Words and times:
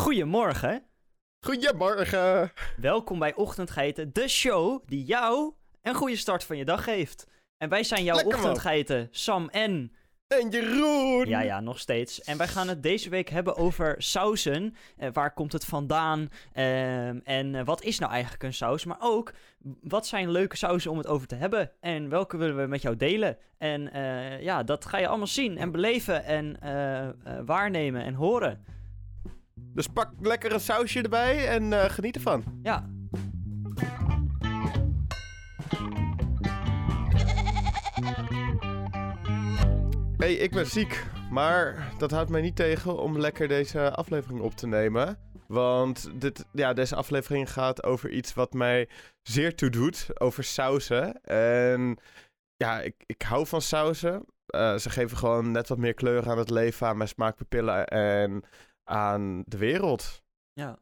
Goedemorgen. 0.00 0.82
Goedemorgen. 1.40 2.52
Welkom 2.76 3.18
bij 3.18 3.34
Ochtendgeiten, 3.34 4.12
de 4.12 4.28
show 4.28 4.82
die 4.86 5.04
jou 5.04 5.52
een 5.82 5.94
goede 5.94 6.16
start 6.16 6.44
van 6.44 6.56
je 6.56 6.64
dag 6.64 6.84
geeft. 6.84 7.26
En 7.56 7.68
wij 7.68 7.84
zijn 7.84 8.04
jouw 8.04 8.16
Lekker. 8.16 8.34
Ochtendgeiten, 8.34 9.08
Sam 9.10 9.48
en... 9.48 9.92
En 10.26 10.48
Jeroen. 10.48 11.26
Ja, 11.26 11.40
ja, 11.40 11.60
nog 11.60 11.78
steeds. 11.78 12.22
En 12.22 12.36
wij 12.36 12.48
gaan 12.48 12.68
het 12.68 12.82
deze 12.82 13.10
week 13.10 13.28
hebben 13.28 13.56
over 13.56 13.94
sauzen. 13.98 14.74
Eh, 14.96 15.08
waar 15.12 15.34
komt 15.34 15.52
het 15.52 15.64
vandaan? 15.64 16.28
Ehm, 16.52 17.18
en 17.24 17.54
eh, 17.54 17.64
wat 17.64 17.82
is 17.82 17.98
nou 17.98 18.12
eigenlijk 18.12 18.42
een 18.42 18.54
saus? 18.54 18.84
Maar 18.84 18.98
ook, 19.00 19.32
wat 19.82 20.06
zijn 20.06 20.30
leuke 20.30 20.56
sauzen 20.56 20.90
om 20.90 20.98
het 20.98 21.06
over 21.06 21.26
te 21.26 21.34
hebben? 21.34 21.70
En 21.80 22.08
welke 22.08 22.36
willen 22.36 22.56
we 22.56 22.66
met 22.66 22.82
jou 22.82 22.96
delen? 22.96 23.38
En 23.58 23.92
eh, 23.92 24.42
ja, 24.42 24.62
dat 24.62 24.84
ga 24.84 24.98
je 24.98 25.08
allemaal 25.08 25.26
zien 25.26 25.58
en 25.58 25.70
beleven 25.70 26.24
en 26.24 26.58
waarnemen 27.46 28.02
en 28.02 28.14
horen. 28.14 28.64
Dus 29.60 29.86
pak 29.86 30.10
lekker 30.20 30.52
een 30.52 30.60
sausje 30.60 31.02
erbij 31.02 31.48
en 31.48 31.72
eh, 31.72 31.90
geniet 31.90 32.14
ervan. 32.14 32.44
Ja, 32.62 32.88
hey, 40.16 40.34
ik 40.34 40.50
ben 40.50 40.66
ziek. 40.66 41.04
Maar 41.30 41.92
dat 41.98 42.10
houdt 42.10 42.30
mij 42.30 42.40
niet 42.40 42.56
tegen 42.56 42.98
om 42.98 43.18
lekker 43.18 43.48
deze 43.48 43.90
aflevering 43.90 44.40
op 44.40 44.54
te 44.54 44.66
nemen. 44.66 45.18
Want 45.46 46.20
dit, 46.20 46.44
ja, 46.52 46.72
deze 46.72 46.96
aflevering 46.96 47.52
gaat 47.52 47.84
over 47.84 48.10
iets 48.10 48.34
wat 48.34 48.52
mij 48.52 48.88
zeer 49.22 49.54
toe 49.54 49.70
doet. 49.70 50.20
Over 50.20 50.44
sauzen. 50.44 51.22
En 51.22 51.98
ja, 52.56 52.80
ik, 52.80 52.94
ik 53.06 53.22
hou 53.22 53.46
van 53.46 53.60
sauzen. 53.60 54.24
Eh, 54.46 54.76
ze 54.76 54.90
geven 54.90 55.16
gewoon 55.16 55.50
net 55.50 55.68
wat 55.68 55.78
meer 55.78 55.94
kleur 55.94 56.28
aan 56.30 56.38
het 56.38 56.50
leven, 56.50 56.86
aan 56.86 56.96
mijn 56.96 57.08
smaakpapillen 57.08 57.86
en 57.86 58.44
aan 58.88 59.42
de 59.46 59.56
wereld. 59.56 60.24
Ja. 60.52 60.78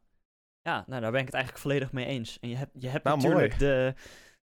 Ja, 0.62 0.84
nou 0.86 1.00
daar 1.00 1.10
ben 1.10 1.20
ik 1.20 1.26
het 1.26 1.34
eigenlijk 1.34 1.64
volledig 1.64 1.92
mee 1.92 2.06
eens. 2.06 2.38
En 2.40 2.48
je 2.48 2.56
hebt, 2.56 2.70
je 2.78 2.88
hebt 2.88 3.04
Nou, 3.04 3.16
natuurlijk 3.16 3.48
mooi. 3.48 3.70
de, 3.70 3.94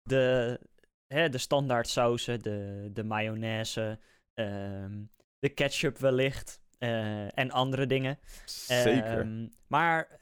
de, 0.02 0.60
hè, 1.06 1.28
de 1.28 1.38
standaard 1.38 1.88
sauzen, 1.88 2.40
de, 2.40 2.88
de 2.92 3.04
mayonaise, 3.04 3.98
ehm, 4.34 5.02
de 5.38 5.48
ketchup 5.48 5.98
wellicht 5.98 6.60
eh, 6.78 7.38
en 7.38 7.50
andere 7.50 7.86
dingen. 7.86 8.18
Zeker. 8.44 9.20
Ehm, 9.20 9.46
maar 9.66 10.18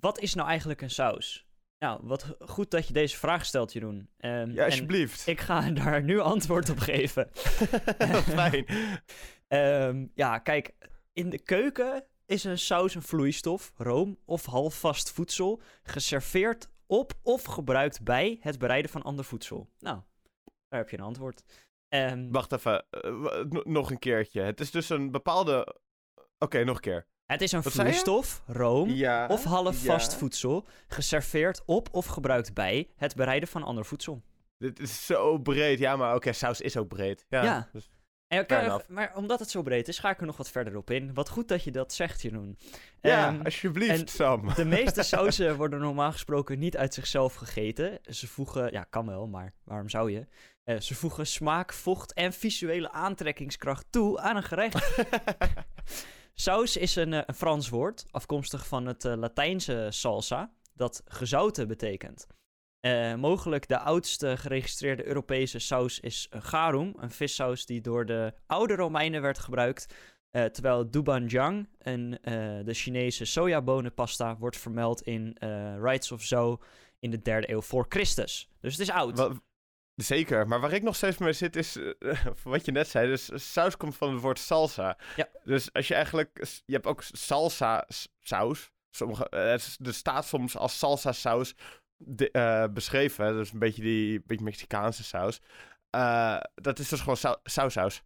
wat 0.00 0.18
is 0.18 0.34
nou 0.34 0.48
eigenlijk 0.48 0.80
een 0.80 0.90
saus? 0.90 1.46
Nou, 1.78 2.00
wat 2.02 2.36
goed 2.38 2.70
dat 2.70 2.86
je 2.86 2.92
deze 2.92 3.16
vraag 3.16 3.44
stelt, 3.44 3.72
Jeroen. 3.72 4.08
Ehm, 4.16 4.50
ja, 4.50 4.64
alsjeblieft. 4.64 5.26
ik 5.26 5.40
ga 5.40 5.70
daar 5.84 6.02
nu 6.02 6.18
antwoord 6.20 6.70
op 6.70 6.78
geven. 6.78 7.28
Fijn. 8.38 8.66
Ja, 10.14 10.38
kijk, 10.38 10.74
in 11.12 11.30
de 11.30 11.38
keuken 11.38 12.04
is 12.26 12.44
een 12.44 12.58
saus 12.58 12.94
een 12.94 13.02
vloeistof, 13.02 13.72
room 13.76 14.18
of 14.24 14.44
halfvast 14.44 15.10
voedsel, 15.10 15.60
geserveerd 15.82 16.68
op 16.86 17.12
of 17.22 17.44
gebruikt 17.44 18.02
bij 18.02 18.38
het 18.40 18.58
bereiden 18.58 18.90
van 18.90 19.02
ander 19.02 19.24
voedsel. 19.24 19.68
Nou, 19.78 20.00
daar 20.68 20.80
heb 20.80 20.90
je 20.90 20.98
een 20.98 21.04
antwoord. 21.04 21.42
Ehm, 21.88 22.28
Wacht 22.30 22.52
even, 22.52 22.84
eh, 22.90 23.62
nog 23.64 23.90
een 23.90 23.98
keertje. 23.98 24.40
Het 24.40 24.60
is 24.60 24.70
dus 24.70 24.88
een 24.88 25.10
bepaalde... 25.10 25.76
Oké, 26.38 26.64
nog 26.64 26.74
een 26.76 26.80
keer. 26.82 27.06
het 27.26 27.42
is 27.42 27.52
een 27.52 27.62
wat 27.62 27.72
vloeistof, 27.72 28.42
room 28.46 28.90
Ja. 28.90 29.26
of 29.26 29.44
halfvast 29.44 30.12
ja. 30.12 30.18
voedsel, 30.18 30.66
geserveerd 30.88 31.62
op 31.66 31.88
of 31.92 32.06
gebruikt 32.06 32.54
bij 32.54 32.90
het 32.96 33.14
bereiden 33.14 33.48
van 33.48 33.62
ander 33.62 33.84
voedsel. 33.84 34.22
Dit 34.58 34.80
is 34.80 35.06
zo 35.06 35.38
breed. 35.38 35.78
Ja, 35.78 35.96
maar 35.96 36.14
oké, 36.14 36.32
saus 36.32 36.60
is 36.60 36.76
ook 36.76 36.88
breed. 36.88 37.26
Ja. 37.28 37.42
Ja. 37.42 37.68
dus- 37.72 37.90
En, 38.42 38.82
maar 38.88 39.12
omdat 39.16 39.40
het 39.40 39.50
zo 39.50 39.62
breed 39.62 39.88
is, 39.88 39.98
ga 39.98 40.10
ik 40.10 40.20
er 40.20 40.26
nog 40.26 40.36
wat 40.36 40.50
verder 40.50 40.76
op 40.76 40.90
in. 40.90 41.14
Wat 41.14 41.28
goed 41.28 41.48
dat 41.48 41.64
je 41.64 41.70
dat 41.70 41.92
zegt, 41.92 42.22
Jeroen. 42.22 42.58
ja 43.00 43.28
Ehm, 43.28 43.40
alsjeblieft, 43.44 44.10
Sam. 44.10 44.48
De 44.54 44.64
meeste 44.64 45.02
sauzen 45.12 45.56
worden 45.56 45.80
normaal 45.80 46.12
gesproken 46.12 46.58
niet 46.58 46.76
uit 46.76 46.94
zichzelf 46.94 47.34
gegeten. 47.34 47.98
Ze 48.02 48.28
voegen, 48.28 48.72
ja, 48.72 48.84
kan 48.84 49.06
wel, 49.06 49.26
maar 49.26 49.52
waarom 49.64 49.88
zou 49.88 50.10
je? 50.10 50.26
Eh, 50.64 50.80
ze 50.80 50.94
voegen 50.94 51.26
smaak, 51.26 51.72
vocht 51.72 52.12
en 52.12 52.32
visuele 52.32 52.90
aantrekkingskracht 52.90 53.86
toe 53.90 54.20
aan 54.20 54.36
een 54.36 54.42
gerecht. 54.42 55.04
Saus 56.34 56.76
is 56.76 56.96
een, 56.96 57.12
eh, 57.12 57.22
een 57.26 57.34
Frans 57.34 57.68
woord, 57.68 58.04
afkomstig 58.10 58.66
van 58.66 58.86
het 58.86 59.04
eh, 59.04 59.16
Latijnse 59.16 59.86
salsa, 59.90 60.52
dat 60.72 61.02
gezouten 61.04 61.68
betekent. 61.68 62.26
Eh, 62.84 63.14
mogelijk 63.14 63.68
de 63.68 63.78
oudste 63.78 64.36
geregistreerde 64.36 65.06
Europese 65.06 65.58
saus 65.58 66.00
is 66.00 66.26
een 66.30 66.42
garum, 66.42 66.94
een 66.96 67.10
vissaus 67.10 67.66
die 67.66 67.80
door 67.80 68.06
de 68.06 68.34
oude 68.46 68.74
Romeinen 68.74 69.22
werd 69.22 69.38
gebruikt. 69.38 69.94
Eh, 70.30 70.44
terwijl 70.44 70.90
dobanjang, 70.90 71.68
een, 71.78 72.18
eh, 72.22 72.34
de 72.64 72.74
Chinese 72.74 73.24
sojabonenpasta, 73.24 74.36
wordt 74.36 74.56
vermeld 74.56 75.02
in 75.02 75.36
eh 75.38 75.74
Rites 75.80 76.12
of 76.12 76.22
Zo 76.22 76.60
in 76.98 77.10
de 77.10 77.22
derde 77.22 77.50
eeuw 77.50 77.62
voor 77.62 77.86
Christus. 77.88 78.48
Dus 78.60 78.72
het 78.72 78.80
is 78.80 78.90
oud. 78.90 79.40
Zeker, 79.94 80.48
maar 80.48 80.60
waar 80.60 80.72
ik 80.72 80.82
nog 80.82 80.96
steeds 80.96 81.18
mee 81.18 81.32
zit 81.32 81.56
is, 81.56 81.76
eh, 81.76 82.26
wat 82.42 82.64
je 82.64 82.72
net 82.72 82.88
zei, 82.88 83.08
dus 83.08 83.52
saus 83.52 83.76
komt 83.76 83.96
van 83.96 84.12
het 84.12 84.22
woord 84.22 84.38
salsa. 84.38 84.98
Ja. 85.16 85.28
Dus 85.44 85.72
als 85.72 85.88
je 85.88 85.94
eigenlijk, 85.94 86.46
je 86.66 86.72
hebt 86.72 86.86
ook 86.86 87.02
salsa 87.02 87.86
saus. 88.20 88.72
Sommige, 88.90 89.28
eh, 89.28 89.50
het 89.50 89.78
er 89.84 89.94
staat 89.94 90.26
soms 90.26 90.56
als 90.56 90.78
salsa 90.78 91.12
saus 91.12 91.54
de- 92.06 92.30
eh, 92.30 92.64
beschreven, 92.72 93.24
hè, 93.26 93.32
dus 93.32 93.52
een 93.52 93.58
beetje 93.58 93.82
die 93.82 94.22
beetje 94.26 94.44
Mexicaanse 94.44 95.04
saus. 95.04 95.40
Eh, 95.90 96.40
dat 96.54 96.78
is 96.78 96.88
dus 96.88 97.00
gewoon 97.00 97.16
sau- 97.16 97.36
saussaus. 97.42 98.02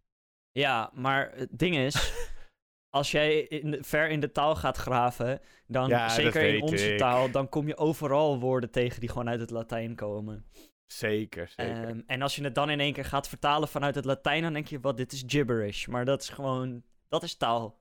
Ja, 0.51 0.89
maar 0.93 1.31
het 1.35 1.49
ding 1.59 1.75
is, 1.77 1.95
als 2.97 3.11
jij 3.11 3.39
in 3.41 3.71
de- 3.71 3.83
ver 3.83 4.09
in 4.09 4.19
de 4.19 4.31
taal 4.31 4.55
gaat 4.55 4.77
graven, 4.77 5.39
dan 5.67 5.87
Ja, 5.89 6.03
dat 6.07 6.15
zeker 6.15 6.53
in 6.53 6.61
onze 6.61 6.91
ik. 6.91 6.97
taal, 6.97 7.31
dan 7.31 7.49
kom 7.49 7.67
je 7.67 7.77
overal 7.77 8.39
woorden 8.39 8.71
tegen 8.71 8.99
die 8.99 9.09
gewoon 9.09 9.29
uit 9.29 9.39
het 9.39 9.49
Latijn 9.49 9.95
komen. 9.95 10.45
Zeker, 10.85 11.47
zeker. 11.47 11.87
Ehm, 11.87 12.01
en 12.07 12.21
als 12.21 12.35
je 12.35 12.43
het 12.43 12.55
dan 12.55 12.69
in 12.69 12.79
één 12.79 12.93
keer 12.93 13.05
gaat 13.05 13.27
vertalen 13.29 13.67
vanuit 13.67 13.95
het 13.95 14.05
Latijn, 14.05 14.41
dan 14.41 14.53
denk 14.53 14.67
je, 14.67 14.79
wat, 14.79 14.97
dit 14.97 15.11
is 15.11 15.23
gibberish. 15.27 15.85
Maar 15.87 16.05
dat 16.05 16.21
is 16.21 16.29
gewoon, 16.29 16.83
dat 17.07 17.23
is 17.23 17.35
taal. 17.35 17.77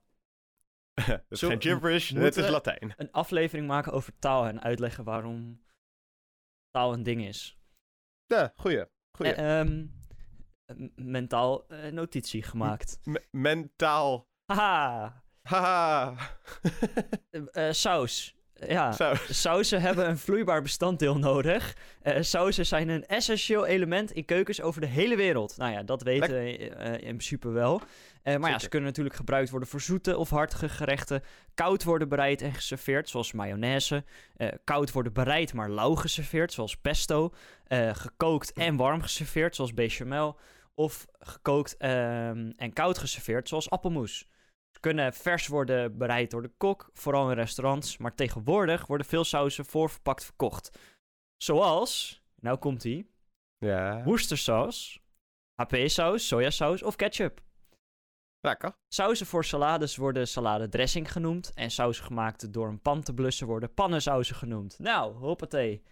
Het 1.05 1.23
is 1.29 1.39
zo- 1.39 1.49
geen 1.49 1.63
gibberish, 1.63 2.11
moeten 2.11 2.45
is 2.45 2.51
Latijn. 2.51 2.93
Een 2.97 3.13
aflevering 3.13 3.67
maken 3.67 3.93
over 3.93 4.13
taal 4.19 4.47
en 4.47 4.63
uitleggen 4.63 5.05
waarom 5.05 5.61
taal 6.71 6.93
een 6.93 7.03
ding 7.03 7.25
is. 7.27 7.59
Ja, 8.27 8.53
goeie. 8.57 8.85
goeie. 9.17 9.33
Eh, 9.35 9.61
ehm, 9.61 9.87
mentaal 10.95 11.67
eh, 11.69 11.93
notitie 11.93 12.43
gemaakt. 12.43 12.99
Me- 13.05 13.25
mentaal. 13.31 14.27
Haha, 14.53 15.23
Haha. 15.43 16.15
Eh, 17.53 17.71
saus. 17.71 18.37
Ja, 18.67 18.93
Saus. 18.93 19.41
sauzen 19.41 19.81
hebben 19.81 20.09
een 20.09 20.19
vloeibaar 20.19 20.63
bestanddeel 20.63 21.19
nodig. 21.19 21.77
Eh 22.03 22.23
sauzen 22.23 22.67
zijn 22.67 22.89
een 22.89 23.07
essentieel 23.07 23.67
element 23.67 24.11
in 24.11 24.25
keukens 24.25 24.61
over 24.61 24.81
de 24.81 24.87
hele 24.87 25.17
wereld. 25.17 25.57
Nou 25.57 25.73
ja, 25.73 25.83
dat 25.83 26.03
weten 26.03 26.31
we 26.31 26.51
in 26.99 26.99
principe 26.99 27.49
wel. 27.49 27.81
Eh, 28.29 28.37
maar 28.37 28.51
ja, 28.51 28.59
ze 28.59 28.69
kunnen 28.69 28.89
natuurlijk 28.89 29.17
gebruikt 29.17 29.51
worden 29.51 29.69
voor 29.69 29.81
zoete 29.81 30.17
of 30.17 30.31
hartige 30.31 30.69
gerechten. 30.69 31.23
Koud 31.55 31.85
worden 31.85 32.09
bereid 32.09 32.43
en 32.43 32.53
geserveerd, 32.53 33.09
zoals 33.09 33.33
mayonaise. 33.33 34.05
Eh, 34.37 34.49
koud 34.65 34.93
worden 34.93 35.13
bereid, 35.13 35.53
maar 35.53 35.71
lauw 35.71 35.95
geserveerd, 35.95 36.53
zoals 36.53 36.77
pesto. 36.77 37.33
Eh, 37.65 37.95
gekookt 37.95 38.53
en 38.53 38.77
warm 38.77 39.01
geserveerd, 39.03 39.55
zoals 39.55 39.75
bechamel. 39.75 40.39
Of 40.75 41.07
gekookt 41.19 41.77
ehm, 41.77 42.51
en 42.57 42.73
koud 42.73 42.99
geserveerd, 42.99 43.49
zoals 43.49 43.71
appelmoes. 43.71 44.19
Ze 44.71 44.81
kunnen 44.81 45.13
vers 45.13 45.47
worden 45.47 45.99
bereid 45.99 46.31
door 46.31 46.43
de 46.43 46.53
kok, 46.57 46.91
vooral 46.93 47.31
in 47.31 47.37
restaurants. 47.37 47.97
Maar 47.97 48.15
tegenwoordig 48.15 48.87
worden 48.87 49.07
veel 49.07 49.25
sauzen 49.25 49.65
voorverpakt 49.65 50.25
verkocht. 50.25 50.79
Zoals, 51.37 52.23
nou 52.41 52.59
komt 52.59 52.85
ie, 52.85 53.11
Ja. 53.59 54.03
worcestersaus, 54.05 55.01
HP-saus, 55.55 56.27
sojasaus 56.27 56.83
of 56.83 56.97
ketchup. 56.97 57.47
Lekker. 58.41 58.73
Sauzen 58.89 59.27
voor 59.27 59.45
salades 59.45 59.97
worden 59.97 60.29
saladedressing 60.29 61.13
genoemd. 61.13 61.53
En 61.55 61.71
sauzen 61.71 62.05
gemaakt 62.05 62.53
door 62.53 62.69
een 62.69 62.81
pan 62.81 63.03
te 63.03 63.15
blussen 63.15 63.47
worden 63.47 63.75
pannensauzen 63.75 64.37
genoemd. 64.37 64.79
Nou, 64.79 65.15
hoppatee. 65.17 65.83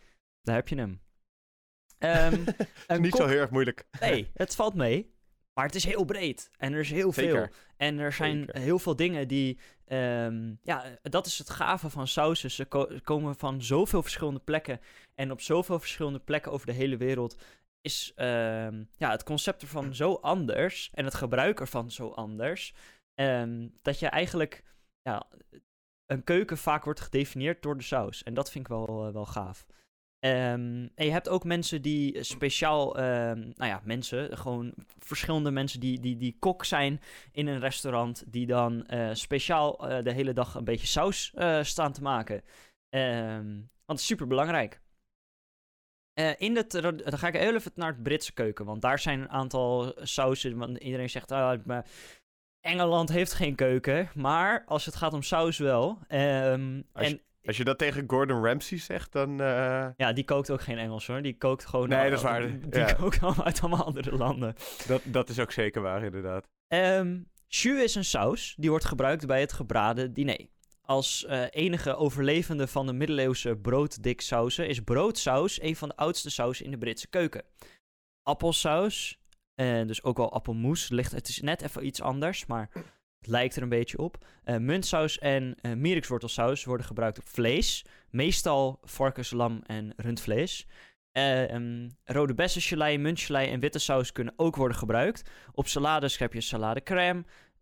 Daar 0.43 0.55
heb 0.55 0.69
je 0.69 0.77
hem. 0.77 1.01
Ehm, 1.99 2.45
Niet 3.01 3.15
zo 3.15 3.27
heel 3.27 3.41
erg 3.41 3.51
moeilijk. 3.51 3.87
Nee, 4.01 4.31
het 4.35 4.55
valt 4.55 4.75
mee. 4.75 5.15
Maar 5.55 5.65
het 5.67 5.75
is 5.75 5.85
heel 5.85 6.05
breed. 6.05 6.51
En 6.57 6.73
er 6.73 6.79
is 6.81 6.91
heel 6.91 7.13
veel. 7.13 7.25
Zeker. 7.25 7.53
En 7.77 7.99
er 7.99 8.13
zijn 8.13 8.39
Zeker. 8.39 8.61
heel 8.61 8.79
veel 8.79 8.97
dingen 8.97 9.29
die. 9.29 9.59
ehm, 9.85 10.55
ja, 10.63 10.85
dat 11.03 11.27
is 11.27 11.39
het 11.39 11.51
gave 11.51 11.91
van 11.91 12.07
sausen. 12.09 12.51
Ze 12.51 12.65
ko- 12.65 12.91
komen 13.03 13.37
van 13.37 13.63
zoveel 13.63 14.03
verschillende 14.03 14.41
plekken. 14.41 14.81
En 15.15 15.31
op 15.31 15.41
zoveel 15.41 15.79
verschillende 15.79 16.19
plekken 16.19 16.53
over 16.53 16.67
de 16.67 16.73
hele 16.73 16.97
wereld. 16.97 17.37
Is 17.87 18.13
ehm, 18.15 18.85
ja, 18.97 19.11
het 19.11 19.23
concept 19.23 19.63
ervan 19.63 19.95
zo 19.95 20.15
anders. 20.15 20.91
En 20.95 21.05
het 21.05 21.15
gebruik 21.15 21.61
ervan 21.61 21.91
zo 21.91 22.09
anders. 22.09 22.75
ehm, 23.15 23.69
dat 23.83 23.99
je 23.99 24.07
eigenlijk. 24.07 24.65
Ja, 25.03 25.27
een 26.07 26.25
keuken 26.25 26.59
vaak 26.59 26.85
wordt 26.85 27.01
gedefinieerd 27.01 27.63
door 27.63 27.77
de 27.77 27.83
saus. 27.83 28.23
En 28.23 28.35
dat 28.35 28.51
vind 28.51 28.65
ik 28.65 28.71
wel, 28.71 29.07
eh, 29.07 29.13
wel 29.13 29.27
gaaf. 29.27 29.67
Ehm, 30.19 30.89
en 30.95 31.05
je 31.05 31.11
hebt 31.11 31.29
ook 31.29 31.45
mensen 31.45 31.83
die 31.83 32.23
speciaal, 32.23 32.95
nou 32.95 33.67
ja, 33.67 33.81
mensen, 33.85 34.39
gewoon 34.39 34.75
verschillende 34.99 35.51
mensen 35.51 35.81
die, 35.81 36.01
die, 36.01 36.17
die 36.17 36.37
kok 36.39 36.65
zijn 36.65 37.01
in 37.33 37.47
een 37.47 37.61
restaurant, 37.61 38.25
die 38.27 38.47
dan 38.47 38.87
eh, 38.87 39.11
speciaal 39.13 39.89
eh, 39.89 40.05
de 40.05 40.13
hele 40.13 40.33
dag 40.33 40.55
een 40.55 40.65
beetje 40.65 40.87
saus 40.87 41.33
staan 41.63 41.93
te 41.93 42.03
maken. 42.03 42.43
Want 43.85 43.99
is 43.99 44.07
super 44.07 44.27
belangrijk. 44.27 44.81
In 46.39 46.55
de, 46.55 46.67
dan 47.05 47.19
ga 47.19 47.29
ik 47.29 47.35
heel 47.35 47.55
even 47.55 47.73
naar 47.75 47.93
het 47.93 48.03
Britse 48.03 48.33
keuken, 48.33 48.65
want 48.65 48.83
daar 48.83 48.99
zijn 48.99 49.21
een 49.21 49.31
aantal 49.31 49.95
sausen. 50.03 50.57
Want 50.57 50.79
iedereen 50.79 51.11
zegt, 51.11 51.33
ah, 51.33 51.61
Engeland 52.61 53.09
heeft 53.09 53.33
geen 53.33 53.55
keuken, 53.55 54.11
maar 54.15 54.65
als 54.67 54.85
het 54.85 54.97
gaat 54.97 55.13
om 55.13 55.23
saus 55.23 55.59
wel. 55.59 55.99
en 56.09 56.87
als 57.47 57.57
je 57.57 57.65
dat 57.65 57.79
tegen 57.79 58.05
Gordon 58.07 58.45
Ramsay 58.45 58.79
zegt, 58.79 59.13
dan... 59.13 59.41
Uh... 59.41 59.87
Ja, 59.97 60.13
die 60.13 60.25
kookt 60.25 60.51
ook 60.51 60.61
geen 60.61 60.79
Engels 60.79 61.07
hoor. 61.07 61.23
Die 61.23 61.37
kookt 61.37 61.65
gewoon... 61.65 61.89
Nee, 61.89 62.11
dat 62.11 62.19
is 62.19 62.25
waar. 62.25 62.61
Die 62.61 62.81
ja. 62.81 62.93
kookt 62.93 63.23
allemaal 63.23 63.45
uit 63.45 63.61
allemaal 63.61 63.85
andere 63.85 64.17
landen. 64.17 64.55
Dat, 64.87 65.03
dat 65.05 65.29
is 65.29 65.39
ook 65.39 65.53
zeker 65.53 65.83
waar, 65.83 66.03
inderdaad. 66.03 66.49
Um, 66.69 67.31
jus 67.47 67.83
is 67.83 67.95
een 67.95 68.05
saus. 68.05 68.55
Die 68.59 68.71
wordt 68.71 68.85
gebruikt 68.85 69.27
bij 69.27 69.41
het 69.41 69.53
gebraden 69.53 70.13
diner. 70.13 70.47
Als 70.87 71.25
uh, 71.29 71.45
enige 71.51 71.97
overlevende 71.97 72.67
van 72.67 72.87
de 72.87 72.93
middeleeuwse 72.93 73.57
brooddiksausen 73.57 74.69
is 74.69 74.81
broodsaus 74.81 75.61
een 75.63 75.77
van 75.77 75.89
de 75.89 75.97
oudste 75.97 76.31
sausen 76.31 76.65
in 76.65 76.71
de 76.71 76.79
Britse 76.79 77.09
keuken. 77.09 77.45
Appelsaus, 78.23 79.21
en 79.55 79.81
uh, 79.81 79.87
dus 79.87 80.03
ook 80.03 80.17
wel 80.17 80.33
appelmoes, 80.33 80.89
ligt, 80.89 81.13
het 81.13 81.29
is 81.29 81.41
net 81.41 81.63
even 81.63 81.87
iets 81.87 82.03
anders, 82.03 82.47
maar 82.47 82.71
lijkt 83.21 83.57
er 83.57 83.63
een 83.63 83.69
beetje 83.69 83.99
op. 83.99 84.27
Uh, 84.45 84.57
muntsaus 84.57 85.19
en 85.19 85.57
uh, 85.63 86.65
worden 86.65 86.87
gebruikt 86.87 87.19
op 87.19 87.29
vlees. 87.29 87.85
Meestal 88.11 88.79
varkens, 88.83 89.31
lam 89.31 89.63
en 89.67 89.93
rundvlees. 89.97 90.67
Um, 91.13 91.97
rode 92.05 92.35
bessengelei, 92.35 92.99
muntgelei 92.99 93.51
en 93.51 93.61
witte 93.61 93.79
saus 93.79 94.13
kunnen 94.13 94.35
ook 94.37 94.57
worden 94.57 94.77
gebruikt. 94.77 95.31
Op 95.53 95.67
salades 95.67 96.19
heb 96.19 96.33
je 96.33 96.41
salade 96.41 96.81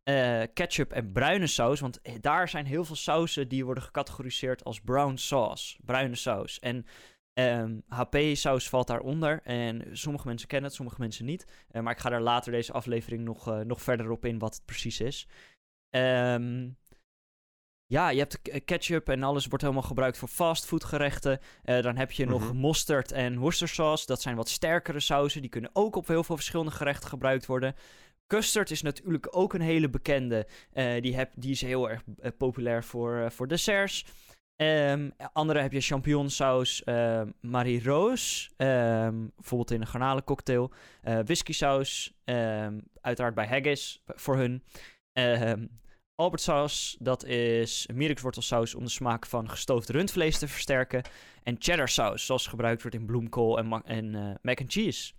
crème, 0.05 0.49
ketchup 0.55 0.93
en 0.93 1.12
bruine 1.12 1.47
saus. 1.47 1.81
Want 1.81 2.01
daar 2.21 2.49
zijn 2.49 2.67
heel 2.67 2.85
veel 2.85 2.97
sausen 2.97 3.49
die 3.49 3.65
worden 3.65 3.83
gecategoriseerd 3.83 4.65
als 4.65 4.81
brown 4.81 5.17
sauce. 5.17 5.77
Bruine 5.85 6.15
saus. 6.15 6.59
En 6.59 6.77
um, 6.77 6.85
ehm, 7.35 7.79
HP-saus 7.89 8.69
valt 8.69 8.87
daaronder. 8.87 9.41
En 9.43 9.89
sommige 9.93 10.27
mensen 10.27 10.49
kennen 10.49 10.69
het, 10.69 10.77
sommige 10.77 11.01
mensen 11.01 11.25
niet. 11.25 11.47
maar 11.73 11.93
ik 11.93 11.99
ga 11.99 12.11
daar 12.11 12.21
later 12.21 12.53
deze 12.53 12.73
aflevering 12.73 13.25
nog, 13.25 13.65
nog 13.65 13.83
verder 13.83 14.11
op 14.11 14.25
in 14.25 14.39
wat 14.39 14.55
het 14.55 14.65
precies 14.65 15.01
is. 15.01 15.29
Um, 15.91 16.77
ja, 17.87 18.09
je 18.09 18.19
hebt 18.19 18.65
ketchup 18.65 19.09
en 19.09 19.23
alles 19.23 19.47
wordt 19.47 19.62
helemaal 19.62 19.87
gebruikt 19.87 20.19
voor 20.19 20.29
fastfoodgerechten. 20.29 21.41
Dan 21.62 21.97
heb 21.97 22.12
je 22.12 22.27
nog 22.27 22.43
mhm. 22.43 22.56
mosterd 22.56 23.12
en 23.12 23.39
worcestersaus. 23.39 24.06
Dat 24.06 24.23
zijn 24.23 24.37
wat 24.37 24.49
sterkere 24.49 25.01
sauzen. 25.01 25.41
Die 25.41 25.51
kunnen 25.51 25.71
ook 25.73 25.97
op 25.97 26.06
heel 26.06 26.25
veel 26.25 26.37
verschillende 26.37 26.73
gerechten 26.73 27.09
gebruikt 27.09 27.47
worden. 27.47 27.75
Custard 28.26 28.71
is 28.71 28.82
natuurlijk 28.82 29.26
ook 29.31 29.55
een 29.55 29.61
hele 29.61 29.91
bekende. 29.91 30.47
Uh, 30.75 31.03
die, 31.03 31.17
heb, 31.17 31.32
die 31.37 31.50
is 31.50 31.61
heel 31.61 31.91
erg 31.91 32.03
uh, 32.06 32.31
populair 32.38 32.85
voor, 32.85 33.32
voor 33.32 33.49
desserts. 33.49 34.05
Um, 34.56 35.12
andere 35.32 35.61
heb 35.61 35.73
je 35.73 35.81
champignonsaus, 35.81 36.82
uh, 36.85 37.23
Marie 37.41 37.85
Roos, 37.85 38.50
um, 38.56 39.32
bijvoorbeeld 39.37 39.71
in 39.71 39.81
een 39.81 39.87
garnalencocktail. 39.87 40.73
Whisky 41.03 41.53
saus, 41.53 42.15
uiteraard 43.00 43.35
bij 43.35 43.47
haggis 43.47 44.03
voor 44.06 44.37
hun. 44.37 44.62
Albertsaus, 46.15 46.97
dat 47.00 47.25
is 47.25 47.88
mierikswortelsaus 47.94 48.75
om 48.75 48.85
de 48.85 48.91
smaak 48.91 49.27
van 49.27 49.50
gestoofd 49.50 49.91
rundvlees 49.91 50.38
te 50.38 50.49
versterken. 50.49 51.03
En 51.43 51.56
cheddar 51.59 51.88
saus, 51.88 52.27
zoals 52.27 52.47
gebruikt 52.47 52.82
wordt 52.82 52.97
in 52.97 53.06
bloemkool 53.06 53.59
en, 53.59 53.82
en 53.85 54.38
mac 54.43 54.61
and 54.61 54.73
cheese. 54.73 55.12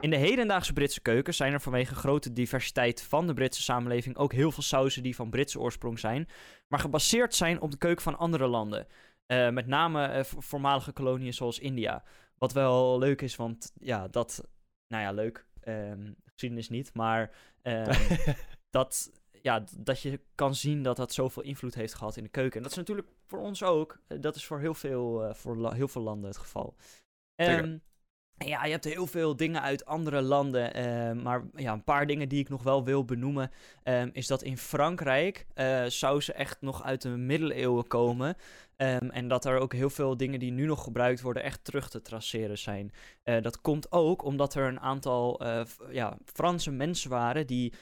In 0.00 0.10
de 0.10 0.16
hedendaagse 0.16 0.72
Britse 0.72 1.00
keuken 1.00 1.34
zijn 1.34 1.52
er 1.52 1.60
vanwege 1.60 1.94
grote 1.94 2.32
diversiteit 2.32 3.02
van 3.02 3.26
de 3.26 3.34
Britse 3.34 3.62
samenleving 3.62 4.16
ook 4.16 4.32
heel 4.32 4.50
veel 4.52 4.62
sauzen 4.62 5.02
die 5.02 5.14
van 5.14 5.30
Britse 5.30 5.60
oorsprong 5.60 5.98
zijn, 5.98 6.28
maar 6.68 6.78
gebaseerd 6.78 7.34
zijn 7.34 7.60
op 7.60 7.70
de 7.70 7.78
keuken 7.78 8.02
van 8.02 8.18
andere 8.18 8.46
landen. 8.46 8.86
Uh, 9.26 9.50
met 9.50 9.66
name 9.66 10.16
uh, 10.16 10.24
voormalige 10.24 10.92
koloniën 10.92 11.34
zoals 11.34 11.58
India. 11.58 12.04
Wat 12.38 12.52
wel 12.52 12.98
leuk 12.98 13.22
is, 13.22 13.36
want 13.36 13.72
ja, 13.80 14.08
dat, 14.08 14.48
nou 14.86 15.02
ja, 15.02 15.12
leuk, 15.12 15.46
um, 15.64 16.16
geschiedenis 16.24 16.68
niet, 16.68 16.94
maar 16.94 17.30
um, 17.62 17.86
dat 18.70 19.10
ja, 19.42 19.64
dat 19.76 20.00
je 20.00 20.20
kan 20.34 20.54
zien 20.54 20.82
dat 20.82 20.96
dat 20.96 21.12
zoveel 21.12 21.42
invloed 21.42 21.74
heeft 21.74 21.94
gehad 21.94 22.16
in 22.16 22.22
de 22.22 22.28
keuken. 22.28 22.56
En 22.56 22.62
dat 22.62 22.70
is 22.70 22.76
natuurlijk 22.76 23.08
voor 23.26 23.38
ons 23.38 23.62
ook. 23.62 24.00
Eh, 24.06 24.20
dat 24.20 24.36
is 24.36 24.44
voor 24.44 24.60
heel 24.60 24.74
veel, 24.74 25.28
uh, 25.28 25.34
voor 25.34 25.74
heel 25.74 25.88
veel 25.88 26.02
landen 26.02 26.28
het 26.30 26.38
geval. 26.38 26.76
Um, 27.36 27.82
ja, 28.46 28.64
je 28.64 28.70
hebt 28.70 28.84
heel 28.84 29.06
veel 29.06 29.36
dingen 29.36 29.62
uit 29.62 29.84
andere 29.84 30.22
landen. 30.22 30.78
Uh, 30.78 31.22
maar 31.22 31.42
ja, 31.54 31.72
een 31.72 31.84
paar 31.84 32.06
dingen 32.06 32.28
die 32.28 32.40
ik 32.40 32.48
nog 32.48 32.62
wel 32.62 32.84
wil 32.84 33.04
benoemen. 33.04 33.50
Um, 33.84 34.10
is 34.12 34.26
dat 34.26 34.42
in 34.42 34.58
Frankrijk 34.58 35.46
uh, 35.54 36.28
echt 36.28 36.56
nog 36.60 36.84
uit 36.84 37.02
de 37.02 37.08
middeleeuwen 37.08 37.86
komen. 37.86 38.36
Um, 38.76 39.10
en 39.10 39.28
dat 39.28 39.44
er 39.44 39.58
ook 39.58 39.72
heel 39.72 39.90
veel 39.90 40.16
dingen 40.16 40.38
die 40.38 40.52
nu 40.52 40.66
nog 40.66 40.84
gebruikt 40.84 41.20
worden 41.20 41.42
echt 41.42 41.64
terug 41.64 41.90
te 41.90 42.02
traceren 42.02 42.58
zijn. 42.58 42.92
Uh, 43.24 43.42
dat 43.42 43.60
komt 43.60 43.92
ook 43.92 44.24
omdat 44.24 44.54
er 44.54 44.66
een 44.66 44.80
aantal 44.80 45.40
ja, 45.90 46.16
Franse 46.24 46.70
mensen 46.70 47.10
waren 47.10 47.46
die 47.46 47.72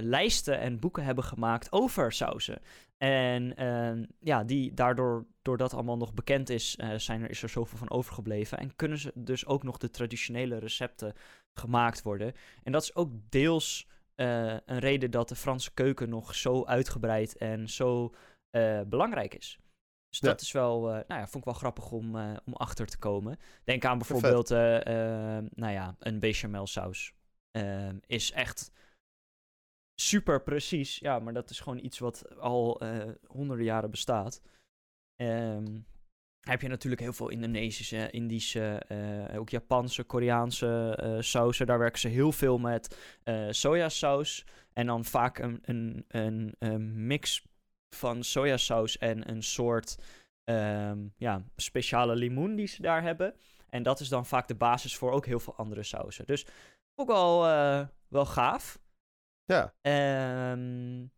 lijsten 0.00 0.58
en 0.58 0.78
boeken 0.78 1.04
hebben 1.04 1.24
gemaakt 1.24 1.72
over 1.72 2.12
sausen. 2.12 2.58
En 2.96 3.62
uh, 3.62 4.06
ja, 4.18 4.44
die, 4.44 4.74
daardoor, 4.74 5.26
doordat 5.42 5.74
allemaal 5.74 5.96
nog 5.96 6.14
bekend 6.14 6.50
is, 6.50 6.76
uh, 6.80 6.98
zijn 6.98 7.22
er, 7.22 7.30
is 7.30 7.42
er 7.42 7.48
zoveel 7.48 7.78
van 7.78 7.90
overgebleven. 7.90 8.58
En 8.58 8.76
kunnen 8.76 8.98
ze 8.98 9.12
dus 9.14 9.46
ook 9.46 9.62
nog 9.62 9.78
de 9.78 9.90
traditionele 9.90 10.58
recepten 10.58 11.14
gemaakt 11.52 12.02
worden. 12.02 12.32
En 12.62 12.72
dat 12.72 12.82
is 12.82 12.94
ook 12.94 13.10
deels 13.28 13.88
uh, 14.16 14.56
een 14.66 14.78
reden 14.78 15.10
dat 15.10 15.28
de 15.28 15.36
Franse 15.36 15.74
keuken 15.74 16.08
nog 16.08 16.34
zo 16.34 16.64
uitgebreid 16.64 17.36
en 17.36 17.68
zo 17.68 18.14
eh, 18.50 18.80
belangrijk 18.86 19.34
is. 19.34 19.58
Dus 20.08 20.20
dat 20.20 20.40
is 20.40 20.52
wel, 20.52 20.80
nou 20.80 21.04
ja, 21.08 21.26
vond 21.26 21.36
ik 21.36 21.44
wel 21.44 21.54
grappig 21.54 21.90
om, 21.90 22.16
om 22.44 22.52
achter 22.52 22.86
te 22.86 22.98
komen. 22.98 23.38
Denk 23.64 23.84
aan 23.84 23.98
bijvoorbeeld, 23.98 24.48
nou 24.48 25.72
ja, 25.72 25.96
een 25.98 26.18
bechamel 26.18 26.66
saus. 26.66 27.14
Ehm, 27.50 27.96
is 28.06 28.32
echt 28.32 28.70
super 29.96 30.42
precies. 30.42 30.98
Ja, 30.98 31.18
maar 31.18 31.32
dat 31.32 31.50
is 31.50 31.60
gewoon 31.60 31.84
iets 31.84 31.98
wat 31.98 32.38
al 32.38 32.82
uh, 32.82 33.04
honderden 33.26 33.64
jaren 33.64 33.90
bestaat. 33.90 34.42
Um, 35.16 35.86
heb 36.40 36.60
je 36.60 36.68
natuurlijk 36.68 37.02
heel 37.02 37.12
veel 37.12 37.28
Indonesische, 37.28 38.10
Indische, 38.10 38.82
uh, 38.88 39.38
ook 39.38 39.48
Japanse, 39.48 40.04
Koreaanse 40.04 40.98
uh, 41.02 41.20
sausen. 41.20 41.66
Daar 41.66 41.78
werken 41.78 42.00
ze 42.00 42.08
heel 42.08 42.32
veel 42.32 42.58
met 42.58 42.96
sojasaus. 43.50 44.44
En 44.72 44.86
dan 44.86 45.04
vaak 45.04 45.38
een, 45.38 45.62
een, 46.08 46.54
een, 46.58 47.06
mix 47.06 47.46
van 47.90 48.24
sojasaus 48.24 48.98
en 48.98 49.30
een 49.30 49.42
soort 49.42 49.98
um, 50.44 51.12
ja, 51.16 51.42
speciale 51.56 52.16
limoen 52.16 52.54
die 52.54 52.66
ze 52.66 52.82
daar 52.82 53.02
hebben. 53.02 53.34
En 53.68 53.82
dat 53.82 54.00
is 54.00 54.08
dan 54.08 54.26
vaak 54.26 54.48
de 54.48 54.54
basis 54.54 54.96
voor 54.96 55.12
ook 55.12 55.26
heel 55.26 55.40
veel 55.40 55.56
andere 55.56 55.82
sausen. 55.82 56.26
Dus 56.26 56.46
ook 56.94 57.08
wel, 57.08 57.40
wel 58.08 58.26
gaaf. 58.26 58.78
Ja. 59.46 59.74
Um, 60.52 61.12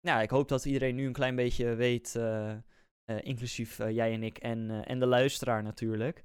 ja, 0.00 0.20
ik 0.20 0.30
hoop 0.30 0.48
dat 0.48 0.64
iedereen 0.64 0.94
nu 0.94 1.06
een 1.06 1.12
klein 1.12 1.36
beetje 1.36 1.74
weet, 1.74 2.14
uh, 2.16 2.54
uh, 3.10 3.16
inclusief 3.20 3.78
uh, 3.78 3.90
jij 3.90 4.12
en 4.12 4.22
ik 4.22 4.38
en, 4.38 4.84
en 4.84 4.98
de 4.98 5.06
luisteraar 5.06 5.62
natuurlijk, 5.62 6.22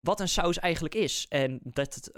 wat 0.00 0.20
een 0.20 0.28
saus 0.28 0.58
eigenlijk 0.58 0.94
is. 0.94 1.28
En 1.28 1.60
dat 1.62 1.94
het, 1.94 2.10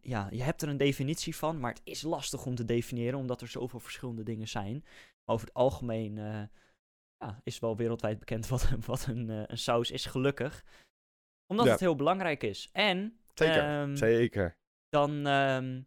ja, 0.00 0.28
je 0.30 0.42
hebt 0.42 0.62
er 0.62 0.68
een 0.68 0.76
definitie 0.76 1.36
van, 1.36 1.60
maar 1.60 1.72
het 1.72 1.80
is 1.84 2.02
lastig 2.02 2.46
om 2.46 2.54
te 2.54 2.64
definiëren, 2.64 3.18
omdat 3.18 3.40
er 3.40 3.48
zoveel 3.48 3.80
verschillende 3.80 4.22
dingen 4.22 4.48
zijn. 4.48 4.84
Over 5.24 5.46
het 5.46 5.54
algemeen 5.54 6.14
ja, 7.16 7.40
is 7.42 7.58
wel 7.58 7.76
wereldwijd 7.76 8.18
bekend 8.18 8.48
wat, 8.54 8.70
wat 8.86 9.06
een, 9.06 9.28
een 9.28 9.58
saus 9.58 9.90
is, 9.90 10.06
gelukkig. 10.06 10.64
Omdat 11.46 11.66
het 11.66 11.80
heel 11.80 11.96
belangrijk 11.96 12.42
is. 12.42 12.68
En... 12.72 13.18
Zeker, 13.34 13.80
um, 13.80 13.96
zeker. 13.96 14.56
Dan... 14.88 15.26
Um, 15.26 15.86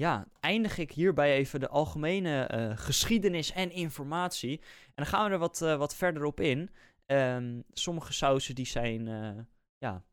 ja, 0.00 0.26
eindig 0.40 0.78
ik 0.78 0.92
hierbij 0.92 1.34
even 1.34 1.60
de 1.60 1.68
algemene 1.68 2.50
uh, 2.54 2.78
geschiedenis 2.78 3.52
en 3.52 3.70
informatie. 3.70 4.60
En 4.84 4.92
dan 4.94 5.06
gaan 5.06 5.24
we 5.24 5.30
er 5.30 5.38
wat, 5.38 5.60
uh, 5.60 5.76
wat 5.76 5.94
verder 5.94 6.24
op 6.24 6.40
in. 6.40 6.70
Um, 7.06 7.64
sommige 7.72 8.12
sausen 8.12 8.54
die 8.54 8.66
zijn 8.66 9.06
uh, 9.06 9.38
ja, 9.78 10.04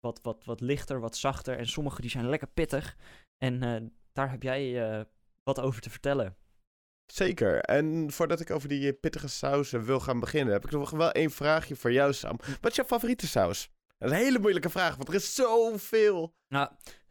wat, 0.00 0.20
wat, 0.22 0.44
wat 0.44 0.60
lichter, 0.60 1.00
wat 1.00 1.16
zachter. 1.16 1.58
En 1.58 1.66
sommige 1.66 2.00
die 2.00 2.10
zijn 2.10 2.28
lekker 2.28 2.48
pittig. 2.48 2.96
En 3.38 3.92
daar 4.12 4.30
heb 4.30 4.42
jij 4.42 5.06
wat 5.42 5.60
over 5.60 5.80
te 5.80 5.90
vertellen. 5.90 6.36
Zeker. 7.12 7.60
En 7.60 8.12
voordat 8.12 8.40
ik 8.40 8.50
over 8.50 8.68
die 8.68 8.92
pittige 8.92 9.28
sausen 9.28 9.84
wil 9.84 10.00
gaan 10.00 10.20
beginnen, 10.20 10.52
heb 10.52 10.64
ik 10.64 10.70
nog 10.70 10.90
wel 10.90 11.12
één 11.12 11.30
vraagje 11.30 11.76
voor 11.76 11.92
jou, 11.92 12.12
Sam. 12.12 12.36
Wat 12.60 12.70
is 12.70 12.76
jouw 12.76 12.84
favoriete 12.84 13.26
saus? 13.26 13.70
Dat 13.98 14.10
is 14.10 14.16
een 14.16 14.24
hele 14.24 14.38
moeilijke 14.38 14.70
vraag, 14.70 14.96
want 14.96 15.08
er 15.08 15.14
is 15.14 15.34
zoveel. 15.34 16.34
Nou, 16.48 16.68
eh, 16.68 16.86
eh, 16.86 17.01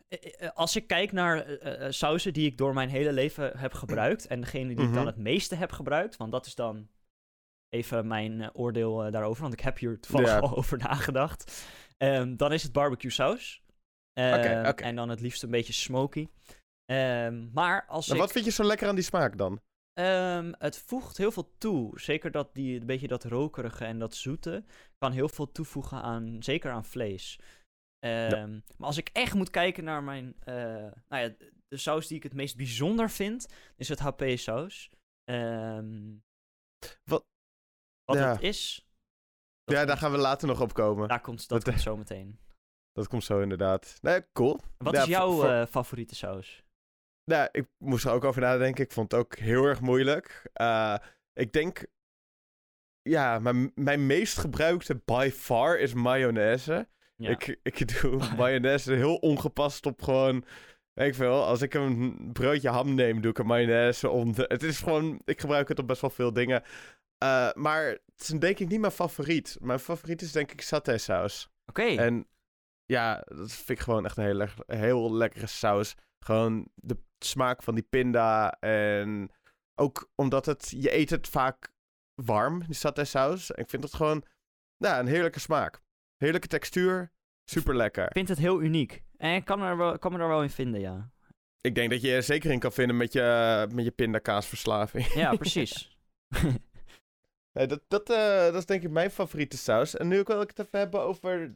als 0.54 0.76
ik 0.76 0.88
kijk 0.88 1.12
naar 1.12 1.50
uh, 1.50 1.86
sausen 1.90 2.34
die 2.34 2.46
ik 2.46 2.58
door 2.58 2.74
mijn 2.74 2.90
hele 2.90 3.12
leven 3.12 3.58
heb 3.58 3.74
gebruikt. 3.74 4.28
En 4.28 4.42
degene 4.42 4.76
die 4.76 4.86
ik 4.86 4.94
dan 4.94 5.04
mhm. 5.04 5.06
het 5.06 5.18
meeste 5.18 5.56
heb 5.56 5.72
gebruikt. 5.72 6.18
Want 6.18 6.32
dat 6.32 6.46
is 6.46 6.56
dan 6.56 6.88
even 7.70 8.08
mijn 8.08 8.42
eh, 8.42 8.50
oordeel 8.54 9.04
eh, 9.04 9.12
daarover, 9.12 9.42
want 9.42 9.54
ik 9.54 9.60
heb 9.60 9.78
hier 9.78 10.00
toevallig 10.00 10.30
Ja. 10.30 10.40
al 10.48 10.56
over 10.56 10.78
nagedacht. 10.78 11.66
Ehm, 11.98 12.36
dan 12.36 12.54
is 12.54 12.64
het 12.64 12.72
barbecue 12.72 13.12
saus. 13.12 13.64
Ehm. 14.14 14.66
En 14.76 14.96
dan 14.96 15.10
het 15.10 15.22
liefst 15.22 15.44
een 15.44 15.52
beetje 15.52 15.74
smoky. 15.74 16.28
Ehm, 16.86 17.52
maar 17.54 17.86
als 17.88 18.08
Nou, 18.08 18.20
ik... 18.20 18.26
wat 18.26 18.34
vind 18.34 18.46
je 18.46 18.52
zo 18.52 18.64
lekker 18.64 18.88
aan 18.88 18.96
die 18.96 19.04
smaak 19.04 19.38
dan? 19.38 19.62
Het 20.58 20.78
voegt 20.78 21.18
heel 21.18 21.32
veel 21.32 21.56
toe. 21.58 22.00
Zeker 22.00 22.32
dat 22.32 22.54
die, 22.54 22.80
een 22.80 22.86
beetje 22.86 23.08
dat 23.08 23.24
rokerige 23.24 23.86
en 23.86 24.00
dat 24.00 24.16
zoete 24.16 24.64
kan 24.98 25.12
heel 25.12 25.30
veel 25.30 25.52
toevoegen 25.52 26.02
aan, 26.02 26.36
zeker 26.40 26.72
aan 26.72 26.86
vlees. 26.86 27.40
Ehm, 28.02 28.52
Maar 28.78 28.88
als 28.88 28.98
ik 28.98 29.10
echt 29.14 29.34
moet 29.34 29.50
kijken 29.50 29.84
naar 29.84 30.04
mijn, 30.04 30.36
eh, 30.40 30.56
nou 31.08 31.24
ja, 31.24 31.34
de 31.68 31.78
saus 31.78 32.08
die 32.08 32.18
ik 32.18 32.24
het 32.24 32.34
meest 32.34 32.56
bijzonder 32.58 33.10
vind, 33.10 33.48
is 33.76 33.90
het 33.90 34.00
HP 34.00 34.24
saus. 34.36 34.90
Ehm, 35.24 36.14
Wat- 37.04 37.26
wat 38.04 38.18
ja. 38.18 38.32
het 38.32 38.42
is, 38.42 38.88
dat 39.64 39.76
ja, 39.78 39.86
daar 39.86 39.98
gaan 39.98 40.12
we 40.12 40.18
later 40.18 40.48
nog 40.48 40.62
op 40.62 40.74
komen. 40.74 41.08
daar 41.08 41.22
komt, 41.22 41.38
dat 41.48 41.50
dat- 41.50 41.64
komt 41.64 41.82
zo 41.84 41.98
meteen. 41.98 42.40
Dat 42.92 43.08
komt 43.08 43.24
zo 43.24 43.40
inderdaad. 43.42 43.98
Nee, 44.02 44.32
cool. 44.34 44.60
Wat 44.78 44.94
Ja, 44.94 45.02
is 45.02 45.08
jouw 45.08 45.32
voor- 45.32 45.50
eh, 45.50 45.66
favoriete 45.66 46.16
saus? 46.16 46.64
Nou, 47.32 47.50
ik 47.52 47.68
moest 47.78 48.06
er 48.06 48.12
ook 48.12 48.24
over 48.24 48.42
nadenken. 48.42 48.84
Ik 48.84 48.92
vond 48.92 49.12
het 49.12 49.20
ook 49.22 49.36
heel 49.36 49.64
erg 49.66 49.82
moeilijk. 49.82 50.50
Eh, 50.54 50.96
ik 51.34 51.54
denk... 51.54 51.86
Ja, 53.02 53.40
mijn, 53.40 53.72
mijn 53.76 54.06
meest 54.06 54.38
gebruikte 54.38 55.02
by 55.06 55.30
far 55.34 55.80
is 55.80 55.94
mayonaise. 55.94 56.88
Ja. 57.22 57.30
Ik, 57.30 57.60
ik 57.64 58.02
doe 58.02 58.18
mayonaise 58.38 58.94
heel 58.94 59.16
ongepast 59.16 59.86
op 59.86 60.02
gewoon... 60.02 60.46
Ik 60.94 61.16
veel, 61.16 61.46
als 61.46 61.62
ik 61.62 61.74
een 61.74 62.30
broodje 62.34 62.70
ham 62.70 62.94
neem, 62.96 63.22
doe 63.22 63.32
ik 63.32 63.38
er 63.38 63.46
mayonaise 63.46 64.10
het 64.36 64.64
is 64.64 64.80
gewoon... 64.80 65.22
Ik 65.26 65.40
gebruik 65.40 65.68
het 65.68 65.80
op 65.80 65.88
best 65.88 66.02
wel 66.02 66.10
veel 66.10 66.34
dingen. 66.34 66.64
Eh, 67.18 67.50
maar 67.54 67.84
het 67.86 68.02
is 68.22 68.28
denk 68.28 68.60
ik 68.60 68.68
niet 68.70 68.80
mijn 68.80 68.92
favoriet. 68.92 69.58
Mijn 69.62 69.80
favoriet 69.80 70.22
is 70.22 70.32
denk 70.32 70.52
ik 70.52 70.62
satésaus. 70.62 71.50
Oké, 71.66 71.82
En 71.96 72.28
ja, 72.86 73.22
dat 73.26 73.52
vind 73.52 73.70
ik 73.70 73.80
gewoon 73.80 74.06
echt 74.06 74.18
een 74.18 74.24
heel, 74.24 74.34
le- 74.34 74.76
heel 74.76 75.14
lekkere 75.14 75.48
saus. 75.48 75.96
Gewoon 76.26 76.68
de 76.76 76.98
smaak 77.20 77.64
van 77.64 77.76
die 77.76 77.84
pinda. 77.90 78.52
En 78.60 79.32
ook 79.76 80.10
omdat 80.16 80.46
het, 80.46 80.74
je 80.78 80.96
eet 80.96 81.10
het 81.10 81.28
vaak 81.28 81.72
warm, 82.26 82.64
die 82.66 82.76
saté 82.76 83.04
saus. 83.06 83.52
Ik 83.52 83.70
vind 83.70 83.84
het 83.84 83.94
gewoon, 83.94 84.24
ja, 84.78 85.00
een 85.00 85.08
heerlijke 85.08 85.40
smaak. 85.40 85.82
Heerlijke 86.22 86.48
textuur, 86.48 87.12
super 87.46 87.76
lekker. 87.76 88.06
ik 88.06 88.12
vind 88.12 88.28
het 88.28 88.38
heel 88.38 88.62
uniek. 88.62 89.04
En 89.18 89.36
ik 89.36 89.46
kan, 89.46 89.62
er 89.62 89.78
wel, 89.78 90.00
kan 90.00 90.12
me 90.12 90.20
er 90.20 90.28
wel 90.28 90.44
in 90.44 90.50
vinden, 90.50 90.82
ja. 90.82 91.12
Ik 91.62 91.76
denk 91.76 91.90
dat 91.90 92.02
je 92.02 92.14
er 92.14 92.24
zeker 92.24 92.52
in 92.52 92.60
kan 92.60 92.72
vinden 92.72 92.98
met 92.98 93.14
je, 93.14 93.68
met 93.74 93.86
je 93.86 93.92
pindakaasverslaving. 93.92 95.14
Ja, 95.14 95.36
precies. 95.46 95.98
Nee, 97.54 97.68
dat, 97.68 97.82
dat, 97.88 98.10
eh, 98.10 98.44
dat 98.44 98.56
is 98.56 98.66
denk 98.66 98.84
ik 98.84 98.90
mijn 98.90 99.12
favoriete 99.12 99.58
saus. 99.58 99.98
En 99.98 100.08
nu 100.08 100.24
wil 100.24 100.42
ik 100.42 100.50
het 100.50 100.60
even 100.60 100.80
hebben 100.80 101.02
over, 101.02 101.56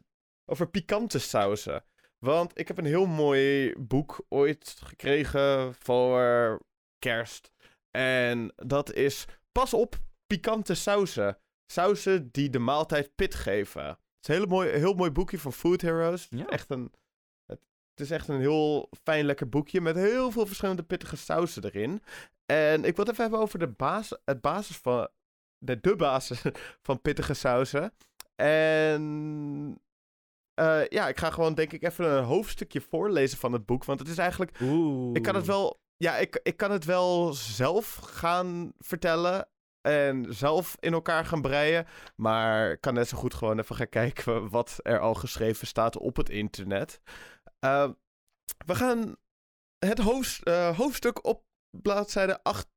over 0.50 0.68
pikante 0.68 1.18
sauzen. 1.18 1.84
Want 2.18 2.58
ik 2.58 2.68
heb 2.68 2.78
een 2.78 2.84
heel 2.84 3.06
mooi 3.06 3.74
boek 3.78 4.24
ooit 4.28 4.80
gekregen 4.84 5.74
voor 5.74 6.60
kerst. 6.98 7.52
En 7.90 8.52
dat 8.56 8.92
is 8.92 9.26
Pas 9.52 9.74
op, 9.74 9.96
pikante 10.26 10.74
sauzen. 10.74 11.38
Sauzen 11.72 12.28
die 12.30 12.50
de 12.50 12.58
maaltijd 12.58 13.14
pit 13.14 13.34
geven. 13.34 13.98
Het 14.16 14.28
is 14.28 14.28
een 14.28 14.34
hele 14.34 14.46
mooi, 14.46 14.68
heel 14.68 14.94
mooi 14.94 15.10
boekje 15.10 15.38
van 15.38 15.52
Food 15.52 15.80
Heroes. 15.80 16.22
Het 16.22 16.32
is 16.32 16.38
Ja. 16.38 16.46
Echt 16.46 16.70
een, 16.70 16.92
het, 17.46 17.60
het 17.90 18.00
is 18.00 18.10
echt 18.10 18.28
een 18.28 18.40
heel 18.40 18.88
fijn, 19.02 19.24
lekker 19.24 19.48
boekje 19.48 19.80
met 19.80 19.96
heel 19.96 20.30
veel 20.30 20.46
verschillende 20.46 20.82
pittige 20.82 21.16
sauzen 21.16 21.64
erin. 21.64 22.02
En 22.46 22.84
ik 22.84 22.96
wil 22.96 23.04
het 23.04 23.08
even 23.12 23.22
hebben 23.22 23.40
over 23.40 23.58
de 23.58 23.68
basis, 23.68 24.18
het 24.24 24.40
basis 24.40 24.76
van, 24.76 25.08
de, 25.58 25.80
de 25.80 25.96
basis 25.96 26.42
van 26.86 27.00
pittige 27.00 27.34
sauzen. 27.34 27.92
En 28.36 29.80
eh, 30.54 30.86
ja, 30.88 31.08
ik 31.08 31.18
ga 31.18 31.30
gewoon 31.30 31.54
denk 31.54 31.72
ik 31.72 31.82
even 31.82 32.10
een 32.10 32.24
hoofdstukje 32.24 32.80
voorlezen 32.80 33.38
van 33.38 33.52
het 33.52 33.66
boek. 33.66 33.84
Want 33.84 33.98
het 33.98 34.08
is 34.08 34.18
eigenlijk 34.18 34.58
Oeh. 34.60 35.10
ik 35.12 35.22
kan 35.22 35.34
het 35.34 35.46
wel, 35.46 35.80
ja, 35.96 36.16
ik, 36.16 36.40
ik 36.42 36.56
kan 36.56 36.70
het 36.70 36.84
wel 36.84 37.32
zelf 37.32 37.94
gaan 37.94 38.72
vertellen. 38.78 39.48
En 39.86 40.34
zelf 40.34 40.76
in 40.80 40.92
elkaar 40.92 41.24
gaan 41.24 41.42
breien. 41.42 41.86
Maar 42.16 42.70
ik 42.70 42.80
kan 42.80 42.94
net 42.94 43.08
zo 43.08 43.16
goed 43.16 43.34
gewoon 43.34 43.58
even 43.58 43.76
gaan 43.76 43.88
kijken 43.88 44.48
wat 44.50 44.78
er 44.82 44.98
al 44.98 45.14
geschreven 45.14 45.66
staat 45.66 45.96
op 45.96 46.16
het 46.16 46.28
internet. 46.28 47.00
Eh, 47.58 47.90
we 48.66 48.74
gaan 48.74 49.16
het 49.78 49.98
hoofd, 49.98 50.42
eh, 50.42 50.76
hoofdstuk 50.76 51.26
op 51.26 51.44
bladzijde 51.70 52.42
8. 52.42 52.68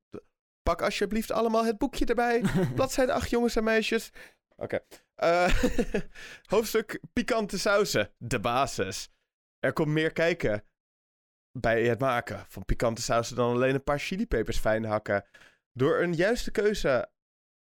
Pak 0.61 0.81
alsjeblieft 0.81 1.31
allemaal 1.31 1.65
het 1.65 1.77
boekje 1.77 2.05
erbij. 2.05 2.43
Bladzijde 2.75 3.13
8, 3.13 3.29
jongens 3.29 3.55
en 3.55 3.63
meisjes. 3.63 4.11
Oké. 4.55 4.79
Eh, 5.15 5.63
hoofdstuk 6.53 6.99
pikante 7.13 7.59
sauzen. 7.59 8.11
De 8.17 8.39
basis. 8.39 9.09
Er 9.59 9.73
komt 9.73 9.87
meer 9.87 10.11
kijken 10.11 10.63
bij 11.59 11.83
het 11.83 11.99
maken 11.99 12.45
van 12.47 12.65
pikante 12.65 13.01
sausen 13.01 13.35
dan 13.35 13.53
alleen 13.53 13.75
een 13.75 13.83
paar 13.83 13.99
chilipepers 13.99 14.59
fijn 14.59 14.85
hakken. 14.85 15.25
Door 15.73 16.01
een 16.01 16.13
juiste 16.13 16.51
keuze 16.51 17.09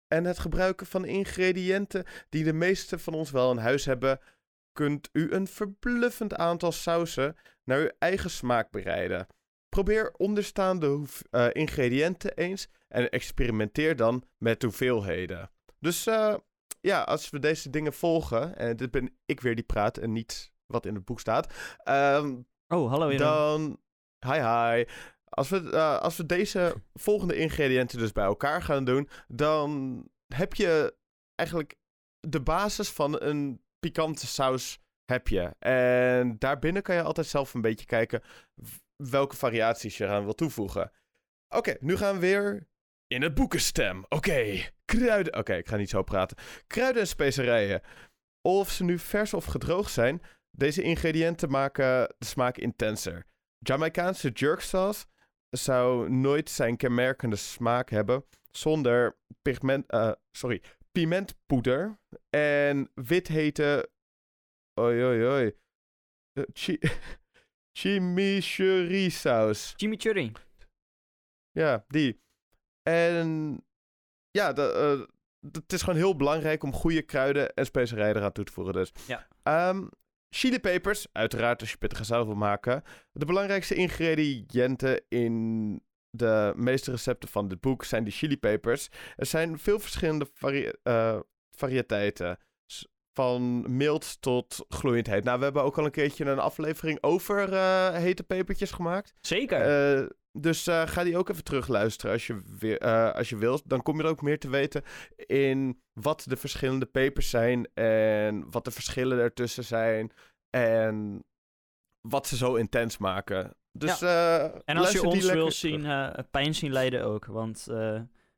en 0.07 0.25
het 0.25 0.39
gebruiken 0.39 0.87
van 0.87 1.05
ingrediënten 1.05 2.05
die 2.29 2.43
de 2.43 2.53
meeste 2.53 2.99
van 2.99 3.13
ons 3.13 3.31
wel 3.31 3.51
in 3.51 3.57
huis 3.57 3.85
hebben, 3.85 4.19
kunt 4.71 5.09
u 5.11 5.31
een 5.31 5.47
verbluffend 5.47 6.35
aantal 6.35 6.71
sausen 6.71 7.35
naar 7.63 7.79
uw 7.79 7.91
eigen 7.99 8.29
smaak 8.29 8.71
bereiden. 8.71 9.27
Probeer 9.69 10.13
onderstaande 10.17 11.03
eh, 11.29 11.47
ingrediënten 11.51 12.33
eens 12.35 12.67
en 12.87 13.09
experimenteer 13.09 13.95
dan 13.95 14.23
met 14.37 14.61
hoeveelheden. 14.61 15.51
Dus 15.79 16.07
eh, 16.07 16.35
ja, 16.81 17.01
als 17.01 17.29
we 17.29 17.39
deze 17.39 17.69
dingen 17.69 17.93
volgen, 17.93 18.57
en 18.57 18.75
dit 18.75 18.91
ben 18.91 19.17
ik 19.25 19.41
weer 19.41 19.55
die 19.55 19.63
praat 19.63 19.97
en 19.97 20.11
niet 20.11 20.51
wat 20.65 20.85
in 20.85 20.95
het 20.95 21.05
boek 21.05 21.19
staat, 21.19 21.53
ehm, 21.83 22.35
Oh, 22.67 22.89
hallo 22.89 23.11
Jeroen. 23.11 23.27
dan. 23.27 23.79
Hi, 24.25 24.39
hi. 24.41 24.85
Als 25.29 25.49
we, 25.49 25.71
eh, 25.71 25.97
als 25.97 26.17
we 26.17 26.25
deze 26.25 26.75
volgende 26.93 27.35
ingrediënten 27.35 27.97
dus 27.97 28.11
bij 28.11 28.25
elkaar 28.25 28.61
gaan 28.61 28.85
doen, 28.85 29.09
dan 29.27 30.03
heb 30.33 30.53
je 30.53 30.95
eigenlijk 31.35 31.75
de 32.19 32.41
basis 32.41 32.89
van 32.89 33.21
een 33.21 33.61
pikante 33.79 34.27
saus. 34.27 34.79
Heb 35.05 35.27
je. 35.27 35.55
En 35.59 36.35
daarbinnen 36.39 36.81
kan 36.81 36.95
je 36.95 37.01
altijd 37.01 37.27
zelf 37.27 37.53
een 37.53 37.61
beetje 37.61 37.85
kijken 37.85 38.21
welke 38.95 39.35
variaties 39.35 39.97
je 39.97 40.03
eraan 40.03 40.23
wil 40.23 40.35
toevoegen. 40.35 40.91
Oké, 41.55 41.75
nu 41.79 41.97
gaan 41.97 42.13
we 42.13 42.19
weer 42.19 42.67
in 43.07 43.21
het 43.21 43.33
boekenstem. 43.33 44.05
Oké, 44.09 44.69
kruiden. 44.85 45.37
Oké, 45.37 45.53
ik 45.53 45.67
ga 45.67 45.75
niet 45.75 45.89
zo 45.89 46.03
praten. 46.03 46.37
Kruiden 46.67 47.01
en 47.01 47.07
specerijen. 47.07 47.81
Of 48.41 48.69
ze 48.69 48.83
nu 48.83 48.99
vers 48.99 49.33
of 49.33 49.45
gedroogd 49.45 49.91
zijn, 49.91 50.21
deze 50.51 50.81
ingrediënten 50.81 51.49
maken 51.49 52.15
de 52.17 52.25
smaak 52.25 52.57
intenser. 52.57 53.25
Jamaicaanse 53.59 54.29
jerk 54.29 54.61
sauce 54.61 55.05
zou 55.49 56.09
nooit 56.09 56.49
zijn 56.49 56.77
kenmerkende 56.77 57.35
smaak 57.35 57.89
hebben 57.89 58.25
zonder 58.51 59.17
pigment, 59.41 59.85
eh, 59.87 60.11
sorry, 60.31 60.61
pimentpoeder 60.91 61.99
en 62.29 62.89
wit 62.93 63.27
hete, 63.27 63.89
oi 64.79 65.03
oi 65.03 65.25
oi, 65.25 65.55
Eh, 66.33 66.43
chi 66.53 66.79
chimichurri 67.79 69.09
saus. 69.09 69.73
Chimichurri. 69.77 70.31
Ja, 71.51 71.85
die. 71.87 72.21
En 72.83 73.57
ja, 74.31 74.53
de, 74.53 74.71
eh, 74.71 75.15
het 75.51 75.73
is 75.73 75.81
gewoon 75.81 75.99
heel 75.99 76.15
belangrijk 76.15 76.63
om 76.63 76.73
goede 76.73 77.01
kruiden 77.01 77.53
en 77.53 77.65
specerijen 77.65 78.15
eraan 78.15 78.31
toe 78.31 78.43
te 78.45 78.51
voegen. 78.51 78.73
Dus. 78.73 78.91
Ja. 79.07 79.27
Ehm, 79.43 79.87
chilipepers, 80.29 81.07
uiteraard 81.11 81.61
als 81.61 81.71
je 81.71 81.77
pittige 81.77 82.03
saus 82.03 82.25
wil 82.25 82.35
maken. 82.35 82.83
De 83.11 83.25
belangrijkste 83.25 83.75
ingrediënten 83.75 85.01
in 85.07 85.83
de 86.09 86.53
meeste 86.55 86.91
recepten 86.91 87.29
van 87.29 87.47
dit 87.47 87.59
boek 87.59 87.83
zijn 87.83 88.03
die 88.03 88.13
chilipepers. 88.13 88.89
Er 89.15 89.25
zijn 89.25 89.59
veel 89.59 89.79
verschillende 89.79 90.27
vari- 90.33 90.71
eh, 90.83 91.19
variëteiten. 91.51 92.37
Van 93.19 93.75
mild 93.77 94.21
tot 94.21 94.65
gloeiend 94.69 95.07
heet. 95.07 95.23
Nou, 95.23 95.37
we 95.37 95.43
hebben 95.43 95.63
ook 95.63 95.77
al 95.77 95.85
een 95.85 95.91
keertje 95.91 96.25
een 96.25 96.39
aflevering 96.39 96.97
over 97.03 97.53
eh, 97.53 97.93
hete 97.93 98.23
pepertjes 98.23 98.71
gemaakt. 98.71 99.13
Zeker. 99.21 99.61
Eh, 99.61 100.07
dus 100.31 100.67
eh, 100.67 100.87
ga 100.87 101.03
die 101.03 101.17
ook 101.17 101.29
even 101.29 101.43
terugluisteren 101.43 102.11
als 102.11 102.27
je, 102.27 102.41
weer, 102.59 102.79
als 103.13 103.29
je 103.29 103.37
wilt. 103.37 103.61
Dan 103.65 103.81
kom 103.81 103.97
je 103.97 104.03
er 104.03 104.09
ook 104.09 104.21
meer 104.21 104.39
te 104.39 104.49
weten 104.49 104.83
in 105.15 105.81
wat 105.93 106.25
de 106.27 106.37
verschillende 106.37 106.85
pepers 106.85 107.29
zijn. 107.29 107.67
En 107.73 108.51
wat 108.51 108.65
de 108.65 108.71
verschillen 108.71 109.19
ertussen 109.19 109.63
zijn. 109.63 110.11
En 110.49 111.23
wat 112.01 112.27
ze 112.27 112.37
zo 112.37 112.55
intens 112.55 112.97
maken. 112.97 113.55
Dus, 113.71 114.01
en 114.01 114.77
als 114.77 114.91
je 114.91 115.03
ons 115.03 115.31
wil 115.31 115.51
zien, 115.51 115.81
pijn 116.31 116.55
zien 116.55 116.71
lijden 116.71 117.05
ook. 117.05 117.25
Want 117.25 117.63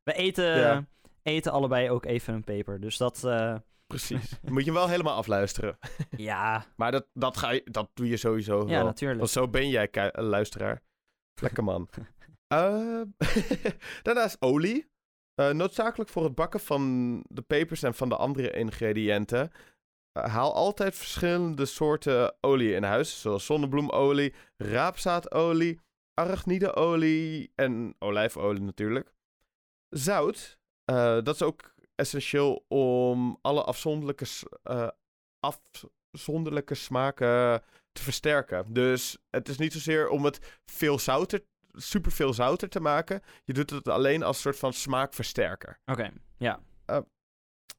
we 0.04 0.14
eten, 0.14 0.58
Ja. 0.58 0.86
eten 1.24 1.52
allebei 1.52 1.90
ook 1.90 2.06
even 2.06 2.34
een 2.34 2.44
peper. 2.44 2.80
Dus 2.80 2.98
dat, 2.98 3.24
Precies. 3.92 4.40
Moet 4.52 4.66
je 4.66 4.74
wel 4.74 4.88
helemaal 4.88 5.16
afluisteren. 5.16 5.78
ja, 6.18 6.66
Maar 6.76 6.92
dat, 6.92 7.08
dat, 7.14 7.38
ga 7.38 7.50
je, 7.52 7.62
dat 7.66 7.90
doe 7.94 8.08
je 8.08 8.18
sowieso 8.18 8.60
ja, 8.60 8.66
wel. 8.66 8.86
natuurlijk. 8.86 9.20
Want 9.20 9.32
zo 9.32 9.48
ben 9.48 9.70
jij, 9.70 9.90
eh, 9.90 10.24
luisteraar. 10.24 10.82
Lekker 11.42 11.64
man. 11.64 11.90
Eh, 12.52 13.02
daarnaast 14.02 14.38
olie. 14.40 14.90
Eh, 15.34 15.50
noodzakelijk 15.50 16.10
voor 16.10 16.24
het 16.24 16.36
bakken 16.36 16.60
van 16.60 17.24
de 17.28 17.42
pepers 17.42 17.84
en 17.84 17.94
van 17.94 18.10
de 18.10 18.16
andere 18.16 18.52
ingrediënten. 18.52 19.52
Eh, 20.12 20.24
haal 20.24 20.54
altijd 20.54 20.96
verschillende 20.96 21.66
soorten 21.66 22.36
olie 22.42 22.74
in 22.74 22.84
huis, 22.84 23.22
zoals 23.22 23.46
zonnebloemolie, 23.46 24.34
raapzaadolie, 24.58 25.80
arachnideolie 26.14 27.52
en 27.56 27.96
olijfolie 28.00 28.62
natuurlijk. 28.62 29.14
Zout, 29.90 30.60
dat 31.24 31.36
is 31.36 31.42
ook 31.42 31.71
essentieel 32.02 32.66
om 32.68 33.38
alle 33.42 33.64
afzonderlijke, 33.64 34.26
eh, 34.64 34.90
afzonderlijke 35.40 36.76
smaken 36.76 37.64
te 37.92 38.04
versterken. 38.04 38.74
Dus 38.74 39.18
het 39.30 39.50
is 39.50 39.58
niet 39.58 39.74
zozeer 39.74 40.10
om 40.10 40.26
het 40.26 40.60
veel 40.66 41.00
zouter, 41.00 41.44
super 41.72 42.12
veel 42.12 42.34
zouter 42.34 42.70
te 42.70 42.80
maken. 42.80 43.22
Je 43.44 43.54
doet 43.54 43.70
het 43.70 43.88
alleen 43.88 44.24
als 44.24 44.42
soort 44.42 44.58
van 44.58 44.74
smaakversterker. 44.74 45.80
Oké, 45.86 46.12
ja. 46.38 46.60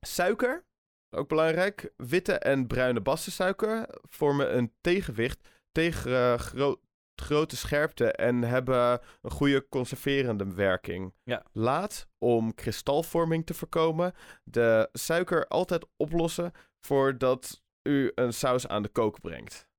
Suiker, 0.00 0.64
ook 1.10 1.28
belangrijk. 1.28 1.92
Witte 1.96 2.38
en 2.38 2.66
bruine 2.66 3.00
bassensuiker 3.00 3.86
vormen 4.08 4.56
een 4.56 4.72
tegenwicht 4.80 5.48
tegen 5.72 6.12
eh, 6.12 6.38
gro- 6.38 6.80
grote 7.14 7.56
scherpte 7.56 8.12
en 8.12 8.42
hebben 8.42 9.00
een 9.22 9.30
goede 9.30 9.68
conserverende 9.68 10.54
werking. 10.54 11.14
Ja. 11.22 11.42
Laat, 11.52 12.08
om 12.18 12.54
kristalvorming 12.54 13.46
te 13.46 13.54
voorkomen, 13.54 14.12
de 14.44 14.88
suiker 14.92 15.46
altijd 15.46 15.86
oplossen 15.96 16.52
voordat 16.80 17.62
u 17.82 18.12
een 18.14 18.32
saus 18.32 18.68
aan 18.68 18.82
de 18.82 18.88
kook 18.88 19.20
brengt. 19.20 19.70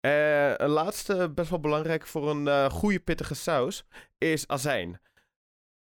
Eh, 0.00 0.56
een 0.56 0.68
laatste, 0.68 1.30
best 1.30 1.50
wel 1.50 1.60
belangrijk 1.60 2.06
voor 2.06 2.30
een 2.30 2.48
eh, 2.48 2.70
goede 2.70 3.00
pittige 3.00 3.34
saus, 3.34 3.84
is 4.18 4.46
azijn. 4.46 5.00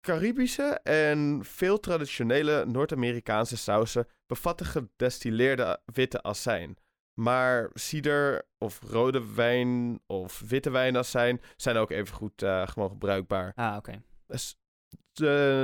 Caribische 0.00 0.80
en 0.82 1.40
veel 1.44 1.80
traditionele 1.80 2.64
Noord-Amerikaanse 2.66 3.56
sausen 3.56 4.08
bevatten 4.26 4.66
gedestilleerde 4.66 5.80
witte 5.84 6.22
azijn. 6.22 6.76
Maar 7.14 7.70
cider 7.74 8.42
of 8.58 8.80
rode 8.80 9.34
wijn 9.34 10.00
of 10.06 10.42
witte 10.48 10.70
wijnazijn 10.70 11.40
zijn 11.56 11.76
ook 11.76 11.90
even 11.90 12.14
goed 12.14 12.32
gewoon 12.64 12.88
gebruikbaar. 12.88 13.52
Ah, 13.54 13.76
oké. 13.76 14.02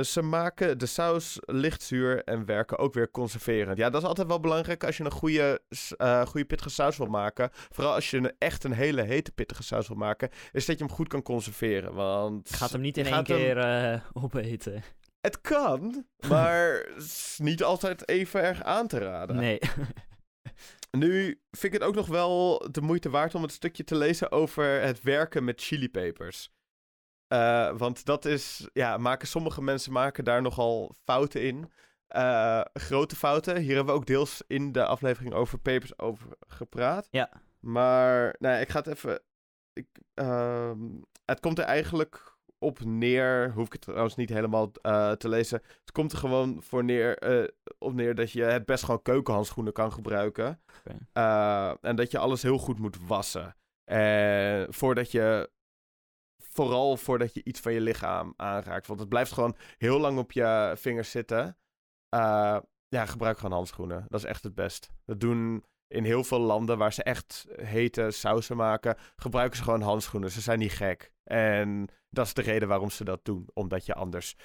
Ze 0.03 0.21
maken 0.21 0.77
de 0.77 0.85
saus 0.85 1.37
licht 1.39 1.81
zuur 1.81 2.23
en 2.23 2.45
werken 2.45 2.77
ook 2.77 2.93
weer 2.93 3.11
conserverend. 3.11 3.77
Ja, 3.77 3.89
dat 3.89 4.01
is 4.01 4.07
altijd 4.07 4.27
wel 4.27 4.39
belangrijk 4.39 4.83
als 4.83 4.97
je 4.97 5.03
een 5.03 5.11
goede, 5.11 5.61
eh, 5.97 6.25
goede 6.25 6.45
pittige 6.45 6.69
saus 6.69 6.97
wil 6.97 7.07
maken. 7.07 7.49
Vooral 7.53 7.93
als 7.93 8.09
je 8.09 8.17
een, 8.17 8.33
echt 8.37 8.63
een 8.63 8.71
hele 8.73 9.01
hete 9.01 9.31
pittige 9.31 9.63
saus 9.63 9.87
wil 9.87 9.97
maken, 9.97 10.29
is 10.51 10.65
dat 10.65 10.77
je 10.77 10.83
hem 10.85 10.93
goed 10.93 11.07
kan 11.07 11.21
conserveren. 11.21 11.93
Want 11.93 12.49
gaat 12.55 12.71
hem 12.71 12.81
niet 12.81 12.97
in 12.97 13.05
één 13.05 13.13
hem- 13.13 13.23
keer 13.23 13.57
eh, 13.57 14.01
opeten. 14.23 14.83
Het 15.21 15.41
kan, 15.41 16.05
maar 16.27 16.87
is 16.97 17.39
niet 17.41 17.63
altijd 17.63 18.07
even 18.09 18.41
erg 18.41 18.63
aan 18.63 18.87
te 18.87 18.97
raden. 18.97 19.35
Nee. 19.35 19.59
Nu 20.97 21.41
vind 21.51 21.73
ik 21.73 21.79
het 21.79 21.83
ook 21.83 21.95
nog 21.95 22.07
wel 22.07 22.67
de 22.71 22.81
moeite 22.81 23.09
waard 23.09 23.35
om 23.35 23.41
het 23.41 23.51
stukje 23.51 23.83
te 23.83 23.95
lezen 23.95 24.31
over 24.31 24.81
het 24.81 25.01
werken 25.01 25.43
met 25.43 25.61
chilipepers. 25.61 26.53
Eh, 27.27 27.77
want 27.77 28.05
dat 28.05 28.25
is, 28.25 28.69
ja, 28.73 28.97
maken 28.97 29.27
sommige 29.27 29.61
mensen 29.61 29.91
maken 29.91 30.23
daar 30.23 30.41
nogal 30.41 30.95
fouten 31.03 31.41
in. 31.41 31.71
Eh, 32.07 32.61
grote 32.73 33.15
fouten. 33.15 33.57
Hier 33.57 33.75
hebben 33.75 33.93
we 33.93 33.99
ook 33.99 34.05
deels 34.05 34.43
in 34.47 34.71
de 34.71 34.85
aflevering 34.85 35.33
over 35.33 35.59
pepers 35.59 35.99
over 35.99 36.27
gepraat. 36.47 37.07
Ja. 37.11 37.41
Maar, 37.59 38.35
nou, 38.39 38.61
ik 38.61 38.69
ga 38.69 38.77
het 38.77 38.87
even. 38.87 39.21
Ik, 39.73 39.87
ehm, 40.13 40.79
het 41.25 41.39
komt 41.39 41.59
er 41.59 41.65
eigenlijk 41.65 42.30
op 42.61 42.83
neer. 42.83 43.51
Hoef 43.53 43.65
ik 43.65 43.71
het 43.71 43.81
trouwens 43.81 44.15
niet 44.15 44.29
helemaal 44.29 44.71
eh, 44.81 45.11
te 45.11 45.29
lezen. 45.29 45.61
Het 45.79 45.91
komt 45.91 46.11
er 46.11 46.17
gewoon 46.17 46.61
voor 46.61 46.83
neer, 46.83 47.17
eh, 47.17 47.47
op 47.77 47.93
neer 47.93 48.15
dat 48.15 48.31
je 48.31 48.43
het 48.43 48.65
best 48.65 48.83
gewoon 48.83 49.01
keukenhandschoenen 49.01 49.73
kan 49.73 49.91
gebruiken. 49.91 50.61
Eh, 51.13 51.73
en 51.81 51.95
dat 51.95 52.11
je 52.11 52.17
alles 52.17 52.41
heel 52.41 52.57
goed 52.57 52.79
moet 52.79 53.07
wassen. 53.07 53.55
Voordat 54.69 55.11
je. 55.11 55.49
Vooral 56.43 56.97
voordat 56.97 57.33
je 57.33 57.43
iets 57.43 57.59
van 57.59 57.73
je 57.73 57.81
lichaam 57.81 58.33
aanraakt. 58.37 58.87
Want 58.87 58.99
het 58.99 59.09
blijft 59.09 59.31
gewoon 59.31 59.55
heel 59.77 59.99
lang 59.99 60.17
op 60.17 60.31
je 60.31 60.73
vingers 60.77 61.11
zitten. 61.11 61.57
Ja, 62.87 63.05
gebruik 63.05 63.37
gewoon 63.37 63.55
handschoenen. 63.55 64.05
Dat 64.09 64.19
is 64.19 64.25
echt 64.25 64.43
het 64.43 64.55
best. 64.55 64.91
Dat 65.05 65.19
doen 65.19 65.63
in 65.91 66.03
heel 66.03 66.23
veel 66.23 66.39
landen 66.39 66.77
waar 66.77 66.93
ze 66.93 67.03
echt 67.03 67.45
hete 67.61 68.11
sausen 68.11 68.57
maken. 68.57 68.97
Gebruiken 69.15 69.57
ze 69.57 69.63
gewoon 69.63 69.81
handschoenen. 69.81 70.31
Ze 70.31 70.41
zijn 70.41 70.59
niet 70.59 70.71
gek. 70.71 71.11
En 71.23 71.87
dat 72.09 72.25
is 72.25 72.33
de 72.33 72.41
reden 72.41 72.67
waarom 72.67 72.89
ze 72.89 73.03
dat 73.03 73.25
doen. 73.25 73.47
Omdat 73.53 73.85
je 73.85 73.93
anders 73.93 74.35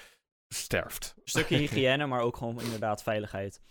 sterft. 0.53 1.13
Een 1.15 1.21
stukje 1.25 1.57
hygiëne, 1.63 2.05
maar 2.05 2.21
ook 2.21 2.37
gewoon 2.37 2.61
inderdaad 2.61 3.03
veiligheid. 3.03 3.61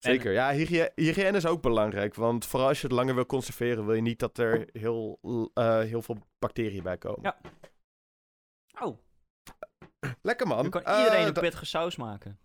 En- 0.00 0.12
Zeker, 0.12 0.32
ja, 0.32 0.52
hygië- 0.52 0.88
hygiëne 0.94 1.36
is 1.36 1.46
ook 1.46 1.62
belangrijk. 1.62 2.14
Want 2.14 2.46
vooral 2.46 2.68
als 2.68 2.80
je 2.80 2.86
het 2.86 2.96
langer 2.96 3.14
wil 3.14 3.26
conserveren, 3.26 3.86
wil 3.86 3.94
je 3.94 4.00
niet 4.02 4.18
dat 4.18 4.38
er 4.38 4.68
heel, 4.72 5.18
eh, 5.54 5.78
heel 5.78 6.02
veel 6.02 6.16
bacteriën 6.38 6.82
bij 6.82 6.98
komen. 6.98 7.22
Ja. 7.22 7.40
Oh, 8.80 8.98
Lekker 10.22 10.46
man. 10.46 10.62
nu 10.62 10.68
kan 10.68 10.82
Eh, 10.82 10.98
iedereen 10.98 11.26
een 11.26 11.32
pittige 11.32 11.64
saus 11.64 11.96
maken. 11.96 12.38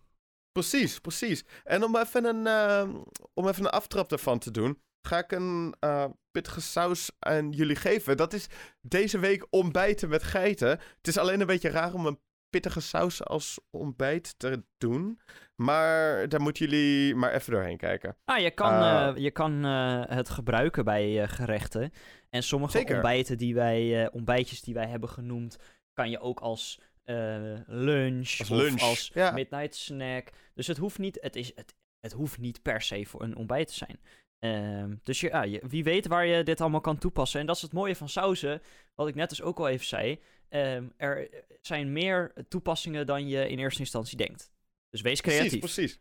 Precies, 0.56 0.98
precies. 0.98 1.44
En 1.64 1.84
om 1.84 1.96
even 1.96 2.24
een, 2.24 2.46
eh, 2.46 2.88
om 3.34 3.48
even 3.48 3.64
een 3.64 3.70
aftrap 3.70 4.12
ervan 4.12 4.38
te 4.38 4.50
doen, 4.50 4.82
ga 5.02 5.18
ik 5.18 5.32
een 5.32 5.74
eh, 5.80 6.04
pittige 6.30 6.60
saus 6.60 7.10
aan 7.18 7.50
jullie 7.50 7.76
geven. 7.76 8.16
Dat 8.16 8.32
is 8.32 8.46
deze 8.80 9.18
week 9.18 9.46
ontbijten 9.50 10.08
met 10.08 10.22
geiten. 10.22 10.68
Het 10.68 11.08
is 11.08 11.18
alleen 11.18 11.40
een 11.40 11.46
beetje 11.46 11.70
raar 11.70 11.94
om 11.94 12.06
een 12.06 12.20
pittige 12.50 12.80
saus 12.80 13.24
als 13.24 13.60
ontbijt 13.70 14.38
te 14.38 14.64
doen. 14.78 15.20
Maar 15.54 16.28
daar 16.28 16.40
moeten 16.40 16.68
jullie 16.68 17.14
maar 17.14 17.32
even 17.32 17.52
doorheen 17.52 17.76
kijken. 17.76 18.16
Ah, 18.24 18.38
je 18.38 18.50
kan, 18.50 18.72
Eh, 18.72 19.08
eh, 19.08 19.16
je 19.16 19.30
kan 19.30 19.62
het 19.62 20.30
gebruiken 20.30 20.84
bij 20.84 21.28
gerechten. 21.28 21.90
En 22.30 22.42
sommige 22.42 22.78
Zeker. 22.78 22.94
ontbijten 22.94 23.38
die 23.38 23.54
wij, 23.54 24.10
ontbijtjes 24.12 24.60
die 24.60 24.74
wij 24.74 24.86
hebben 24.86 25.08
genoemd, 25.08 25.58
kan 25.92 26.10
je 26.10 26.20
ook 26.20 26.40
als 26.40 26.80
eh, 27.06 27.58
lunch 27.66 28.38
Als 28.38 28.50
of 28.50 28.56
lunch, 28.56 28.80
als 28.80 29.10
ja. 29.14 29.30
midnight 29.30 29.74
snack. 29.74 30.28
Dus 30.54 30.66
het 30.66 30.76
hoeft 30.76 30.98
niet, 30.98 31.18
het 31.20 31.36
is, 31.36 31.52
het, 31.54 31.74
het 32.00 32.12
hoeft 32.12 32.38
niet 32.38 32.62
per 32.62 32.82
se 32.82 33.04
voor 33.04 33.22
een 33.22 33.36
ontbijt 33.36 33.68
te 33.68 33.74
zijn. 33.74 34.00
Ehm, 34.38 34.94
dus 35.02 35.20
je, 35.20 35.62
wie 35.68 35.84
weet 35.84 36.06
waar 36.06 36.26
je 36.26 36.42
dit 36.42 36.60
allemaal 36.60 36.80
kan 36.80 36.98
toepassen. 36.98 37.40
En 37.40 37.46
dat 37.46 37.56
is 37.56 37.62
het 37.62 37.72
mooie 37.72 37.96
van 37.96 38.08
sauzen, 38.08 38.62
wat 38.94 39.08
ik 39.08 39.14
net 39.14 39.28
dus 39.28 39.42
ook 39.42 39.58
al 39.58 39.68
even 39.68 39.86
zei. 39.86 40.20
Ehm, 40.48 40.88
er 40.96 41.28
zijn 41.60 41.92
meer 41.92 42.32
toepassingen 42.48 43.06
dan 43.06 43.28
je 43.28 43.48
in 43.48 43.58
eerste 43.58 43.80
instantie 43.80 44.16
denkt. 44.16 44.50
Dus 44.90 45.00
wees 45.00 45.20
creatief. 45.20 45.58
Precies, 45.58 45.74
precies. 45.74 46.00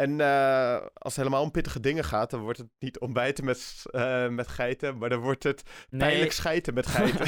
En 0.00 0.20
eh, 0.20 0.74
als 0.94 1.16
het 1.16 1.16
helemaal 1.16 1.42
om 1.42 1.50
pittige 1.50 1.80
dingen 1.80 2.04
gaat, 2.04 2.30
dan 2.30 2.40
wordt 2.40 2.58
het 2.58 2.68
niet 2.78 2.98
ontbijten 2.98 3.44
met, 3.44 3.82
eh, 3.90 4.28
met 4.28 4.48
geiten, 4.48 4.98
maar 4.98 5.08
dan 5.08 5.20
wordt 5.20 5.42
het 5.42 5.62
Nee, 5.90 6.00
pijnlijk 6.00 6.32
schijten 6.32 6.74
met 6.74 6.86
geiten. 6.86 7.26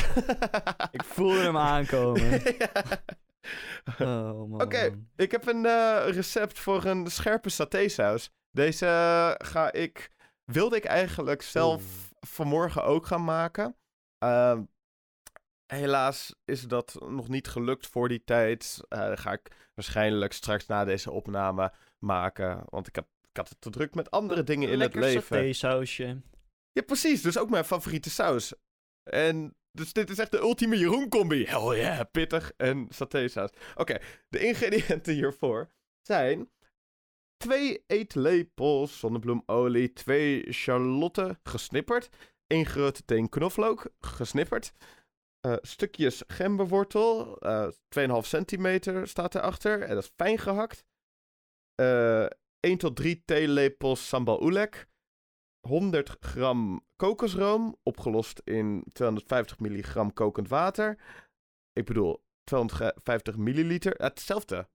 ik 0.98 1.04
voelde 1.04 1.40
hem 1.40 1.56
aankomen. 1.56 2.42
Ja. 3.98 4.32
Oh. 4.32 4.52
Oké. 4.52 5.04
Ik 5.16 5.30
heb 5.30 5.46
een 5.46 5.66
eh, 5.66 6.02
recept 6.06 6.58
voor 6.58 6.84
een 6.84 7.10
scherpe 7.10 7.48
satésaus. 7.48 8.30
Deze 8.50 8.86
ga 9.38 9.72
ik, 9.72 10.10
wilde 10.44 10.76
ik 10.76 10.84
eigenlijk 10.84 11.42
zelf 11.42 12.12
vanmorgen 12.20 12.84
ook 12.84 13.06
gaan 13.06 13.24
maken. 13.24 13.76
Ehm, 14.18 14.62
helaas 15.66 16.34
is 16.44 16.62
dat 16.62 16.96
nog 17.08 17.28
niet 17.28 17.48
gelukt 17.48 17.86
voor 17.86 18.08
die 18.08 18.24
tijd. 18.24 18.80
Dat 18.88 19.20
ga 19.20 19.32
ik 19.32 19.70
waarschijnlijk 19.74 20.32
straks 20.32 20.66
na 20.66 20.84
deze 20.84 21.10
opname 21.10 21.72
maken. 22.00 22.62
Want 22.68 22.86
ik, 22.86 22.94
heb, 22.94 23.06
ik 23.30 23.36
had 23.36 23.48
het 23.48 23.60
te 23.60 23.70
druk 23.70 23.94
met 23.94 24.10
andere 24.10 24.42
dingen 24.44 24.68
in 24.68 24.78
Lekker 24.78 25.00
het 25.00 25.12
leven. 25.12 25.36
satésausje. 25.36 26.20
Ja, 26.72 26.82
precies. 26.82 27.22
Dus 27.22 27.38
ook 27.38 27.50
mijn 27.50 27.64
favoriete 27.64 28.10
saus. 28.10 28.54
En 29.10 29.54
dus 29.72 29.92
dit 29.92 30.10
is 30.10 30.18
echt 30.18 30.30
de 30.30 30.38
ultieme 30.38 30.78
Jeroen-combi. 30.78 31.44
Hell 31.44 31.76
yeah, 31.78 32.00
pittig 32.10 32.52
en 32.56 32.86
satésaus. 32.88 33.50
Oké, 33.74 33.98
de 34.28 34.38
ingrediënten 34.38 35.14
hiervoor 35.14 35.70
zijn... 36.06 36.50
twee 37.36 37.84
eetlepels 37.86 38.98
zonnebloemolie, 38.98 39.92
twee 39.92 40.44
charlotten 40.52 41.38
gesnipperd, 41.42 42.08
één 42.46 42.66
grote 42.66 43.04
teen 43.04 43.28
knoflook 43.28 43.90
gesnipperd, 44.00 44.72
eh, 45.40 45.56
stukjes 45.60 46.22
gemberwortel, 46.26 47.38
eh 47.38 47.68
2,5 47.88 48.26
centimeter 48.26 49.08
staat 49.08 49.34
erachter 49.34 49.82
en 49.82 49.94
dat 49.94 50.02
is 50.02 50.12
fijn 50.16 50.38
gehakt. 50.38 50.84
Eh 51.80 52.26
1 52.60 52.78
tot 52.78 52.96
3 52.96 53.22
theelepels 53.24 54.08
sambal 54.08 54.42
oelek, 54.42 54.88
100 55.68 56.16
gram 56.20 56.80
kokosroom, 56.96 57.76
opgelost 57.82 58.40
in 58.44 58.84
250 58.92 59.58
milligram 59.58 60.12
kokend 60.12 60.48
water. 60.48 60.98
Ik 61.72 61.84
bedoel, 61.84 62.22
250 62.44 63.36
milliliter. 63.36 63.94
Ja, 63.98 64.04
hetzelfde. 64.06 64.68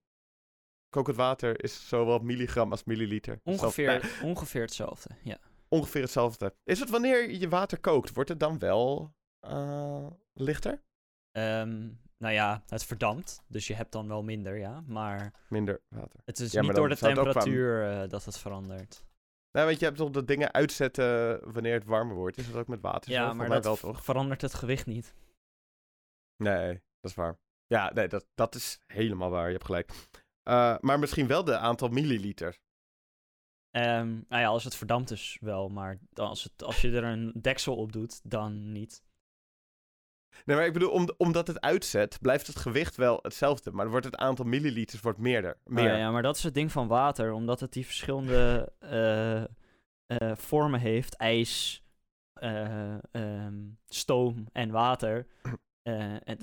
Kokend 0.88 1.16
water 1.16 1.62
is 1.64 1.88
zowel 1.88 2.18
milligram 2.18 2.70
als 2.70 2.84
milliliter. 2.84 3.40
Ongeveer, 3.44 3.90
Hetzelfde. 3.90 4.26
ongeveer 4.26 4.60
hetzelfde, 4.62 5.08
ja. 5.22 5.38
ongeveer 5.68 6.02
hetzelfde. 6.02 6.54
Is 6.64 6.80
het 6.80 6.90
wanneer 6.90 7.30
je 7.30 7.48
water 7.48 7.80
kookt, 7.80 8.14
wordt 8.14 8.28
het 8.28 8.40
dan 8.40 8.58
wel 8.58 9.14
eh, 9.40 10.06
lichter? 10.32 10.82
Ehm, 11.30 11.88
nou 12.16 12.34
ja, 12.34 12.62
het 12.66 12.84
verdampt. 12.84 13.42
Dus 13.46 13.66
je 13.66 13.74
hebt 13.74 13.92
dan 13.92 14.08
wel 14.08 14.22
minder, 14.22 14.56
ja. 14.56 14.82
Maar 14.86 15.32
Minder 15.48 15.82
water. 15.88 16.20
het 16.24 16.38
is 16.38 16.52
Ja, 16.52 16.60
niet 16.60 16.74
door 16.74 16.88
de 16.88 16.94
zou 16.94 17.10
het 17.12 17.22
temperatuur 17.22 17.90
eh, 17.90 18.08
dat 18.08 18.24
het 18.24 18.38
verandert. 18.38 19.04
Nou, 19.50 19.66
weet 19.66 19.74
je, 19.74 19.80
je 19.80 19.86
hebt 19.86 19.96
toch 19.96 20.10
dat 20.10 20.26
dingen 20.26 20.52
uitzetten 20.52 21.40
wanneer 21.52 21.74
het 21.74 21.84
warmer 21.84 22.16
wordt. 22.16 22.36
Is 22.36 22.46
dat 22.46 22.56
ook 22.60 22.68
met 22.68 22.80
water? 22.80 23.10
ja, 23.10 23.32
maar 23.32 23.48
dat 23.48 23.64
wel 23.64 23.76
toch? 23.76 24.04
verandert 24.04 24.40
het 24.40 24.54
gewicht 24.54 24.86
niet. 24.86 25.14
Nee, 26.36 26.72
dat 26.72 27.10
is 27.10 27.14
waar. 27.14 27.38
Ja, 27.66 27.92
nee, 27.92 28.08
dat, 28.08 28.26
dat 28.34 28.54
is 28.54 28.80
helemaal 28.86 29.30
waar. 29.30 29.46
Je 29.46 29.52
hebt 29.52 29.64
gelijk. 29.64 29.92
Eh, 30.42 30.76
maar 30.80 30.98
misschien 30.98 31.26
wel 31.26 31.44
de 31.44 31.58
aantal 31.58 31.88
milliliter. 31.88 32.58
Ehm, 33.70 34.08
nou 34.28 34.42
ja, 34.42 34.46
als 34.46 34.64
het 34.64 34.74
verdampt 34.74 35.10
is 35.10 35.38
wel, 35.40 35.68
maar 35.68 35.98
als, 36.14 36.42
het, 36.42 36.62
als 36.62 36.80
je 36.80 36.96
er 36.96 37.04
een 37.04 37.32
deksel 37.40 37.76
op 37.76 37.92
doet, 37.92 38.20
dan 38.30 38.72
niet. 38.72 39.02
Nee, 40.44 40.56
maar 40.56 40.66
ik 40.66 40.72
bedoel, 40.72 40.90
om, 40.90 41.08
omdat 41.16 41.46
het 41.46 41.60
uitzet, 41.60 42.18
blijft 42.20 42.46
het 42.46 42.56
gewicht 42.56 42.96
wel 42.96 43.18
hetzelfde. 43.22 43.70
Maar 43.70 43.90
wordt 43.90 44.04
het 44.06 44.16
aantal 44.16 44.44
milliliters 44.44 45.00
wordt 45.00 45.18
meerder. 45.18 45.50
Oh 45.64 45.72
Meer. 45.72 45.84
ja, 45.84 45.96
ja, 45.96 46.10
maar 46.10 46.22
dat 46.22 46.36
is 46.36 46.42
het 46.42 46.54
ding 46.54 46.72
van 46.72 46.86
water, 46.88 47.32
omdat 47.32 47.60
het 47.60 47.72
die 47.72 47.84
verschillende 47.86 48.72
eh, 48.78 49.42
eh, 49.42 50.36
vormen 50.36 50.80
heeft: 50.80 51.14
ijs, 51.16 51.82
eh, 52.32 52.94
ehm, 53.12 53.54
stoom 53.86 54.46
en 54.52 54.70
water. 54.70 55.26
En 56.24 56.36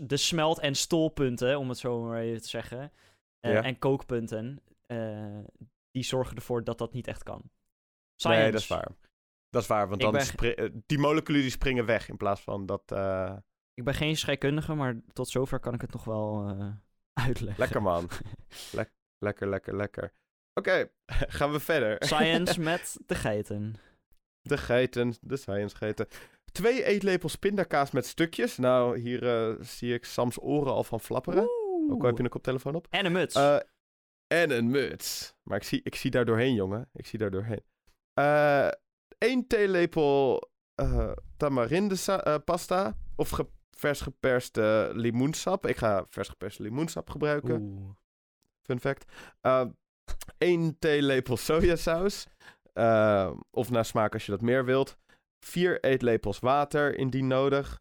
de, 0.00 0.16
smelt- 0.16 0.58
en 0.58 0.74
stolpunten, 0.74 1.58
om 1.58 1.68
het 1.68 1.78
zo 1.78 2.00
maar 2.02 2.20
even 2.20 2.42
te 2.42 2.48
zeggen, 2.48 2.92
Ja. 3.40 3.62
en 3.62 3.78
kookpunten, 3.78 4.62
die 5.90 6.02
zorgen 6.02 6.36
ervoor 6.36 6.64
dat 6.64 6.78
dat 6.78 6.92
niet 6.92 7.06
echt 7.06 7.22
kan. 7.22 7.40
nee, 7.42 7.50
Science. 8.16 8.50
dat 8.50 8.60
is 8.60 8.66
waar. 8.66 8.88
Dat 9.50 9.62
is 9.62 9.68
waar, 9.68 9.88
want 9.88 10.00
dan 10.00 10.12
ben- 10.12 10.56
eh, 10.56 10.70
die 10.86 10.98
moleculen 10.98 11.40
die 11.40 11.50
springen 11.50 11.84
weg 11.86 12.08
in 12.08 12.16
plaats 12.16 12.40
van 12.40 12.66
dat... 12.66 12.82
eh, 12.92 13.36
Ik 13.74 13.84
ben 13.84 13.94
geen 13.94 14.16
scheikundige, 14.16 14.74
maar 14.74 15.00
tot 15.12 15.28
zover 15.28 15.60
kan 15.60 15.74
ik 15.74 15.80
het 15.80 15.92
nog 15.92 16.04
wel 16.04 16.48
eh, 16.48 16.68
uitleggen. 17.26 17.58
Lekker 17.62 17.82
man. 17.82 18.08
Lek- 18.72 18.92
lekker, 19.18 19.48
lekker, 19.48 19.76
lekker. 19.76 20.12
Oké, 20.54 20.90
gaan 21.38 21.52
we 21.52 21.60
verder. 21.60 21.96
Science 22.04 22.60
met 22.70 22.96
de 23.06 23.14
geiten. 23.14 23.74
De 24.40 24.58
geiten, 24.58 25.14
de 25.20 25.36
science 25.36 25.76
geiten. 25.76 26.08
Twee 26.52 26.84
eetlepels 26.84 27.36
pindakaas 27.36 27.90
met 27.90 28.06
stukjes. 28.06 28.56
Nou, 28.56 28.98
hier 28.98 29.56
zie 29.60 29.94
ik 29.94 30.04
Sams 30.04 30.40
oren 30.40 30.72
al 30.72 30.84
van 30.84 31.00
flapperen. 31.00 31.42
Ook 31.90 32.00
al 32.00 32.06
heb 32.06 32.16
je 32.16 32.22
een 32.24 32.28
koptelefoon 32.30 32.74
op. 32.74 32.86
En 32.90 33.04
een 33.06 33.12
muts. 33.12 33.34
En 34.26 34.50
een 34.50 34.70
muts. 34.70 35.34
Maar 35.42 35.56
ik 35.56 35.62
zie, 35.64 35.80
ik 35.82 35.94
zie 35.94 36.10
daar 36.10 36.24
doorheen, 36.24 36.54
jongen. 36.54 36.88
Ik 36.92 37.06
zie 37.06 37.18
daar 37.18 37.30
doorheen. 37.30 37.62
Eh 38.14 38.68
Eén 39.18 39.46
theelepel 39.46 40.50
eh 40.74 41.12
tamarinde 41.36 41.94
eh, 42.06 42.36
pasta. 42.44 42.96
Of 43.16 43.30
ge- 43.30 43.50
vers 43.70 44.00
geperste 44.00 44.90
limoensap. 44.94 45.66
Ik 45.66 45.76
ga 45.76 46.04
vers 46.08 46.28
geperste 46.28 46.62
limoensap 46.62 47.10
gebruiken. 47.10 47.60
Oeh. 47.60 47.90
Fun 48.62 48.80
fact. 48.80 49.12
Uh, 49.42 49.64
één 50.38 50.78
theelepel 50.78 51.36
sojasaus. 51.36 52.26
Uh, 52.74 53.30
of 53.50 53.70
naar 53.70 53.84
smaak 53.84 54.12
als 54.12 54.26
je 54.26 54.30
dat 54.30 54.40
meer 54.40 54.64
wilt. 54.64 54.96
Vier 55.46 55.84
eetlepels 55.84 56.38
water, 56.38 56.98
indien 56.98 57.26
nodig. 57.26 57.80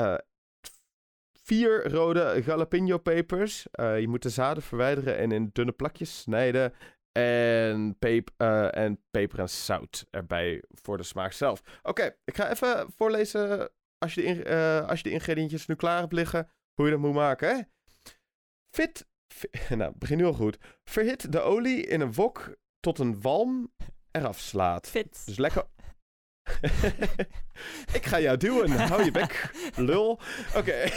Uh, 0.00 0.18
vier 1.42 1.90
rode 1.90 2.42
jalapeno 2.44 2.98
pepers. 2.98 3.66
Je 3.72 4.06
moet 4.08 4.22
de 4.22 4.28
zaden 4.28 4.62
verwijderen 4.62 5.16
en 5.16 5.32
in 5.32 5.50
dunne 5.52 5.72
plakjes 5.72 6.20
snijden. 6.20 6.72
En, 7.12 7.96
pep 7.98 8.30
uh, 8.38 8.76
en 8.76 9.00
peper 9.10 9.38
en 9.38 9.48
zout 9.48 10.06
erbij 10.10 10.62
voor 10.68 10.96
de 10.96 11.02
smaak 11.02 11.32
zelf. 11.32 11.62
Oké, 11.82 12.16
ik 12.24 12.36
ga 12.36 12.50
even 12.50 12.90
voorlezen 12.96 13.70
als 13.98 14.14
je, 14.14 14.22
de 14.22 14.44
uh, 14.82 14.88
als 14.88 14.98
je 14.98 15.08
de 15.08 15.14
ingrediëntjes 15.14 15.66
nu 15.66 15.74
klaar 15.74 16.00
hebt 16.00 16.12
liggen. 16.12 16.50
Hoe 16.74 16.84
je 16.84 16.90
dat 16.90 17.00
moet 17.00 17.14
maken, 17.14 17.56
hè? 17.56 17.62
Fit 18.76 19.06
nou, 19.68 19.92
begin 19.98 20.16
nu 20.16 20.24
al 20.24 20.32
goed. 20.32 20.58
Verhit 20.84 21.32
de 21.32 21.40
olie 21.40 21.86
in 21.86 22.00
een 22.00 22.12
wok 22.12 22.56
tot 22.80 22.98
een 22.98 23.20
walm 23.20 23.72
eraf 24.10 24.38
slaat. 24.38 24.88
Fit. 24.88 25.22
Dus 25.26 25.38
lekker... 25.38 25.64
ik 27.98 28.06
ga 28.06 28.20
jou 28.20 28.36
duwen. 28.36 28.70
Hou 28.70 29.04
je 29.04 29.10
bek, 29.10 29.50
lul. 29.76 30.20
Oké. 30.56 30.88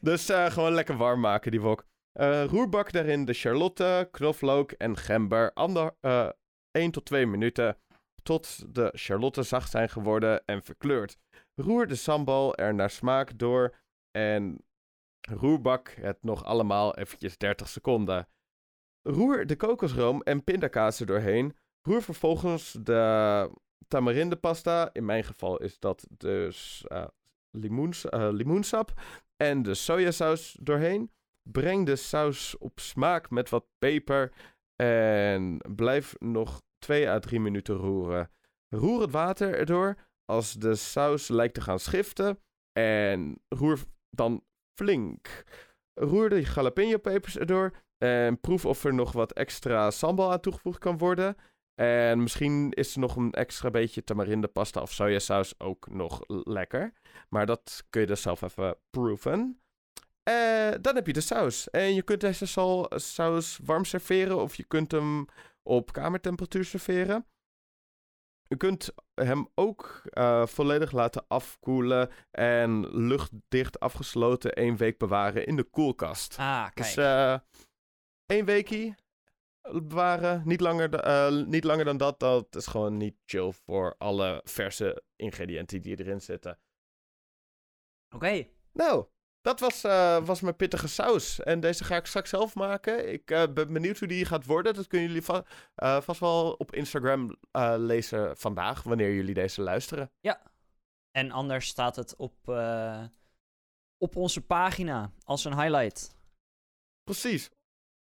dus 0.00 0.30
uh, 0.30 0.50
gewoon 0.50 0.72
lekker 0.72 0.96
warm 0.96 1.20
maken, 1.20 1.50
die 1.50 1.60
wok. 1.60 1.86
Uh, 2.20 2.44
roerbak 2.44 2.92
daarin 2.92 3.24
de 3.24 3.32
charlotte, 3.32 4.08
knoflook 4.10 4.72
en 4.72 4.96
gember. 4.96 5.52
Ander, 5.52 5.94
uh, 6.00 6.28
1 6.70 6.90
tot 6.90 7.04
2 7.04 7.26
minuten. 7.26 7.76
Tot 8.22 8.74
de 8.74 8.90
charlotte 8.94 9.42
zacht 9.42 9.70
zijn 9.70 9.88
geworden 9.88 10.44
en 10.44 10.62
verkleurd. 10.62 11.18
Roer 11.54 11.86
de 11.86 11.94
sambal 11.94 12.54
er 12.54 12.74
naar 12.74 12.90
smaak 12.90 13.38
door. 13.38 13.74
En 14.10 14.64
Roerbak 15.20 15.88
het 15.88 16.22
nog 16.22 16.44
allemaal 16.44 16.96
eventjes 16.96 17.38
30 17.38 17.68
seconden. 17.68 18.28
Roer 19.02 19.46
de 19.46 19.56
kokosroom 19.56 20.22
en 20.22 20.44
pindakaas 20.44 21.00
er 21.00 21.06
doorheen. 21.06 21.56
Roer 21.82 22.02
vervolgens 22.02 22.76
de 22.80 23.50
tamarindepasta. 23.88 24.90
In 24.92 25.04
mijn 25.04 25.24
geval 25.24 25.60
is 25.60 25.78
dat 25.78 26.06
dus 26.10 26.84
uh, 26.88 27.04
limoens, 27.50 28.06
limoensap. 28.10 28.92
En 29.36 29.62
de 29.62 29.74
sojasaus 29.74 30.56
doorheen. 30.60 31.10
Breng 31.52 31.86
de 31.86 31.96
saus 31.96 32.58
op 32.58 32.80
smaak 32.80 33.30
met 33.30 33.48
wat 33.48 33.66
peper. 33.78 34.32
En 34.76 35.58
blijf 35.74 36.14
nog 36.18 36.62
2 36.78 37.08
à 37.08 37.18
3 37.18 37.40
minuten 37.40 37.74
roeren. 37.74 38.30
Roer 38.68 39.00
het 39.00 39.10
water 39.10 39.54
erdoor 39.54 39.96
als 40.24 40.52
de 40.52 40.74
saus 40.74 41.28
lijkt 41.28 41.54
te 41.54 41.60
gaan 41.60 41.78
schiften. 41.78 42.38
En 42.72 43.40
roer 43.48 43.78
dan 44.10 44.44
flink. 44.80 45.44
Roer 46.00 46.28
de 46.28 46.42
jalapeno-pepers 46.42 47.38
erdoor. 47.38 47.72
En 47.98 48.40
proef 48.40 48.64
of 48.64 48.84
er 48.84 48.94
nog 48.94 49.12
wat 49.12 49.32
extra 49.32 49.90
sambal 49.90 50.32
aan 50.32 50.40
toegevoegd 50.40 50.78
kan 50.78 50.98
worden. 50.98 51.36
En 51.74 52.22
misschien 52.22 52.70
is 52.70 52.94
er 52.94 53.00
nog 53.00 53.16
een 53.16 53.32
extra 53.32 53.70
beetje 53.70 54.04
tamarinde 54.04 54.48
pasta 54.48 54.80
of 54.82 54.92
sojasaus 54.92 55.60
ook 55.60 55.88
nog 55.90 56.22
lekker. 56.26 56.92
Maar 57.28 57.46
dat 57.46 57.84
kun 57.90 58.00
je 58.00 58.06
dus 58.06 58.22
zelf 58.22 58.42
even 58.42 58.76
proeven. 58.90 59.63
Uh, 60.28 60.74
dan 60.80 60.94
heb 60.94 61.06
je 61.06 61.12
de 61.12 61.20
saus. 61.20 61.70
En 61.70 61.94
je 61.94 62.02
kunt 62.02 62.20
deze 62.20 62.46
saus 62.94 63.58
warm 63.64 63.84
serveren 63.84 64.42
of 64.42 64.54
je 64.54 64.64
kunt 64.64 64.90
hem 64.92 65.26
op 65.62 65.92
kamertemperatuur 65.92 66.64
serveren. 66.64 67.26
Je 68.46 68.56
kunt 68.56 68.94
hem 69.14 69.48
ook 69.54 70.02
uh, 70.10 70.46
volledig 70.46 70.92
laten 70.92 71.24
afkoelen 71.28 72.10
en 72.30 72.96
luchtdicht 73.06 73.80
afgesloten 73.80 74.52
één 74.52 74.76
week 74.76 74.98
bewaren 74.98 75.46
in 75.46 75.56
de 75.56 75.64
koelkast. 75.64 76.36
Ah, 76.38 76.62
kijk. 76.62 76.74
Dus 76.74 76.96
uh, 76.96 77.38
één 78.26 78.44
weekie 78.44 78.94
bewaren, 79.72 80.42
niet 80.44 80.60
langer, 80.60 81.06
uh, 81.06 81.46
niet 81.46 81.64
langer 81.64 81.84
dan 81.84 81.96
dat. 81.96 82.20
Dat 82.20 82.56
is 82.56 82.66
gewoon 82.66 82.96
niet 82.96 83.16
chill 83.26 83.52
voor 83.52 83.94
alle 83.98 84.40
verse 84.44 85.02
ingrediënten 85.16 85.82
die 85.82 85.98
erin 85.98 86.20
zitten. 86.20 86.58
Oké. 88.06 88.16
Okay. 88.16 88.50
Nou, 88.72 89.06
dat 89.44 89.60
was, 89.60 89.84
uh, 89.84 90.26
was 90.26 90.40
mijn 90.40 90.56
pittige 90.56 90.88
saus. 90.88 91.40
En 91.40 91.60
deze 91.60 91.84
ga 91.84 91.96
ik 91.96 92.06
straks 92.06 92.30
zelf 92.30 92.54
maken. 92.54 93.12
Ik 93.12 93.30
uh, 93.30 93.42
ben 93.54 93.72
benieuwd 93.72 93.98
hoe 93.98 94.08
die 94.08 94.24
gaat 94.24 94.46
worden. 94.46 94.74
Dat 94.74 94.86
kunnen 94.86 95.06
jullie 95.06 95.22
va 95.22 95.44
uh, 95.76 96.00
vast 96.00 96.20
wel 96.20 96.52
op 96.52 96.74
Instagram 96.74 97.36
lezen 97.76 98.36
vandaag, 98.36 98.82
wanneer 98.82 99.14
jullie 99.14 99.34
deze 99.34 99.62
luisteren. 99.62 100.10
Ja. 100.20 100.52
En 101.16 101.30
anders 101.30 101.66
staat 101.66 101.96
het 101.96 102.16
op, 102.16 102.48
eh, 102.48 103.04
op 103.96 104.16
onze 104.16 104.40
pagina 104.40 105.12
als 105.24 105.44
een 105.44 105.60
highlight. 105.60 106.16
Precies. 107.02 107.50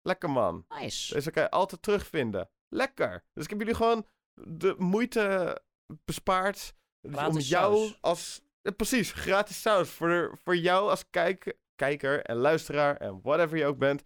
Lekker 0.01 0.29
man. 0.29 0.65
Nice. 0.67 1.13
Deze 1.13 1.31
kan 1.31 1.43
je 1.43 1.49
altijd 1.49 1.81
terugvinden. 1.81 2.49
Lekker. 2.67 3.23
Dus 3.33 3.43
ik 3.43 3.49
heb 3.49 3.59
jullie 3.59 3.75
gewoon 3.75 4.07
de 4.33 4.75
moeite 4.77 5.61
bespaard 6.05 6.75
om 7.01 7.39
jou 7.39 7.93
als 8.01 8.44
precies, 8.71 9.11
gratis 9.11 9.61
saus. 9.61 9.89
Voor, 9.89 10.37
voor 10.43 10.55
jou 10.55 10.89
als 10.89 11.09
kijk, 11.09 11.57
kijker 11.75 12.21
en 12.21 12.35
luisteraar 12.35 12.97
en 12.97 13.21
whatever 13.21 13.57
je 13.57 13.65
ook 13.65 13.77
bent. 13.77 14.03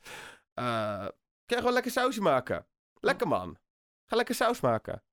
Uh, 0.60 0.98
kan 1.45 1.58
je 1.58 1.58
gewoon 1.58 1.74
lekker 1.74 1.91
sausje 1.91 2.22
maken. 2.22 2.67
Lekker 3.00 3.28
man. 3.28 3.58
Ga 4.06 4.15
lekker 4.15 4.36
saus 4.36 4.60
maken. 4.60 5.04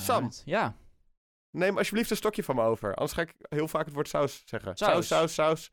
Sam, 0.00 0.22
Right. 0.22 0.42
Ja. 0.44 0.76
neem 1.50 1.78
alsjeblieft 1.78 2.10
een 2.10 2.16
stokje 2.16 2.42
van 2.44 2.54
me 2.56 2.62
over. 2.62 2.94
Anders 2.94 3.12
ga 3.12 3.22
ik 3.22 3.34
heel 3.48 3.68
vaak 3.68 3.84
het 3.84 3.94
woord 3.94 4.08
saus 4.08 4.42
zeggen. 4.44 4.76
Saus. 4.76 4.88
Saus, 4.88 5.06
saus, 5.06 5.34
saus. 5.34 5.70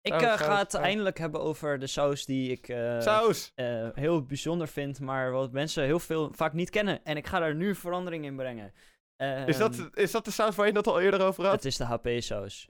Ik 0.00 0.12
uh, 0.12 0.20
saus, 0.20 0.40
ga 0.40 0.58
het 0.58 0.70
saus. 0.70 0.82
eindelijk 0.82 1.18
hebben 1.18 1.40
over 1.40 1.78
de 1.78 1.86
saus 1.86 2.24
die 2.24 2.50
ik 2.50 2.68
uh, 2.68 3.00
saus. 3.00 3.52
uh, 3.56 3.88
heel 3.94 4.22
bijzonder 4.22 4.68
vind, 4.68 5.00
maar 5.00 5.30
wat 5.30 5.52
mensen 5.52 5.84
heel 5.84 5.98
veel 5.98 6.32
vaak 6.32 6.52
niet 6.52 6.70
kennen. 6.70 7.04
En 7.04 7.16
ik 7.16 7.26
ga 7.26 7.38
daar 7.38 7.54
nu 7.54 7.74
verandering 7.74 8.24
in 8.24 8.36
brengen. 8.36 8.72
Is, 9.46 9.56
dat, 9.56 9.78
Ehm, 9.78 9.88
is 9.92 10.10
dat 10.10 10.24
de 10.24 10.30
saus 10.30 10.54
waar 10.54 10.66
je 10.66 10.72
het 10.72 10.86
al 10.86 11.00
eerder 11.00 11.20
over 11.20 11.44
had? 11.44 11.52
Het 11.52 11.64
is 11.64 11.76
de 11.76 11.84
HP-saus. 11.84 12.68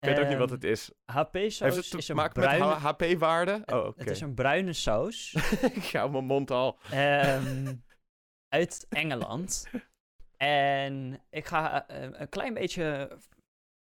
Ik 0.00 0.08
weet 0.08 0.18
ook 0.18 0.28
niet 0.28 0.38
wat 0.38 0.50
het 0.50 0.64
is. 0.64 0.90
HP-saus 1.04 1.92
is 1.92 2.08
een 2.08 2.30
bruine... 2.32 2.64
HP-waarde? 2.64 3.62
Oh, 3.66 3.86
oké. 3.86 4.00
Het 4.00 4.10
is 4.10 4.20
een 4.20 4.34
bruine 4.34 4.72
saus. 4.72 5.34
ik 5.74 5.90
hou 5.92 6.10
mijn 6.10 6.24
mond 6.24 6.50
al. 6.50 6.78
Ehm, 6.90 7.74
uit 8.58 8.86
Engeland. 8.88 9.66
En 10.36 11.22
ik 11.30 11.46
ga 11.46 11.86
eh, 11.86 12.08
een 12.12 12.28
klein 12.28 12.54
beetje 12.54 13.18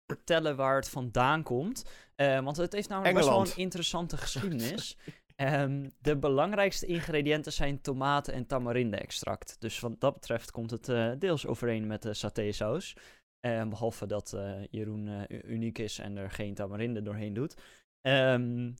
vertellen 0.05 0.55
waar 0.55 0.75
het 0.75 0.89
vandaan 0.89 1.43
komt. 1.43 1.85
Eh, 2.15 2.39
want 2.39 2.57
het 2.57 2.73
heeft 2.73 2.89
namelijk 2.89 3.15
best 3.15 3.27
wel 3.27 3.41
een 3.41 3.55
interessante 3.55 4.17
geschiedenis. 4.27 4.97
Ehm, 5.35 5.89
de 6.01 6.17
belangrijkste 6.17 6.85
ingrediënten 6.85 7.53
zijn 7.53 7.81
tomaten 7.81 8.33
en 8.33 8.45
tamarinde-extract. 8.45 9.55
Dus 9.59 9.79
wat 9.79 9.99
dat 9.99 10.13
betreft 10.13 10.51
komt 10.51 10.71
het 10.71 10.89
eh, 10.89 11.11
deels 11.19 11.45
overeen 11.47 11.87
met 11.87 12.01
de 12.01 12.13
satésaus. 12.13 12.95
Eh, 13.39 13.67
behalve 13.67 14.05
dat 14.05 14.33
eh, 14.33 14.63
Jeroen 14.69 15.07
eh, 15.07 15.43
uniek 15.43 15.77
is 15.77 15.99
en 15.99 16.17
er 16.17 16.31
geen 16.31 16.53
tamarinde 16.53 17.01
doorheen 17.01 17.33
doet. 17.33 17.55
Ehm, 18.01 18.71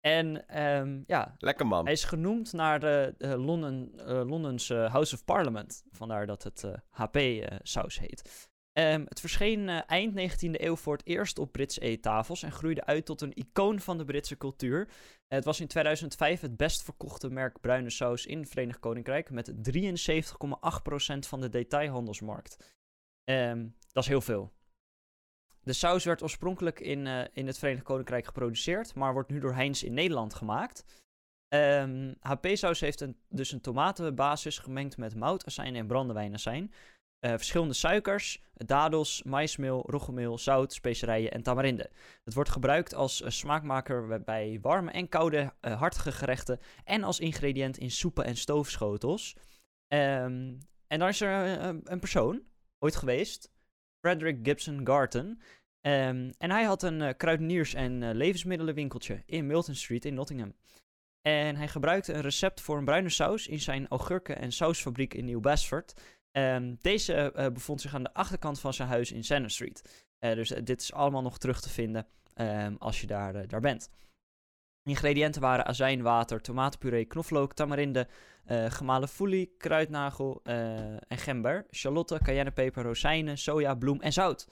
en 0.00 0.44
ja, 1.06 1.34
Lekker 1.38 1.66
man. 1.66 1.84
hij 1.84 1.92
is 1.92 2.04
genoemd 2.04 2.52
naar 2.52 2.80
de 2.80 3.14
Londen, 3.18 3.94
Londens 4.26 4.70
eh, 4.70 4.92
House 4.92 5.14
of 5.14 5.24
Parliament. 5.24 5.84
Vandaar 5.90 6.26
dat 6.26 6.42
het 6.42 6.64
HP-saus 6.90 7.98
heet. 7.98 8.48
Ehm, 8.74 9.04
het 9.08 9.20
verscheen 9.20 9.68
eh, 9.68 9.80
eind 9.86 10.14
19e 10.14 10.62
eeuw 10.62 10.76
voor 10.76 10.96
het 10.96 11.06
eerst 11.06 11.38
op 11.38 11.52
Britse 11.52 11.80
eettafels 11.80 12.42
en 12.42 12.52
groeide 12.52 12.84
uit 12.84 13.06
tot 13.06 13.20
een 13.20 13.34
icoon 13.34 13.80
van 13.80 13.98
de 13.98 14.04
Britse 14.04 14.36
cultuur. 14.36 14.88
het 15.28 15.44
was 15.44 15.60
in 15.60 15.66
2005 15.66 16.40
het 16.40 16.56
best 16.56 16.82
verkochte 16.82 17.30
merk 17.30 17.60
bruine 17.60 17.90
saus 17.90 18.26
in 18.26 18.38
het 18.38 18.48
Verenigd 18.48 18.78
Koninkrijk 18.78 19.30
met 19.30 19.52
73,8% 19.62 21.26
van 21.26 21.40
de 21.40 21.48
detailhandelsmarkt. 21.48 22.74
Ehm, 23.24 23.66
dat 23.92 24.02
is 24.02 24.08
heel 24.08 24.20
veel. 24.20 24.52
De 25.60 25.72
saus 25.72 26.04
werd 26.04 26.22
oorspronkelijk 26.22 26.80
in, 26.80 27.06
eh, 27.06 27.24
in 27.32 27.46
het 27.46 27.58
Verenigd 27.58 27.84
Koninkrijk 27.84 28.26
geproduceerd, 28.26 28.94
maar 28.94 29.12
wordt 29.12 29.30
nu 29.30 29.40
door 29.40 29.54
Heinz 29.54 29.82
in 29.82 29.94
Nederland 29.94 30.34
gemaakt. 30.34 30.84
Ehm, 31.48 32.14
HP-saus 32.20 32.80
heeft 32.80 33.00
een, 33.00 33.16
dus 33.28 33.52
een 33.52 33.60
tomatenbasis 33.60 34.58
gemengd 34.58 34.96
met 34.96 35.14
mout, 35.14 35.46
azijn 35.46 35.74
en 35.74 35.86
brandewijnazijn. 35.86 36.72
Eh 37.24 37.30
verschillende 37.30 37.74
suikers, 37.74 38.42
dadels, 38.54 39.22
maismeel, 39.22 39.82
roggemeel, 39.86 40.38
zout, 40.38 40.72
specerijen 40.72 41.30
en 41.30 41.42
tamarinde. 41.42 41.90
Het 42.24 42.34
wordt 42.34 42.50
gebruikt 42.50 42.94
als 42.94 43.22
eh, 43.22 43.30
smaakmaker 43.30 44.22
bij 44.24 44.58
warme 44.62 44.90
en 44.90 45.08
koude 45.08 45.52
eh, 45.60 45.78
hartige 45.78 46.12
gerechten 46.12 46.60
en 46.84 47.04
als 47.04 47.20
ingrediënt 47.20 47.78
in 47.78 47.90
soepen 47.90 48.24
en 48.24 48.36
stoofschotels. 48.36 49.36
Ehm, 49.88 50.54
en 50.86 50.98
dan 50.98 51.08
is 51.08 51.20
er 51.20 51.60
een, 51.84 51.98
persoon, 51.98 52.42
ooit 52.78 52.96
geweest, 52.96 53.50
Frederick 54.00 54.38
Gibson 54.42 54.86
Garton. 54.86 55.40
Ehm, 55.80 56.30
en 56.38 56.50
hij 56.50 56.64
had 56.64 56.82
een 56.82 57.16
kruideniers- 57.16 57.74
en 57.74 58.14
levensmiddelenwinkeltje 58.14 59.22
in 59.26 59.46
Milton 59.46 59.74
Street 59.74 60.04
in 60.04 60.14
Nottingham. 60.14 60.54
En 61.22 61.56
hij 61.56 61.68
gebruikte 61.68 62.12
een 62.12 62.20
recept 62.20 62.60
voor 62.60 62.78
een 62.78 62.84
bruine 62.84 63.08
saus 63.08 63.46
in 63.46 63.60
zijn 63.60 63.88
augurken- 63.88 64.38
en 64.38 64.52
sausfabriek 64.52 65.14
in 65.14 65.24
New 65.24 65.40
Basford. 65.40 65.94
Ehm, 66.34 66.74
deze 66.80 67.14
eh, 67.14 67.46
bevond 67.52 67.80
zich 67.80 67.94
aan 67.94 68.02
de 68.02 68.14
achterkant 68.14 68.60
van 68.60 68.74
zijn 68.74 68.88
huis 68.88 69.12
in 69.12 69.24
Shannon 69.24 69.50
Street. 69.50 70.04
Eh, 70.18 70.34
dus 70.34 70.52
eh, 70.52 70.64
dit 70.64 70.80
is 70.80 70.92
allemaal 70.92 71.22
nog 71.22 71.38
terug 71.38 71.60
te 71.60 71.68
vinden 71.68 72.06
ehm, 72.34 72.74
als 72.78 73.00
je 73.00 73.06
daar, 73.06 73.46
daar 73.46 73.60
bent. 73.60 73.90
Ingrediënten 74.82 75.40
waren 75.40 75.66
azijn, 75.66 76.02
water, 76.02 76.40
tomatenpuree, 76.40 77.04
knoflook, 77.04 77.52
tamarinde, 77.52 78.08
gemalen 78.68 79.08
foelie, 79.08 79.54
kruidnagel 79.58 80.40
en 80.42 81.18
gember, 81.18 81.66
shalotte, 81.70 82.18
cayennepeper, 82.22 82.82
rozijnen, 82.82 83.38
soja, 83.38 83.74
bloem 83.74 84.00
en 84.00 84.12
zout. 84.12 84.48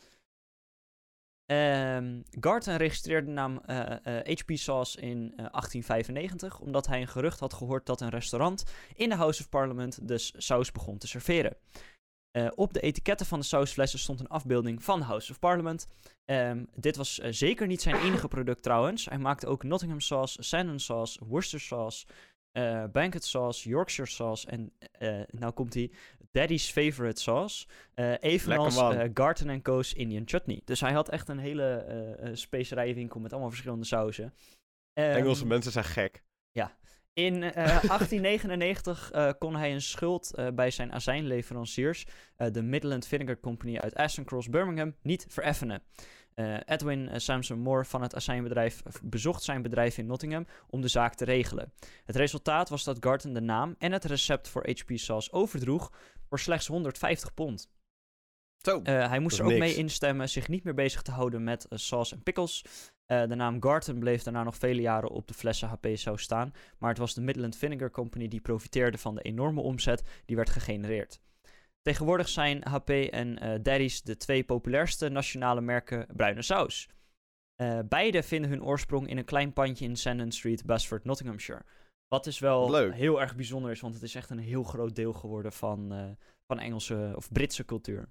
Ehm 1.53 2.21
Garten 2.41 2.77
registreerde 2.77 3.27
de 3.27 3.33
naam 3.33 3.61
eh, 3.67 4.21
eh, 4.21 4.39
HP 4.39 4.51
Sauce 4.57 5.01
in 5.01 5.33
eh, 5.37 5.37
1895, 5.37 6.61
omdat 6.61 6.87
hij 6.87 7.01
een 7.01 7.09
gerucht 7.09 7.41
had 7.41 7.55
gehoord 7.55 7.87
dat 7.87 8.01
een 8.01 8.09
restaurant 8.09 8.65
in 8.95 9.09
de 9.09 9.15
House 9.15 9.41
of 9.41 9.49
Parliament 9.49 10.09
dus 10.09 10.35
saus 10.37 10.73
begon 10.73 10.99
te 10.99 11.07
serveren. 11.07 11.57
Eh, 12.33 12.49
op 12.55 12.73
de 12.73 12.81
etiketten 12.81 13.27
van 13.27 13.41
de 13.41 13.45
sausflessen 13.45 13.99
stond 13.99 14.21
een 14.21 14.29
afbeelding 14.29 14.85
van 14.85 15.01
House 15.01 15.31
of 15.31 15.39
Parliament. 15.39 15.89
Ehm, 16.25 16.65
dit 16.75 16.97
was 16.97 17.19
eh, 17.21 17.33
zeker 17.33 17.67
niet 17.67 17.83
zijn 17.83 17.97
enige 17.97 18.29
product 18.29 18.63
trouwens. 18.63 19.05
Hij 19.05 19.19
maakte 19.19 19.47
ook 19.47 19.63
Nottingham 19.63 20.01
sauce, 20.01 20.43
Sandon 20.43 20.79
sauce, 20.79 21.21
Worcester 21.25 21.61
sauce, 21.61 22.07
eh 22.53 22.85
Banquet 22.93 23.25
sauce, 23.25 23.69
Yorkshire 23.69 24.11
sauce 24.11 24.47
en 24.47 24.73
eh 24.93 25.21
nou 25.31 25.53
komt 25.53 25.75
hij 25.75 25.91
Daddy's 26.31 26.71
favorite 26.71 27.21
sauce. 27.21 27.67
Eh, 27.95 28.15
evenals 28.21 28.77
Garten 29.15 29.63
Co's 29.63 29.93
Indian 29.93 30.23
chutney. 30.27 30.61
Dus 30.65 30.81
hij 30.81 30.93
had 30.93 31.09
echt 31.09 31.29
een 31.29 31.39
hele 31.39 32.31
specerijenwinkel 32.33 33.21
met 33.21 33.33
allemaal 33.33 33.51
verschillende 33.51 33.85
sauzen. 33.85 34.35
Ehm, 34.93 35.17
Engelse 35.17 35.47
mensen 35.47 35.73
zijn 35.73 35.85
gek. 35.85 36.23
in 37.15 37.43
eh, 37.43 37.53
1899 37.89 39.11
eh, 39.11 39.31
kon 39.39 39.57
hij 39.57 39.73
een 39.73 39.83
schuld 39.83 40.35
bij 40.55 40.71
zijn 40.71 40.93
azijnleveranciers, 40.93 42.07
de 42.37 42.63
Midland 42.63 43.07
Vinegar 43.07 43.41
Company 43.41 43.79
uit 43.79 43.95
Aston 43.95 44.25
Cross, 44.25 44.49
Birmingham, 44.49 44.95
niet 45.03 45.27
vereffenen. 45.29 45.83
Eh, 46.35 46.57
Edwin 46.65 47.09
eh, 47.09 47.19
Samson 47.19 47.59
Moore 47.59 47.85
van 47.85 48.03
het 48.03 48.15
azijnbedrijf 48.15 48.83
v- 48.85 48.99
bezocht 49.03 49.43
zijn 49.43 49.63
bedrijf 49.63 49.99
in 49.99 50.07
Nottingham 50.07 50.47
om 50.71 50.81
de 50.81 50.89
zaak 50.89 51.15
te 51.15 51.25
regelen. 51.25 51.73
Het 52.05 52.17
resultaat 52.17 52.69
was 52.69 52.85
dat 52.85 52.97
Garten 53.01 53.33
de 53.33 53.41
naam 53.41 53.75
en 53.79 53.93
het 53.93 54.05
recept 54.05 54.49
voor 54.49 54.69
HP 54.69 54.91
sauce 54.99 55.33
overdroeg 55.33 55.93
voor 56.29 56.39
slechts 56.39 56.67
150 56.67 57.35
pond. 57.35 57.71
Zo. 58.63 58.81
Eh, 58.83 59.09
hij 59.09 59.19
moest 59.19 59.39
er 59.39 59.45
ook 59.45 59.51
niks. 59.51 59.61
mee 59.65 59.75
instemmen 59.75 60.29
zich 60.29 60.49
niet 60.49 60.65
meer 60.65 60.75
bezig 60.75 61.03
te 61.03 61.11
houden 61.11 61.45
met 61.45 61.69
eh, 61.69 61.79
sauce 61.79 62.15
en 62.15 62.23
pickles. 62.23 62.65
Eh, 63.07 63.21
de 63.29 63.35
naam 63.35 63.63
Garten 63.63 63.99
bleef 63.99 64.23
daarna 64.23 64.43
nog 64.43 64.57
vele 64.57 64.81
jaren 64.81 65.11
op 65.11 65.29
de 65.29 65.35
flessen 65.35 65.69
HP-saus 65.69 66.23
staan. 66.23 66.53
Maar 66.79 66.89
het 66.91 66.99
was 66.99 67.15
de 67.15 67.21
Midland 67.21 67.57
Vinegar 67.57 67.91
Company 67.91 68.29
die 68.29 68.41
profiteerde 68.41 68.99
van 68.99 69.15
de 69.15 69.23
enorme 69.23 69.61
omzet 69.61 70.03
die 70.25 70.37
werd 70.37 70.51
gegenereerd. 70.51 71.21
Tegenwoordig 71.83 72.29
zijn 72.29 72.69
HP 72.69 72.91
en 72.91 73.39
eh, 73.39 73.59
Daddy's 73.63 74.03
de 74.03 74.17
twee 74.17 74.45
populairste 74.45 75.09
nationale 75.09 75.61
merken 75.61 76.07
bruine 76.17 76.43
saus. 76.43 76.89
Eh, 77.57 77.79
beide 77.89 78.23
vinden 78.23 78.51
hun 78.51 78.65
oorsprong 78.65 79.09
in 79.09 79.19
een 79.19 79.25
klein 79.25 79.53
pandje 79.53 79.85
in 79.85 79.97
Sandon 79.97 80.33
Street, 80.33 80.67
Basford, 80.67 81.05
Nottinghamshire. 81.05 81.63
Wat 82.09 82.25
dus 82.25 82.39
wel 82.39 82.71
Leuk. 82.71 82.95
heel 82.95 83.21
erg 83.21 83.37
bijzonder 83.37 83.71
is, 83.71 83.81
want 83.81 83.95
het 83.95 84.03
is 84.03 84.15
echt 84.15 84.31
een 84.31 84.39
heel 84.39 84.63
groot 84.63 84.95
deel 84.95 85.13
geworden 85.13 85.53
van, 85.53 85.93
eh, 85.93 86.05
van 86.47 86.59
Engelse 86.59 87.13
of 87.17 87.33
Britse 87.33 87.65
cultuur. 87.65 88.09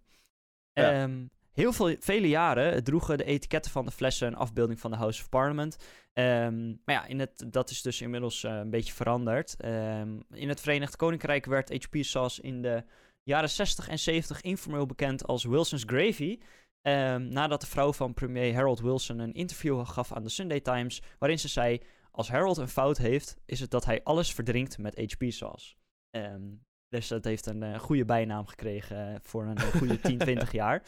Ja. 0.74 0.92
Ehm, 0.92 1.26
heel 1.52 1.74
veel, 1.74 1.96
vele 2.00 2.30
jaren 2.30 2.84
droegen 2.84 3.18
de 3.18 3.24
etiketten 3.24 3.72
van 3.72 3.86
de 3.86 3.92
flessen 3.92 4.28
een 4.28 4.36
afbeelding 4.36 4.80
van 4.80 4.92
de 4.92 4.98
House 4.98 5.22
of 5.22 5.30
Parliament. 5.30 5.78
Ehm, 6.14 6.68
maar 6.68 6.96
ja, 6.96 7.06
in 7.06 7.20
het, 7.20 7.46
dat 7.48 7.70
is 7.70 7.82
dus 7.82 8.02
inmiddels 8.02 8.44
een 8.44 8.70
beetje 8.70 8.94
veranderd. 8.94 9.56
Ehm, 9.56 10.20
in 10.30 10.50
het 10.50 10.62
Verenigd 10.62 10.96
Koninkrijk 10.96 11.46
werd 11.46 11.84
HP 11.84 12.04
sauce 12.04 12.42
in 12.42 12.62
de 12.62 12.84
jaren 13.24 13.50
60 13.50 13.88
en 13.88 14.00
70 14.00 14.42
informeel 14.42 14.86
bekend 14.86 15.28
als 15.28 15.44
Wilson's 15.44 15.84
Gravy. 15.86 16.40
Ehm, 16.82 17.28
nadat 17.28 17.62
de 17.62 17.68
vrouw 17.68 17.94
van 17.94 18.14
premier 18.14 18.54
Harold 18.56 18.80
Wilson 18.80 19.20
een 19.20 19.34
interview 19.34 19.86
gaf 19.86 20.12
aan 20.14 20.24
de 20.24 20.30
Sunday 20.30 20.60
Times, 20.60 21.02
waarin 21.20 21.40
ze 21.40 21.48
zei: 21.48 21.82
Als 22.12 22.30
Harold 22.30 22.58
een 22.58 22.68
fout 22.68 22.98
heeft, 22.98 23.36
is 23.46 23.60
het 23.60 23.72
dat 23.72 23.86
hij 23.86 24.04
alles 24.04 24.34
verdrinkt 24.34 24.78
met 24.78 24.96
HP 24.96 25.32
sauce. 25.32 25.76
Ehm, 26.10 26.42
dus 26.90 27.08
dat 27.08 27.24
heeft 27.24 27.46
een 27.46 27.64
eh, 27.64 27.80
goede 27.80 28.06
bijnaam 28.06 28.46
gekregen 28.48 29.14
eh, 29.14 29.20
voor 29.22 29.46
een 29.46 29.58
eh, 29.58 29.64
goede 29.64 30.00
10, 30.10 30.18
20 30.18 30.52
jaar. 30.52 30.82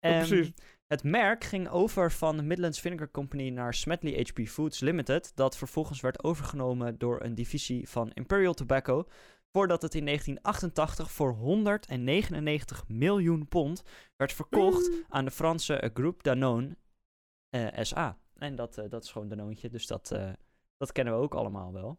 Ja, 0.00 0.10
Ehm, 0.10 0.26
precies. 0.28 0.52
het 0.86 1.02
merk 1.02 1.44
ging 1.44 1.68
over 1.68 2.12
van 2.12 2.36
de 2.36 2.42
Midlands 2.42 2.80
Vinegar 2.80 3.10
Company 3.10 3.48
naar 3.48 3.74
Smedley 3.74 4.20
HP 4.26 4.48
Foods 4.48 4.80
Limited, 4.80 5.32
dat 5.34 5.56
vervolgens 5.56 6.00
werd 6.00 6.24
overgenomen 6.24 6.98
door 6.98 7.22
een 7.22 7.34
divisie 7.34 7.88
van 7.88 8.10
Imperial 8.10 8.54
Tobacco, 8.54 9.08
voordat 9.52 9.82
het 9.82 9.94
in 9.94 10.04
1988 10.04 11.10
voor 11.12 11.32
199 11.32 12.88
miljoen 12.88 13.48
pond 13.48 13.82
werd 14.16 14.32
verkocht 14.32 14.90
aan 15.08 15.24
de 15.24 15.30
Franse 15.30 15.74
eh, 15.74 15.90
Groupe 15.94 16.22
Danone 16.22 16.76
eh, 17.50 17.84
SA. 17.84 18.18
En 18.34 18.54
dat, 18.54 18.78
eh, 18.78 18.88
dat 18.88 19.04
is 19.04 19.10
gewoon 19.12 19.28
Danoontje, 19.28 19.68
dus 19.68 19.86
dat, 19.86 20.14
dat 20.76 20.92
kennen 20.92 21.14
we 21.14 21.20
ook 21.20 21.34
allemaal 21.34 21.72
wel. 21.72 21.98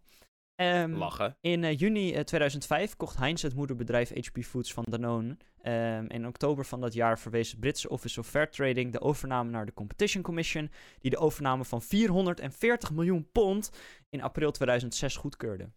Ehm, 0.61 0.93
Lachen. 0.93 1.37
in 1.41 1.73
juni 1.73 2.13
eh, 2.13 2.23
2005 2.23 2.95
kocht 2.95 3.17
Heinz 3.17 3.41
het 3.41 3.55
moederbedrijf 3.55 4.09
HP 4.13 4.43
Foods 4.43 4.73
van 4.73 4.85
Danone. 4.89 5.37
Ehm, 5.61 6.05
in 6.05 6.27
oktober 6.27 6.65
van 6.65 6.81
dat 6.81 6.93
jaar 6.93 7.19
verwees 7.19 7.51
het 7.51 7.59
Britse 7.59 7.89
Office 7.89 8.19
of 8.19 8.27
Fair 8.27 8.49
Trading 8.49 8.91
de 8.91 9.01
overname 9.01 9.49
naar 9.49 9.65
de 9.65 9.73
Competition 9.73 10.23
Commission, 10.23 10.71
die 10.99 11.11
de 11.11 11.17
overname 11.17 11.65
van 11.65 11.81
440 11.81 12.91
miljoen 12.91 13.31
pond 13.31 13.71
in 14.09 14.21
april 14.21 14.51
2006 14.51 15.15
goedkeurde. 15.15 15.69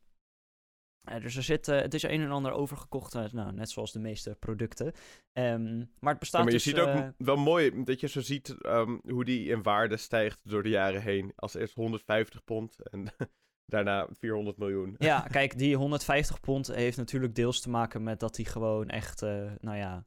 Eh, 1.05 1.21
dus 1.21 1.37
er 1.37 1.43
zit, 1.43 1.67
het 1.67 1.95
is 1.95 2.03
een 2.03 2.21
en 2.21 2.31
ander 2.31 2.53
overgekocht, 2.53 3.14
eh, 3.14 3.25
nou, 3.33 3.53
net 3.53 3.71
zoals 3.71 3.93
de 3.93 3.99
meeste 3.99 4.37
producten. 4.38 4.93
Ehm, 5.33 5.79
maar 6.01 6.11
het 6.11 6.19
bestaat 6.19 6.40
Ja, 6.40 6.45
maar 6.47 6.53
je 6.53 6.53
dus... 6.53 6.62
ziet 6.62 6.79
ook 6.79 6.88
eh, 6.88 7.09
wel 7.19 7.37
mooi 7.37 7.85
dat 7.85 8.01
je 8.01 8.09
zo 8.09 8.21
ziet 8.21 8.49
ehm, 8.61 8.97
hoe 9.03 9.25
die 9.25 9.49
in 9.49 9.62
waarde 9.62 9.97
stijgt 9.97 10.38
door 10.43 10.62
de 10.62 10.69
jaren 10.69 11.03
heen. 11.03 11.33
Als 11.37 11.55
eerst 11.55 11.75
150 11.75 12.45
pond 12.45 12.88
en 12.90 13.07
daarna 13.73 14.07
400 14.11 14.57
miljoen. 14.59 14.95
Ja, 14.99 15.21
kijk, 15.31 15.59
die 15.59 15.77
150 15.77 16.40
pond 16.40 16.67
heeft 16.67 16.97
natuurlijk 16.97 17.35
deels 17.35 17.61
te 17.61 17.71
maken 17.71 18.03
met 18.03 18.21
dat 18.21 18.37
hij 18.37 18.45
gewoon 18.45 18.88
echt, 18.88 19.21
nou 19.61 19.77
ja, 19.77 20.05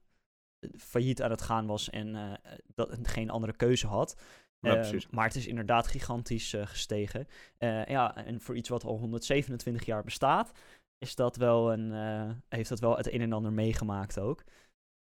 failliet 0.78 1.22
aan 1.22 1.32
het 1.32 1.42
gaan 1.42 1.66
was 1.68 1.90
en 1.90 2.40
dat 2.76 2.98
geen 3.04 3.30
andere 3.30 3.56
keuze 3.56 3.88
had. 3.88 4.16
Ja, 4.60 4.70
Eh, 4.76 4.80
precies. 4.80 5.08
maar 5.10 5.26
het 5.26 5.36
is 5.36 5.48
inderdaad 5.48 5.88
gigantisch 5.88 6.56
gestegen. 6.64 7.28
Ja, 7.86 8.16
en 8.16 8.42
voor 8.42 8.56
iets 8.56 8.70
wat 8.70 8.84
al 8.84 8.98
127 8.98 9.86
jaar 9.86 10.04
bestaat, 10.04 10.52
is 10.98 11.16
dat 11.16 11.36
wel 11.36 11.74
een, 11.74 11.92
eh, 11.92 12.32
heeft 12.50 12.70
dat 12.70 12.80
wel 12.80 12.98
het 12.98 13.14
een 13.14 13.22
en 13.22 13.34
ander 13.34 13.54
meegemaakt 13.54 14.20
ook. 14.20 14.44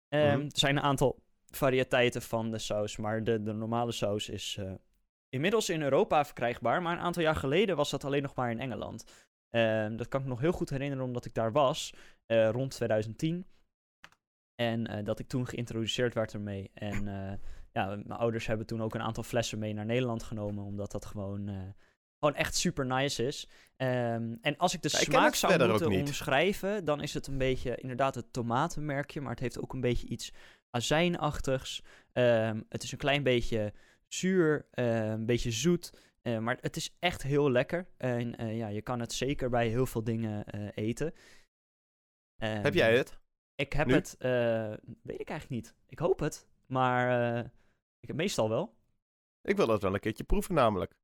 Ehm, 0.07 0.37
Mhm. 0.37 0.45
Er 0.45 0.51
zijn 0.59 0.75
een 0.77 0.83
aantal 0.83 1.21
variëteiten 1.45 2.21
van 2.21 2.51
de 2.51 2.57
saus. 2.57 2.97
Maar 2.97 3.23
de, 3.23 3.43
de 3.43 3.53
normale 3.53 3.91
saus 3.91 4.29
is 4.29 4.55
eh, 4.59 4.73
inmiddels 5.29 5.69
in 5.69 5.81
Europa 5.81 6.25
verkrijgbaar. 6.25 6.81
Maar 6.81 6.93
een 6.93 7.03
aantal 7.03 7.23
jaar 7.23 7.35
geleden 7.35 7.75
was 7.75 7.89
dat 7.89 8.03
alleen 8.03 8.21
nog 8.21 8.35
maar 8.35 8.51
in 8.51 8.59
Engeland. 8.59 9.03
Ehm, 9.49 9.95
dat 9.95 10.07
kan 10.07 10.21
ik 10.21 10.27
nog 10.27 10.39
heel 10.39 10.51
goed 10.51 10.69
herinneren 10.69 11.05
omdat 11.05 11.25
ik 11.25 11.33
daar 11.33 11.51
was. 11.51 11.93
eh, 12.25 12.49
rond 12.49 12.71
2010. 12.71 13.45
En 14.55 15.03
dat 15.03 15.19
ik 15.19 15.27
toen 15.27 15.47
geïntroduceerd 15.47 16.13
werd 16.13 16.33
ermee. 16.33 16.71
En 16.73 17.05
ja, 17.71 17.85
mijn 17.85 18.11
ouders 18.11 18.47
hebben 18.47 18.65
toen 18.65 18.81
ook 18.81 18.93
een 18.95 19.01
aantal 19.01 19.23
flessen 19.23 19.59
mee 19.59 19.73
naar 19.73 19.85
Nederland 19.85 20.23
genomen. 20.23 20.63
Omdat 20.63 20.91
dat 20.91 21.05
gewoon, 21.05 21.73
gewoon 22.23 22.35
echt 22.39 22.55
super 22.55 22.85
nice 22.85 23.25
is. 23.25 23.47
Ehm, 23.75 24.35
en 24.41 24.57
als 24.57 24.73
ik 24.73 24.81
de 24.81 24.89
Ja, 24.91 24.99
ik 24.99 25.05
smaak 25.05 25.25
het 25.25 25.35
zou 25.35 25.67
moeten 25.69 25.91
omschrijven, 25.99 26.85
dan 26.85 27.01
is 27.01 27.13
het 27.13 27.27
een 27.27 27.37
beetje 27.37 27.75
inderdaad 27.75 28.15
het 28.15 28.33
tomatenmerkje. 28.33 29.21
Maar 29.21 29.31
het 29.31 29.39
heeft 29.39 29.59
ook 29.59 29.73
een 29.73 29.81
beetje 29.81 30.07
iets 30.07 30.31
azijnachtigs. 30.69 31.81
Ehm, 32.11 32.61
het 32.69 32.83
is 32.83 32.91
een 32.91 32.97
klein 32.97 33.23
beetje 33.23 33.73
zuur, 34.07 34.67
eh, 34.71 35.09
een 35.09 35.25
beetje 35.25 35.51
zoet. 35.51 36.11
eh, 36.21 36.37
maar 36.39 36.57
het 36.61 36.75
is 36.75 36.95
echt 36.99 37.21
heel 37.23 37.51
lekker. 37.51 37.87
En 37.97 38.35
eh, 38.35 38.57
ja, 38.57 38.67
je 38.67 38.81
kan 38.81 38.99
het 38.99 39.13
zeker 39.13 39.49
bij 39.49 39.67
heel 39.67 39.85
veel 39.85 40.03
dingen 40.03 40.45
eten. 40.73 41.13
Heb 42.35 42.65
Ehm, 42.65 42.73
jij 42.73 42.97
het? 42.97 43.19
ik 43.55 43.73
heb 43.73 43.87
Nu? 43.87 43.93
het, 43.93 44.15
weet 45.01 45.19
ik 45.19 45.29
eigenlijk 45.29 45.49
niet. 45.49 45.75
Ik 45.87 45.99
hoop 45.99 46.19
het, 46.19 46.47
maar 46.65 47.39
ik 47.99 48.07
heb 48.07 48.15
meestal 48.15 48.49
wel. 48.49 48.75
Ik 49.41 49.55
wil 49.57 49.67
dat 49.67 49.81
wel 49.81 49.93
een 49.93 49.99
keertje 49.99 50.23
proeven 50.23 50.55
namelijk. 50.55 50.95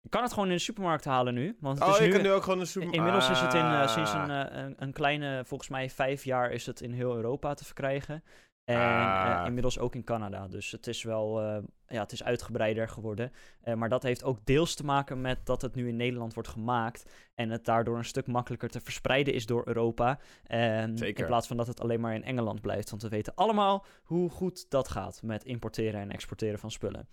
Je 0.00 0.08
kan 0.08 0.22
het 0.22 0.32
gewoon 0.32 0.48
in 0.48 0.54
de 0.54 0.60
supermarkt 0.62 1.04
halen 1.04 1.34
nu. 1.34 1.56
Want 1.60 1.78
het 1.78 1.88
Oh, 1.88 1.94
is 2.00 2.14
je 2.14 2.20
nu, 2.22 2.30
ook 2.30 2.42
gewoon 2.42 2.60
een 2.60 2.66
super... 2.66 2.92
Inmiddels 2.94 3.30
is 3.30 3.40
het 3.40 3.54
in, 3.54 3.60
eh, 3.60 3.80
Ah. 3.80 3.88
sinds 3.88 4.12
een, 4.12 4.30
eh, 4.30 4.62
een, 4.62 4.74
een 4.78 4.92
kleine, 4.92 5.42
volgens 5.44 5.68
mij 5.68 5.90
vijf 5.90 6.24
jaar, 6.24 6.50
is 6.50 6.66
het 6.66 6.80
in 6.80 6.92
heel 6.92 7.14
Europa 7.16 7.54
te 7.54 7.64
verkrijgen. 7.64 8.22
En 8.64 8.76
Ah. 8.76 9.38
eh, 9.40 9.46
inmiddels 9.46 9.78
ook 9.78 9.94
in 9.94 10.04
Canada. 10.04 10.48
Dus 10.48 10.70
het 10.70 10.86
is 10.86 11.02
wel, 11.02 11.40
ja, 11.86 12.00
het 12.00 12.12
is 12.12 12.22
uitgebreider 12.24 12.88
geworden. 12.88 13.32
Maar 13.74 13.88
dat 13.88 14.02
heeft 14.02 14.24
ook 14.24 14.38
deels 14.44 14.74
te 14.74 14.84
maken 14.84 15.20
met 15.20 15.46
dat 15.46 15.62
het 15.62 15.74
nu 15.74 15.88
in 15.88 15.96
Nederland 15.96 16.34
wordt 16.34 16.48
gemaakt. 16.48 17.30
En 17.34 17.50
het 17.50 17.64
daardoor 17.64 17.96
een 17.98 18.04
stuk 18.04 18.26
makkelijker 18.26 18.68
te 18.68 18.80
verspreiden 18.80 19.34
is 19.34 19.46
door 19.46 19.62
Europa. 19.66 20.18
Ehm, 20.46 20.96
Zeker. 20.96 21.20
In 21.20 21.26
plaats 21.26 21.46
van 21.46 21.56
dat 21.56 21.66
het 21.66 21.80
alleen 21.80 22.00
maar 22.00 22.14
in 22.14 22.24
Engeland 22.24 22.60
blijft. 22.60 22.90
Want 22.90 23.02
we 23.02 23.08
weten 23.08 23.34
allemaal 23.34 23.84
hoe 24.02 24.30
goed 24.30 24.70
dat 24.70 24.88
gaat 24.88 25.22
met 25.22 25.44
importeren 25.44 26.00
en 26.00 26.10
exporteren 26.10 26.58
van 26.58 26.70
spullen. 26.70 27.08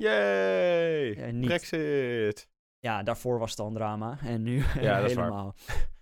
Yay! 0.00 1.30
Niet. 1.32 1.46
Brexit. 1.46 2.48
Ja, 2.78 3.02
daarvoor 3.02 3.38
was 3.38 3.50
het 3.50 3.60
al 3.60 3.66
een 3.66 3.74
drama. 3.74 4.18
En 4.22 4.42
nu 4.42 4.64
Ja, 4.80 5.00
helemaal. 5.06 5.54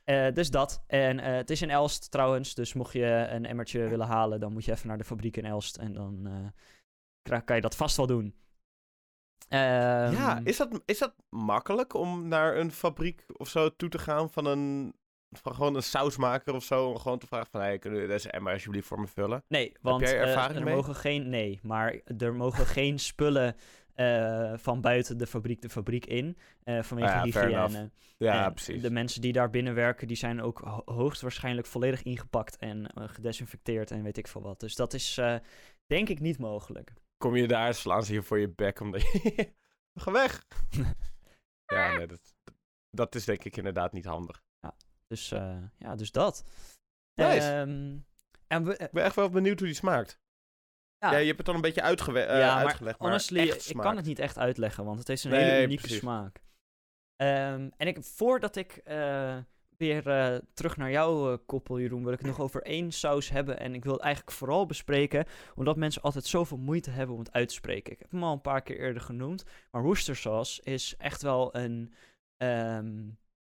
Eh, 0.04 0.32
dus 0.32 0.50
dat. 0.50 0.82
En 0.86 1.20
eh, 1.20 1.34
het 1.34 1.50
is 1.50 1.62
in 1.62 1.70
Elst 1.70 2.10
trouwens. 2.10 2.54
Dus 2.54 2.72
mocht 2.72 2.92
je 2.92 3.26
een 3.30 3.46
emmertje 3.46 3.88
willen 3.88 4.06
halen, 4.06 4.40
dan 4.40 4.52
moet 4.52 4.64
je 4.64 4.72
even 4.72 4.88
naar 4.88 4.98
de 4.98 5.04
fabriek 5.04 5.36
in 5.36 5.44
Elst. 5.44 5.76
En 5.76 5.92
dan 5.92 6.26
eh, 6.26 7.38
kan 7.44 7.56
je 7.56 7.62
dat 7.62 7.76
vast 7.76 7.96
wel 7.96 8.06
doen. 8.06 8.34
Ehm, 9.48 10.12
ja, 10.12 10.40
is 10.44 10.56
dat, 10.56 10.82
is 10.84 10.98
dat 10.98 11.14
makkelijk 11.28 11.94
om 11.94 12.28
naar 12.28 12.56
een 12.56 12.72
fabriek 12.72 13.24
of 13.36 13.48
zo 13.48 13.76
toe 13.76 13.88
te 13.88 13.98
gaan 13.98 14.30
van 14.30 14.44
een... 14.44 14.94
Van 15.30 15.54
gewoon 15.54 15.74
een 15.74 15.82
sausmaker 15.82 16.54
of 16.54 16.64
zo, 16.64 16.88
om 16.88 16.98
gewoon 16.98 17.18
te 17.18 17.26
vragen 17.26 17.50
van... 17.50 17.60
Hey, 17.60 17.78
kunnen 17.78 18.00
jullie 18.00 18.14
deze 18.14 18.30
emmer 18.30 18.52
alsjeblieft 18.52 18.86
voor 18.86 19.00
me 19.00 19.06
vullen? 19.06 19.44
Nee, 19.48 19.72
want 19.80 20.02
er 20.02 20.64
mee? 20.64 20.74
mogen 20.74 20.94
geen. 20.94 21.28
Nee, 21.28 21.60
maar 21.62 22.00
er 22.18 22.34
mogen 22.34 22.66
geen 22.66 22.98
spullen 22.98 23.56
eh, 23.98 24.52
van 24.56 24.80
buiten 24.80 25.18
de 25.18 25.26
fabriek 25.26 25.60
de 25.62 25.68
fabriek 25.68 26.06
in. 26.06 26.36
eh, 26.64 26.82
vanwege 26.82 27.08
Ah 27.12 27.16
ja, 27.16 27.22
hygiëne. 27.22 27.90
Ja, 28.16 28.50
precies. 28.50 28.82
De 28.82 28.90
mensen 28.90 29.20
die 29.20 29.32
daar 29.32 29.50
binnen 29.50 29.74
werken, 29.74 30.06
die 30.08 30.16
zijn 30.16 30.40
ook 30.42 30.58
ho- 30.58 30.82
hoogstwaarschijnlijk 30.84 31.66
volledig 31.66 32.02
ingepakt 32.02 32.56
en 32.56 32.86
eh, 32.86 33.08
gedesinfecteerd 33.08 33.90
en 33.90 34.02
weet 34.02 34.16
ik 34.16 34.28
veel 34.28 34.42
wat. 34.42 34.60
Dus 34.60 34.74
dat 34.74 34.94
is 34.94 35.20
denk 35.86 36.08
ik 36.08 36.20
niet 36.20 36.38
mogelijk. 36.38 36.92
Kom 37.16 37.36
je 37.36 37.46
daar, 37.48 37.74
slaan 37.74 38.02
ze 38.04 38.12
je 38.12 38.22
voor 38.22 38.38
je 38.38 38.48
bek 38.48 38.80
omdat 38.80 39.02
je... 39.02 39.52
Ga 40.02 40.10
weg! 40.12 40.44
ja, 41.74 41.96
nee, 41.96 42.06
dat, 42.06 42.34
dat 42.90 43.14
is 43.14 43.24
denk 43.24 43.44
ik 43.44 43.56
inderdaad 43.56 43.92
niet 43.92 44.04
handig. 44.04 44.42
Dus 45.06 45.32
eh, 45.32 45.56
ja, 45.78 45.94
dus 45.94 46.10
dat. 46.12 46.44
Nice. 47.14 47.50
Ehm, 47.50 47.96
en 48.46 48.64
we, 48.64 48.76
Ik 48.76 48.90
ben 48.90 49.04
echt 49.04 49.14
wel 49.14 49.28
benieuwd 49.30 49.58
hoe 49.58 49.66
die 49.66 49.76
smaakt. 49.76 50.20
Ja, 50.98 51.10
Ja, 51.10 51.16
je 51.18 51.24
hebt 51.26 51.36
het 51.36 51.46
dan 51.46 51.54
een 51.54 51.60
beetje 51.60 51.82
uitgewe- 51.82 52.20
eh, 52.20 52.38
ja, 52.38 52.54
maar 52.54 52.64
uitgelegd, 52.64 52.98
maar 52.98 53.08
honestly, 53.08 53.40
ik 53.48 53.76
kan 53.76 53.96
het 53.96 54.04
niet 54.06 54.18
echt 54.18 54.38
uitleggen, 54.38 54.84
want 54.84 54.98
het 54.98 55.08
heeft 55.08 55.24
een 55.24 55.30
Nee, 55.30 55.44
hele 55.44 55.62
unieke 55.62 55.80
precies. 55.82 55.98
smaak. 56.00 56.40
Ehm, 57.16 57.68
en 57.76 57.86
ik, 57.86 58.02
voordat 58.02 58.56
ik 58.56 58.76
eh, 58.76 59.36
weer 59.76 60.08
eh, 60.08 60.38
terug 60.54 60.76
naar 60.76 60.90
jou 60.90 61.36
koppel, 61.36 61.80
Jeroen, 61.80 62.04
wil 62.04 62.12
ik 62.12 62.18
het 62.18 62.28
nog 62.28 62.40
over 62.40 62.62
één 62.62 62.92
saus 62.92 63.28
hebben. 63.28 63.58
En 63.58 63.74
ik 63.74 63.84
wil 63.84 63.92
het 63.92 64.02
eigenlijk 64.02 64.36
vooral 64.36 64.66
bespreken, 64.66 65.24
omdat 65.54 65.76
mensen 65.76 66.02
altijd 66.02 66.24
zoveel 66.26 66.56
moeite 66.58 66.90
hebben 66.90 67.14
om 67.14 67.20
het 67.22 67.32
uit 67.32 67.48
te 67.48 67.54
spreken. 67.54 67.92
Ik 67.92 67.98
heb 67.98 68.10
hem 68.10 68.22
al 68.24 68.32
een 68.32 68.40
paar 68.40 68.62
keer 68.62 68.78
eerder 68.78 69.02
genoemd, 69.02 69.44
maar 69.70 69.82
Worcestersaus 69.82 70.60
is 70.60 70.94
echt 70.98 71.22
wel 71.22 71.56
een, 71.56 71.94
ehm, 72.36 73.08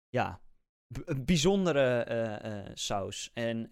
ja, 0.10 0.42
b- 0.94 1.02
een 1.10 1.26
bijzondere 1.26 2.72
saus. 2.74 3.32
En 3.34 3.70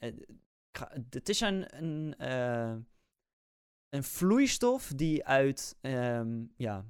het 1.09 1.29
is 1.29 1.41
een, 1.41 1.77
een, 1.83 2.15
een 3.89 4.03
vloeistof 4.03 4.91
die 4.95 5.25
uit 5.25 5.77
ehm, 5.81 6.43
ja, 6.55 6.85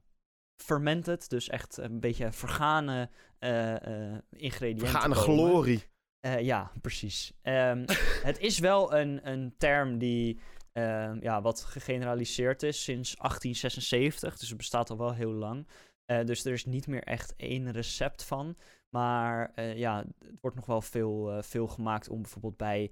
fermented, 0.57 1.29
dus 1.29 1.49
echt 1.49 1.77
een 1.77 1.99
beetje 1.99 2.31
vergane 2.31 3.09
eh, 3.39 4.11
eh, 4.11 4.17
ingrediënten 4.29 4.87
Vergane 4.87 5.15
komen. 5.15 5.35
glorie. 5.35 5.83
Eh, 6.19 6.39
ja, 6.41 6.71
precies. 6.81 7.33
Ehm, 7.41 7.85
het 8.29 8.39
is 8.39 8.59
wel 8.59 8.93
een, 8.93 9.29
een 9.29 9.53
term 9.57 9.97
die 9.97 10.39
ehm, 10.71 11.17
ja, 11.21 11.41
wat 11.41 11.63
gegeneraliseerd 11.63 12.63
is 12.63 12.83
sinds 12.83 13.15
1876, 13.15 14.37
dus 14.37 14.47
het 14.47 14.57
bestaat 14.57 14.89
al 14.89 14.97
wel 14.97 15.13
heel 15.13 15.31
lang. 15.31 15.67
Dus 16.25 16.45
er 16.45 16.53
is 16.53 16.65
niet 16.65 16.87
meer 16.87 17.03
echt 17.03 17.33
één 17.35 17.71
recept 17.71 18.23
van. 18.23 18.57
Maar 18.89 19.61
ja, 19.75 20.05
het 20.19 20.37
wordt 20.41 20.55
nog 20.55 20.65
wel 20.65 20.81
veel, 20.81 21.43
veel 21.43 21.67
gemaakt 21.67 22.09
om 22.09 22.21
bijvoorbeeld 22.21 22.57
bij 22.57 22.91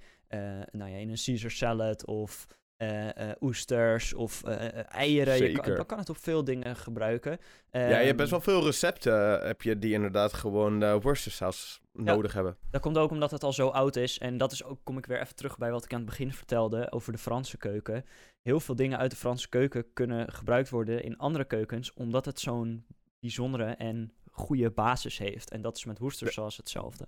nou 0.72 0.92
ja, 0.92 0.98
in 0.98 1.10
een 1.10 1.22
Caesar 1.26 1.52
salad 1.52 2.06
of 2.06 2.48
eh, 2.78 3.30
eh, 3.30 3.36
oesters 3.42 4.14
of 4.14 4.44
eh, 4.44 4.94
eieren. 4.94 5.52
Je 5.52 5.60
kan, 5.60 5.76
je 5.76 5.86
kan 5.86 5.98
het 5.98 6.10
op 6.10 6.18
veel 6.18 6.44
dingen 6.44 6.76
gebruiken. 6.76 7.38
ja, 7.72 7.80
je 7.80 7.94
hebt 7.94 8.08
Ehm, 8.08 8.16
best 8.16 8.30
wel 8.30 8.42
veel 8.42 8.64
recepten 8.64 9.48
heb 9.48 9.62
je 9.62 9.80
die 9.80 9.94
inderdaad 9.94 10.34
gewoon 10.34 10.84
uh, 10.84 10.96
worcestersaus 11.02 11.82
nodig 11.94 12.34
hebben. 12.34 12.58
Dat 12.72 12.82
komt 12.82 12.98
ook 12.98 13.12
omdat 13.12 13.32
het 13.32 13.44
al 13.44 13.54
zo 13.54 13.68
oud 13.68 13.96
is. 13.96 14.18
En 14.18 14.38
dat 14.38 14.52
is 14.52 14.64
ook, 14.64 14.80
kom 14.84 14.98
ik 14.98 15.06
weer 15.06 15.22
even 15.22 15.36
terug 15.36 15.58
bij 15.58 15.72
wat 15.72 15.84
ik 15.84 15.94
aan 15.94 16.00
het 16.00 16.10
begin 16.10 16.34
vertelde 16.34 16.92
over 16.92 17.12
de 17.12 17.18
Franse 17.18 17.58
keuken. 17.58 18.06
Heel 18.42 18.60
veel 18.60 18.76
dingen 18.76 18.98
uit 18.98 19.12
de 19.12 19.18
Franse 19.18 19.50
keuken 19.50 19.94
kunnen 19.94 20.34
gebruikt 20.34 20.70
worden 20.70 21.04
in 21.04 21.18
andere 21.18 21.46
keukens, 21.46 21.94
omdat 21.94 22.26
het 22.26 22.40
zo'n 22.40 22.86
bijzondere 23.20 23.72
en 23.72 24.14
goede 24.32 24.72
basis 24.72 25.18
heeft. 25.18 25.52
En 25.52 25.62
dat 25.62 25.78
is 25.78 25.86
met 25.86 26.00
Worcestersaus 26.00 26.58
hetzelfde. 26.58 27.08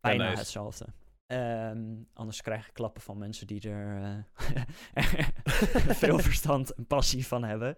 Bijna 0.00 0.24
nice. 0.24 0.38
hetzelfde. 0.38 0.86
Ehm, 1.32 1.94
anders 2.12 2.42
krijg 2.42 2.68
ik 2.68 2.74
klappen 2.74 3.02
van 3.02 3.18
mensen 3.18 3.46
die 3.46 3.70
er 3.70 4.02
eh, 4.02 5.04
veel 6.02 6.18
verstand 6.30 6.74
en 6.74 6.86
passie 6.86 7.26
van 7.26 7.44
hebben. 7.44 7.76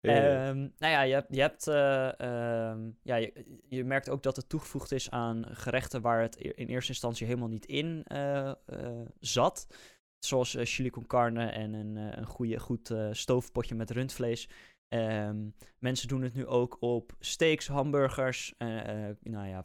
Ehm, 0.00 0.58
nou 0.58 0.92
ja, 0.92 1.02
je 1.02 1.24
je, 1.28 1.40
hebt 1.40 1.66
eh, 1.66 2.20
ehm, 2.20 2.90
ja, 3.02 3.16
je, 3.16 3.60
je 3.68 3.84
merkt 3.84 4.08
ook 4.08 4.22
dat 4.22 4.36
het 4.36 4.48
toegevoegd 4.48 4.92
is 4.92 5.10
aan 5.10 5.44
gerechten 5.50 6.00
waar 6.00 6.20
het 6.20 6.36
e- 6.36 6.52
in 6.54 6.66
eerste 6.66 6.92
instantie 6.92 7.26
helemaal 7.26 7.48
niet 7.48 7.66
in 7.66 8.02
eh, 8.04 8.52
zat. 9.20 9.66
Zoals 10.18 10.56
chili 10.58 10.90
con 10.90 11.06
carne 11.06 11.46
en 11.46 11.72
een, 11.72 11.96
een 11.96 12.26
goede, 12.26 12.58
goed 12.58 12.94
stoofpotje 13.10 13.74
met 13.74 13.90
rundvlees. 13.90 14.48
Mensen 15.78 16.08
doen 16.08 16.22
het 16.22 16.34
nu 16.34 16.46
ook 16.46 16.76
op 16.80 17.12
steaks, 17.20 17.66
hamburgers. 17.66 18.54
nou 19.20 19.46
ja, 19.46 19.64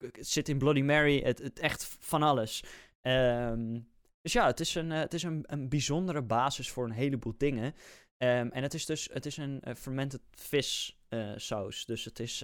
het 0.00 0.28
zit 0.28 0.48
in 0.48 0.58
Bloody 0.58 0.82
Mary. 0.82 1.22
Het, 1.22 1.38
het 1.38 1.58
echt 1.58 1.96
van 2.00 2.22
alles. 2.22 2.64
Ehm, 3.00 3.80
dus 4.20 4.32
ja, 4.32 4.46
het 4.46 4.60
is, 4.60 4.74
een, 4.74 4.92
eh, 4.92 4.98
het 4.98 5.14
is 5.14 5.22
een, 5.22 5.44
een 5.46 5.68
bijzondere 5.68 6.22
basis 6.22 6.70
voor 6.70 6.84
een 6.84 6.90
heleboel 6.90 7.34
dingen. 7.36 7.74
Ehm, 8.16 8.48
en 8.48 8.62
het 8.62 8.74
is 8.74 8.86
dus 8.86 9.08
het 9.12 9.26
is 9.26 9.36
een 9.36 9.60
eh, 9.60 9.74
fermented 9.74 10.20
vis 10.30 10.98
eh, 11.08 11.32
saus. 11.36 11.84
Dus 11.84 12.04
het 12.04 12.18
is 12.18 12.40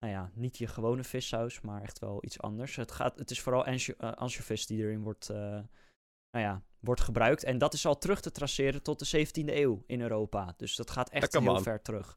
nou 0.00 0.12
ja, 0.12 0.30
niet 0.34 0.58
je 0.58 0.66
gewone 0.66 1.04
vissaus, 1.04 1.60
maar 1.60 1.82
echt 1.82 1.98
wel 1.98 2.24
iets 2.24 2.40
anders. 2.40 2.76
Het, 2.76 2.92
gaat, 2.92 3.18
het 3.18 3.30
is 3.30 3.40
vooral 3.40 3.64
ansjovis 3.98 4.66
die 4.66 4.82
erin 4.82 5.02
wordt, 5.02 5.28
nou 5.28 5.66
ja, 6.30 6.62
wordt 6.80 7.00
gebruikt. 7.00 7.44
En 7.44 7.58
dat 7.58 7.74
is 7.74 7.86
al 7.86 7.98
terug 7.98 8.20
te 8.20 8.30
traceren 8.30 8.82
tot 8.82 8.98
de 8.98 9.26
17e 9.26 9.54
eeuw 9.54 9.82
in 9.86 10.00
Europa. 10.00 10.54
Dus 10.56 10.76
dat 10.76 10.90
gaat 10.90 11.10
echt 11.10 11.32
heel 11.32 11.42
man. 11.42 11.62
ver 11.62 11.82
terug. 11.82 12.16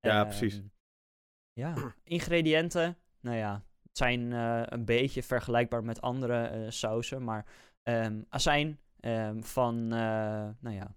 Ja, 0.00 0.20
Ehm, 0.20 0.28
precies. 0.28 0.62
Ja, 1.52 1.94
ingrediënten. 2.02 2.98
Nou 3.20 3.36
ja, 3.36 3.64
zijn 4.00 4.32
eh, 4.32 4.62
een 4.64 4.84
beetje 4.84 5.22
vergelijkbaar 5.22 5.84
met 5.84 6.00
andere 6.00 6.42
eh, 6.42 6.70
sausen. 6.70 7.24
Maar 7.24 7.46
ehm, 7.82 9.40
van, 9.40 9.92
eh, 9.92 10.48
nou 10.60 10.74
ja, 10.74 10.94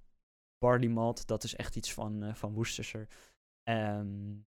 barley 0.58 0.90
malt. 0.90 1.28
Dat 1.28 1.44
is 1.44 1.56
echt 1.56 1.76
iets 1.76 1.94
van, 1.94 2.36
van 2.36 2.54
Worcestershire. 2.54 3.08
Ehm, 3.64 4.08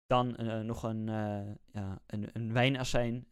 dan 0.07 0.35
nog 0.65 0.83
een, 0.83 1.09
eh, 1.09 1.53
ja, 1.71 1.99
een, 2.05 2.29
een 2.33 2.53
wijnazijn. 2.53 3.27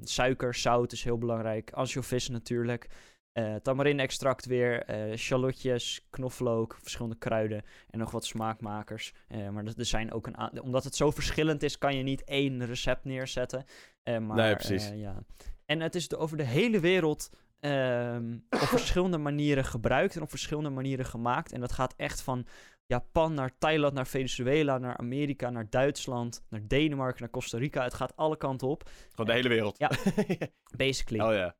Suiker, 0.00 0.54
zout 0.54 0.92
is 0.92 1.04
heel 1.04 1.18
belangrijk. 1.18 1.72
Ansjovis 1.72 2.28
natuurlijk. 2.28 2.88
Eh 3.34 3.54
tamarinde-extract 3.54 4.46
weer, 4.46 4.82
eh 4.82 5.16
shallotjes, 5.16 6.06
knoflook, 6.10 6.78
verschillende 6.82 7.18
kruiden 7.18 7.62
en 7.90 7.98
nog 7.98 8.10
wat 8.10 8.24
smaakmakers. 8.24 9.12
Eh, 9.28 9.48
maar 9.48 9.64
er 9.64 9.84
zijn 9.84 10.12
ook 10.12 10.26
een 10.26 10.62
omdat 10.62 10.84
het 10.84 10.96
zo 10.96 11.10
verschillend 11.10 11.62
is, 11.62 11.78
kan 11.78 11.96
je 11.96 12.02
niet 12.02 12.24
één 12.24 12.66
recept 12.66 13.04
neerzetten. 13.04 13.64
Maar, 14.04 14.20
Nee, 14.20 14.54
precies. 14.56 14.90
ja. 14.94 15.22
En 15.66 15.80
het 15.80 15.94
is 15.94 16.14
over 16.14 16.36
de 16.36 16.44
hele 16.44 16.80
wereld 16.80 17.30
ehm, 17.60 18.38
op 18.50 18.68
verschillende 18.78 19.18
manieren 19.18 19.64
gebruikt 19.64 20.16
en 20.16 20.22
op 20.22 20.30
verschillende 20.30 20.70
manieren 20.70 21.06
gemaakt. 21.06 21.52
En 21.52 21.60
dat 21.60 21.72
gaat 21.72 21.94
echt 21.96 22.20
van 22.20 22.46
Japan 22.86 23.34
naar 23.34 23.58
Thailand, 23.58 23.94
naar 23.94 24.06
Venezuela, 24.06 24.78
naar 24.78 24.96
Amerika, 24.96 25.50
naar 25.50 25.70
Duitsland, 25.70 26.44
naar 26.48 26.60
Denemarken, 26.66 27.20
naar 27.20 27.30
Costa 27.30 27.58
Rica. 27.58 27.82
Het 27.82 27.94
gaat 27.94 28.16
alle 28.16 28.36
kanten 28.36 28.68
op, 28.68 28.90
Gewoon 29.10 29.26
de 29.26 29.32
hele 29.32 29.48
wereld. 29.48 29.78
Ja. 29.78 29.90
basically. 30.76 31.24
oh 31.24 31.32
ja. 31.34 31.56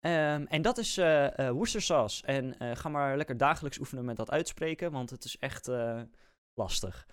Ehm, 0.00 0.44
en 0.44 0.62
dat 0.62 0.78
is 0.78 0.98
eh 0.98 1.50
Worcestershire. 1.50 2.26
En 2.26 2.58
eh, 2.58 2.76
ga 2.76 2.88
maar 2.88 3.16
lekker 3.16 3.36
dagelijks 3.36 3.78
oefenen 3.78 4.04
met 4.04 4.16
dat 4.16 4.30
uitspreken, 4.30 4.92
want 4.92 5.10
het 5.10 5.24
is 5.24 5.38
echt 5.38 5.70
lastig. 6.54 7.06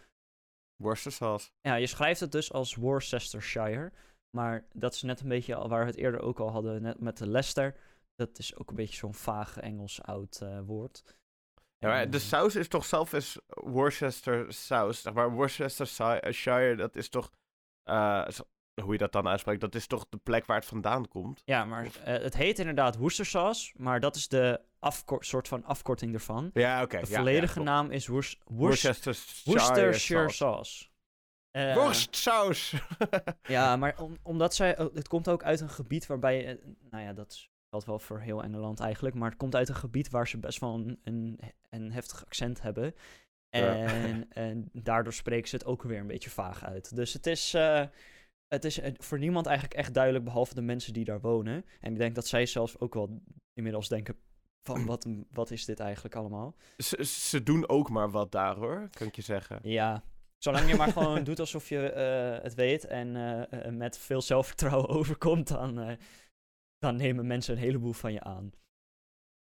Worcestershire. 0.75 1.51
Ja, 1.61 1.75
je 1.75 1.87
schrijft 1.87 2.19
het 2.19 2.31
dus 2.31 2.51
als 2.51 2.75
Worcestershire. 2.75 3.91
Maar 4.29 4.67
dat 4.73 4.93
is 4.93 5.01
net 5.01 5.19
een 5.19 5.29
beetje 5.29 5.67
waar 5.67 5.81
we 5.81 5.91
het 5.91 5.99
eerder 5.99 6.21
ook 6.21 6.39
al 6.39 6.51
hadden, 6.51 6.81
net 6.81 6.99
met 6.99 7.17
de 7.17 7.27
Leicester. 7.27 7.75
Dat 8.15 8.39
is 8.39 8.55
ook 8.55 8.69
een 8.69 8.75
beetje 8.75 8.95
zo'n 8.95 9.13
vaag 9.13 9.57
Engels 9.57 10.01
oud 10.01 10.41
woord. 10.65 11.03
Ja, 11.79 11.87
maar 11.87 12.09
de 12.09 12.17
eh, 12.17 12.23
saus 12.23 12.55
is 12.55 12.67
toch 12.67 12.85
zelf 12.85 13.13
is 13.13 13.39
Worcester 13.47 14.53
saus. 14.53 15.01
Zeg 15.01 15.13
maar 15.13 15.31
Worcestershire, 15.31 16.75
dat 16.75 16.95
is 16.95 17.09
toch... 17.09 17.31
eh, 18.77 18.83
hoe 18.83 18.93
je 18.93 18.99
dat 18.99 19.11
dan 19.11 19.27
uitspreekt, 19.27 19.61
dat 19.61 19.75
is 19.75 19.87
toch 19.87 20.05
de 20.09 20.17
plek 20.17 20.45
waar 20.45 20.57
het 20.57 20.65
vandaan 20.65 21.07
komt? 21.07 21.41
Ja, 21.45 21.65
maar 21.65 21.85
eh, 22.03 22.21
het 22.23 22.35
heet 22.35 22.59
inderdaad 22.59 22.95
Worcestershire, 22.97 23.71
maar 23.83 23.99
dat 23.99 24.15
is 24.15 24.27
de 24.27 24.59
soort 25.19 25.47
van 25.47 25.63
afkorting 25.65 26.13
ervan. 26.13 26.49
Ja, 26.53 26.81
oké. 26.83 26.99
De 26.99 27.05
volledige 27.05 27.59
ja, 27.59 27.65
naam 27.65 27.91
is 27.91 28.07
Worc- 28.07 28.35
Worc- 28.45 28.59
Worcestershire 28.59 29.43
Worcestershire 29.51 30.29
saus. 30.29 30.37
sauce. 30.37 30.85
Eh, 31.51 31.75
Worstsaus! 31.75 32.73
Ja, 33.43 33.75
maar 33.75 33.95
om- 34.01 34.17
omdat 34.23 34.55
zij... 34.55 34.79
oh, 34.79 34.95
Het 34.95 35.07
komt 35.07 35.29
ook 35.29 35.43
uit 35.43 35.59
een 35.59 35.69
gebied 35.69 36.05
waarbij... 36.07 36.45
eh, 36.47 36.65
nou 36.89 37.03
ja, 37.03 37.13
dat 37.13 37.47
geldt 37.69 37.85
wel 37.85 37.99
voor 37.99 38.19
heel 38.19 38.43
Engeland 38.43 38.79
eigenlijk. 38.79 39.15
Maar 39.15 39.29
het 39.29 39.37
komt 39.37 39.55
uit 39.55 39.69
een 39.69 39.75
gebied 39.75 40.09
waar 40.09 40.27
ze 40.27 40.37
best 40.37 40.59
wel 40.59 40.73
een, 40.73 40.99
een, 41.03 41.39
een 41.69 41.91
heftig 41.91 42.25
accent 42.25 42.61
hebben. 42.61 42.95
Ja. 43.49 43.73
En, 43.75 44.25
en 44.29 44.69
daardoor 44.73 45.13
spreken 45.13 45.49
ze 45.49 45.55
het 45.55 45.65
ook 45.65 45.83
weer 45.83 45.99
een 45.99 46.07
beetje 46.07 46.29
vaag 46.29 46.63
uit. 46.65 46.95
Dus 46.95 47.13
het 47.13 47.27
is... 47.27 47.53
eh, 47.53 47.83
het 48.47 48.65
is 48.65 48.79
eh, 48.79 48.93
voor 48.97 49.19
niemand 49.19 49.45
eigenlijk 49.45 49.77
echt 49.77 49.93
duidelijk, 49.93 50.25
behalve 50.25 50.53
de 50.53 50.61
mensen 50.61 50.93
die 50.93 51.05
daar 51.05 51.21
wonen. 51.21 51.65
En 51.79 51.91
ik 51.91 51.97
denk 51.97 52.15
dat 52.15 52.27
zij 52.27 52.45
zelfs 52.45 52.79
ook 52.79 52.93
wel 52.93 53.21
inmiddels 53.53 53.87
denken 53.87 54.15
van 54.61 54.85
wat, 54.85 55.07
wat 55.31 55.51
is 55.51 55.65
dit 55.65 55.79
eigenlijk 55.79 56.15
allemaal? 56.15 56.55
ze, 56.77 57.03
ze 57.05 57.43
doen 57.43 57.69
ook 57.69 57.89
maar 57.89 58.11
wat 58.11 58.31
daar 58.31 58.55
hoor, 58.55 58.89
kan 58.89 59.07
ik 59.07 59.15
je 59.15 59.21
zeggen. 59.21 59.59
Ja, 59.61 60.03
zolang 60.37 60.69
je 60.69 60.75
maar 60.75 60.91
gewoon 60.91 61.23
doet 61.23 61.39
alsof 61.39 61.69
je 61.69 61.91
eh, 61.91 62.43
het 62.43 62.53
weet 62.53 62.85
en 62.85 63.15
eh, 63.49 63.71
met 63.71 63.97
veel 63.97 64.21
zelfvertrouwen 64.21 64.89
overkomt, 64.99 65.47
dan, 65.47 65.97
dan 66.77 66.95
nemen 66.95 67.27
mensen 67.27 67.55
een 67.55 67.61
heleboel 67.61 67.93
van 67.93 68.13
je 68.13 68.21
aan. 68.21 68.51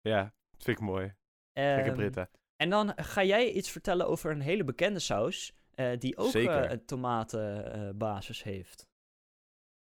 Ja, 0.00 0.22
dat 0.50 0.62
vind 0.62 0.78
ik 0.78 0.84
mooi. 0.84 1.14
Ehm, 1.52 1.94
Britten. 1.94 2.30
En 2.56 2.70
dan 2.70 2.92
ga 2.96 3.24
jij 3.24 3.50
iets 3.50 3.70
vertellen 3.70 4.08
over 4.08 4.30
een 4.30 4.40
hele 4.40 4.64
bekende 4.64 4.98
saus, 4.98 5.52
die 5.98 6.16
ook 6.16 6.34
een 6.34 6.84
tomatenbasis 6.84 8.42
heeft. 8.42 8.87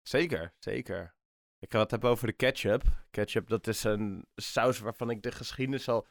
Zeker, 0.03 0.53
zeker. 0.59 1.15
Ik 1.59 1.71
ga 1.71 1.79
het 1.79 1.91
hebben 1.91 2.09
over 2.09 2.27
de 2.27 2.33
ketchup. 2.33 2.83
Ketchup, 3.11 3.47
dat 3.47 3.67
is 3.67 3.83
een 3.83 4.25
saus 4.35 4.79
waarvan 4.79 5.09
ik 5.09 5.21
de 5.21 5.31
geschiedenis 5.31 5.87
al 5.89 6.07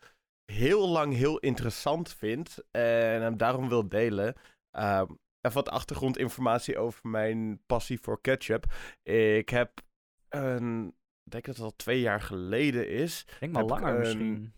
heel 0.53 0.88
lang 0.88 1.14
heel 1.14 1.38
interessant 1.38 2.12
vind. 2.14 2.59
En 2.70 3.22
hem 3.22 3.36
daarom 3.36 3.68
wil 3.68 3.88
delen. 3.88 4.34
Ehm 4.70 5.11
even 5.40 5.57
wat 5.64 5.68
achtergrondinformatie 5.68 6.78
over 6.78 7.09
mijn 7.09 7.62
passie 7.66 8.01
voor 8.01 8.20
ketchup. 8.20 8.64
Ik 9.03 9.49
heb 9.49 9.80
een, 10.28 10.86
ik 11.24 11.30
denk 11.30 11.45
dat 11.45 11.57
het 11.57 11.64
al 11.64 11.76
twee 11.76 12.01
jaar 12.01 12.20
geleden 12.20 12.88
is. 12.88 13.20
Ik 13.20 13.36
denk 13.40 13.53
maar 13.53 13.64
langer 13.64 13.93
een- 13.95 13.99
misschien. 13.99 14.55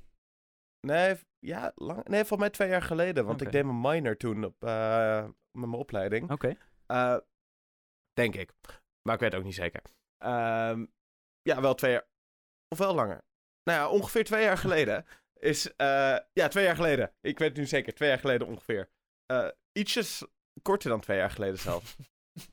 Nee, 0.80 1.16
ja, 1.38 1.72
lang, 1.74 2.04
nee, 2.08 2.24
voor 2.24 2.38
mij 2.38 2.50
twee 2.50 2.68
jaar 2.68 2.82
geleden. 2.82 3.24
Want 3.24 3.40
ik 3.40 3.52
deed 3.52 3.64
mijn 3.64 3.80
minor 3.80 4.16
toen 4.16 4.44
op, 4.44 4.64
eh, 4.64 5.22
met 5.24 5.68
mijn 5.68 5.72
opleiding. 5.72 6.30
Oké. 6.30 6.56
Eh, 6.86 7.16
denk 8.12 8.34
ik. 8.34 8.52
Maar 9.06 9.14
ik 9.14 9.20
weet 9.20 9.34
ook 9.34 9.44
niet 9.44 9.54
zeker. 9.54 9.82
Ehm, 10.18 10.86
ja, 11.42 11.60
wel 11.60 11.74
twee 11.74 11.92
jaar. 11.92 12.06
Of 12.68 12.78
wel 12.78 12.94
langer. 12.94 13.24
Nou 13.64 13.78
ja, 13.78 13.88
ongeveer 13.88 14.24
twee 14.24 14.42
jaar 14.42 14.58
geleden 14.58 15.06
is... 15.34 15.76
eh, 15.76 16.18
ja, 16.32 16.48
twee 16.48 16.64
jaar 16.64 16.76
geleden. 16.76 17.12
Ik 17.20 17.38
weet 17.38 17.48
het 17.48 17.56
nu 17.58 17.66
zeker. 17.66 17.94
Twee 17.94 18.08
jaar 18.08 18.18
geleden 18.18 18.46
ongeveer. 18.46 18.90
Eh, 19.26 19.48
ietsjes 19.72 20.26
korter 20.62 20.90
dan 20.90 21.00
twee 21.00 21.16
jaar 21.16 21.30
geleden 21.30 21.58
zelf. 21.58 21.96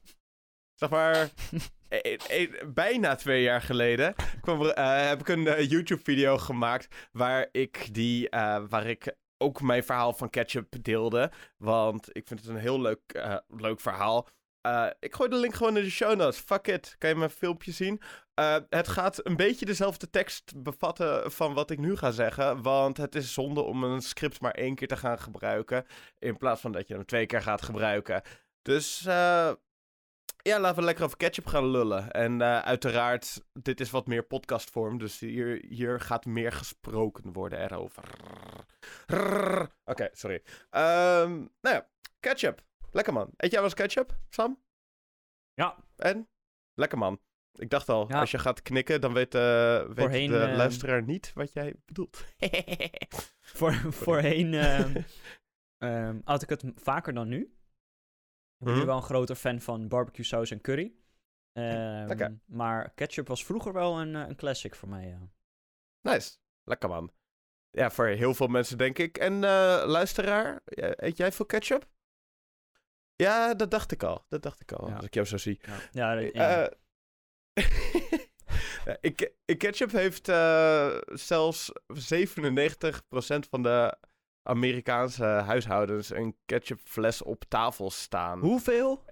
zeg 0.82 0.90
maar... 0.90 1.30
e- 1.90 2.18
e- 2.28 2.66
bijna 2.66 3.16
twee 3.16 3.42
jaar 3.44 3.62
geleden 3.62 4.16
kwam 4.42 4.66
eh, 4.66 5.08
heb 5.08 5.20
ik 5.20 5.28
een 5.28 5.66
YouTube-video 5.66 6.38
gemaakt 6.38 7.10
waar 7.12 7.48
ik, 7.52 7.94
die, 7.94 8.30
eh, 8.30 8.64
waar 8.70 8.86
ik 8.86 9.16
ook 9.38 9.62
mijn 9.62 9.84
verhaal 9.84 10.14
van 10.14 10.30
ketchup 10.30 10.84
deelde. 10.84 11.32
Want 11.58 12.16
ik 12.16 12.28
vind 12.28 12.40
het 12.40 12.50
een 12.50 12.58
heel 12.58 12.82
leuk, 12.82 13.02
eh, 13.14 13.38
leuk 13.48 13.80
verhaal. 13.80 14.28
Eh, 14.62 14.88
ik 15.00 15.16
gooi 15.16 15.30
de 15.30 15.36
link 15.36 15.54
gewoon 15.54 15.78
in 15.78 15.84
de 15.84 15.90
show 15.90 16.16
notes. 16.16 16.40
Fuck 16.40 16.68
it. 16.68 16.96
Kan 16.98 17.10
je 17.10 17.16
mijn 17.16 17.30
filmpje 17.30 17.72
zien? 17.72 18.02
Eh, 18.34 18.58
het 18.70 18.88
gaat 18.88 19.26
een 19.26 19.36
beetje 19.36 19.66
dezelfde 19.66 20.10
tekst 20.10 20.64
bevatten 20.64 21.32
van 21.32 21.54
wat 21.54 21.70
ik 21.70 21.80
nu 21.80 21.96
ga 21.96 22.12
zeggen. 22.12 22.62
Want 22.62 22.98
het 22.98 23.16
is 23.16 23.34
zonde 23.34 23.62
om 23.62 23.84
een 23.84 24.02
script 24.02 24.42
maar 24.42 24.52
één 24.52 24.76
keer 24.76 24.88
te 24.88 24.98
gaan 24.98 25.20
gebruiken. 25.20 25.86
In 26.20 26.38
plaats 26.38 26.62
van 26.62 26.72
dat 26.72 26.88
je 26.88 26.94
hem 26.94 27.06
twee 27.06 27.26
keer 27.26 27.42
gaat 27.42 27.62
gebruiken. 27.62 28.22
Dus 28.62 29.06
eh, 29.06 29.52
ja, 30.42 30.60
laten 30.60 30.80
we 30.80 30.86
lekker 30.86 31.04
over 31.04 31.18
ketchup 31.18 31.46
gaan 31.46 31.68
lullen. 31.68 32.12
En 32.12 32.44
uiteraard, 32.44 33.42
dit 33.54 33.80
is 33.80 33.90
wat 33.90 34.08
meer 34.08 34.24
podcastvorm. 34.24 34.98
Dus 34.98 35.20
hier, 35.20 35.66
hier 35.70 36.00
gaat 36.00 36.26
meer 36.26 36.52
gesproken 36.52 37.34
worden 37.34 37.60
erover. 37.60 38.04
Oké, 39.86 40.10
sorry. 40.12 40.44
Ehm, 40.70 41.32
nou 41.62 41.76
ja, 41.76 41.88
ketchup. 42.20 42.62
Lekker 42.92 43.14
man. 43.14 43.30
Eet 43.38 43.52
jij 43.52 43.60
wel 43.62 43.64
eens 43.70 43.74
ketchup, 43.74 44.18
Sam? 44.30 44.64
Ja, 45.54 45.78
En? 45.96 46.30
Lekker 46.74 46.98
man. 46.98 47.20
Ik 47.52 47.70
dacht 47.70 47.90
al, 47.90 48.08
Ja. 48.10 48.20
als 48.20 48.32
je 48.32 48.40
gaat 48.40 48.62
knikken, 48.62 49.02
dan 49.02 49.14
weet, 49.14 49.36
eh, 49.36 49.86
weet 49.86 49.98
Voorheen, 49.98 50.30
de 50.30 50.40
eh, 50.40 50.56
luisteraar 50.56 51.04
niet 51.04 51.34
wat 51.34 51.54
jij 51.54 51.76
bedoelt. 51.86 52.26
voor, 53.58 53.74
voorheen 53.74 54.54
ehm, 54.64 55.02
ehm, 55.78 56.20
had 56.24 56.42
ik 56.42 56.50
het 56.50 56.64
vaker 56.76 57.14
dan 57.14 57.28
nu. 57.28 57.42
Ik 57.42 58.66
ben 58.68 58.74
nu 58.74 58.78
Mhm. 58.80 58.88
wel 58.88 58.96
een 58.98 59.04
groter 59.04 59.36
fan 59.36 59.60
van 59.60 59.88
barbecue 59.88 60.26
saus 60.26 60.52
en 60.52 60.62
curry. 60.62 60.94
Ehm, 61.52 62.08
Lekker. 62.08 62.40
Maar 62.46 62.94
ketchup 62.94 63.28
was 63.28 63.46
vroeger 63.46 63.74
wel 63.74 64.00
een, 64.00 64.16
eh, 64.16 64.28
een 64.28 64.36
classic 64.36 64.76
voor 64.76 64.90
mij, 64.90 65.08
ja. 65.08 65.20
Nice. 66.02 66.38
Lekker 66.64 66.90
man. 66.90 67.12
Ja, 67.70 67.92
voor 67.92 68.06
heel 68.08 68.34
veel 68.34 68.48
mensen 68.48 68.78
denk 68.78 68.98
ik. 68.98 69.18
En 69.18 69.40
luisteraar, 69.86 70.62
eet 70.66 71.18
jij 71.18 71.32
veel 71.32 71.46
ketchup? 71.46 71.90
Ja, 73.22 73.54
dat 73.54 73.72
dacht 73.72 73.92
ik 73.92 74.04
al. 74.04 74.26
Dat 74.30 74.42
dacht 74.42 74.62
ik 74.62 74.72
al, 74.72 74.88
Ja. 74.88 74.96
als 74.96 75.06
ik 75.06 75.14
jou 75.14 75.28
zo 75.28 75.38
zie. 75.38 75.60
Ja, 75.92 76.12
ja, 76.14 76.30
ja. 76.34 76.70
Eh, 77.54 77.66
ik, 79.12 79.32
ketchup 79.58 79.92
heeft 79.92 80.30
eh, 80.30 80.98
zelfs 81.06 81.72
97% 81.94 83.40
van 83.50 83.64
de 83.64 83.98
Amerikaanse 84.50 85.24
huishoudens 85.24 86.10
een 86.10 86.38
ketchupfles 86.46 87.22
op 87.22 87.44
tafel 87.48 87.92
staan. 87.92 88.40
Hoeveel? 88.40 89.04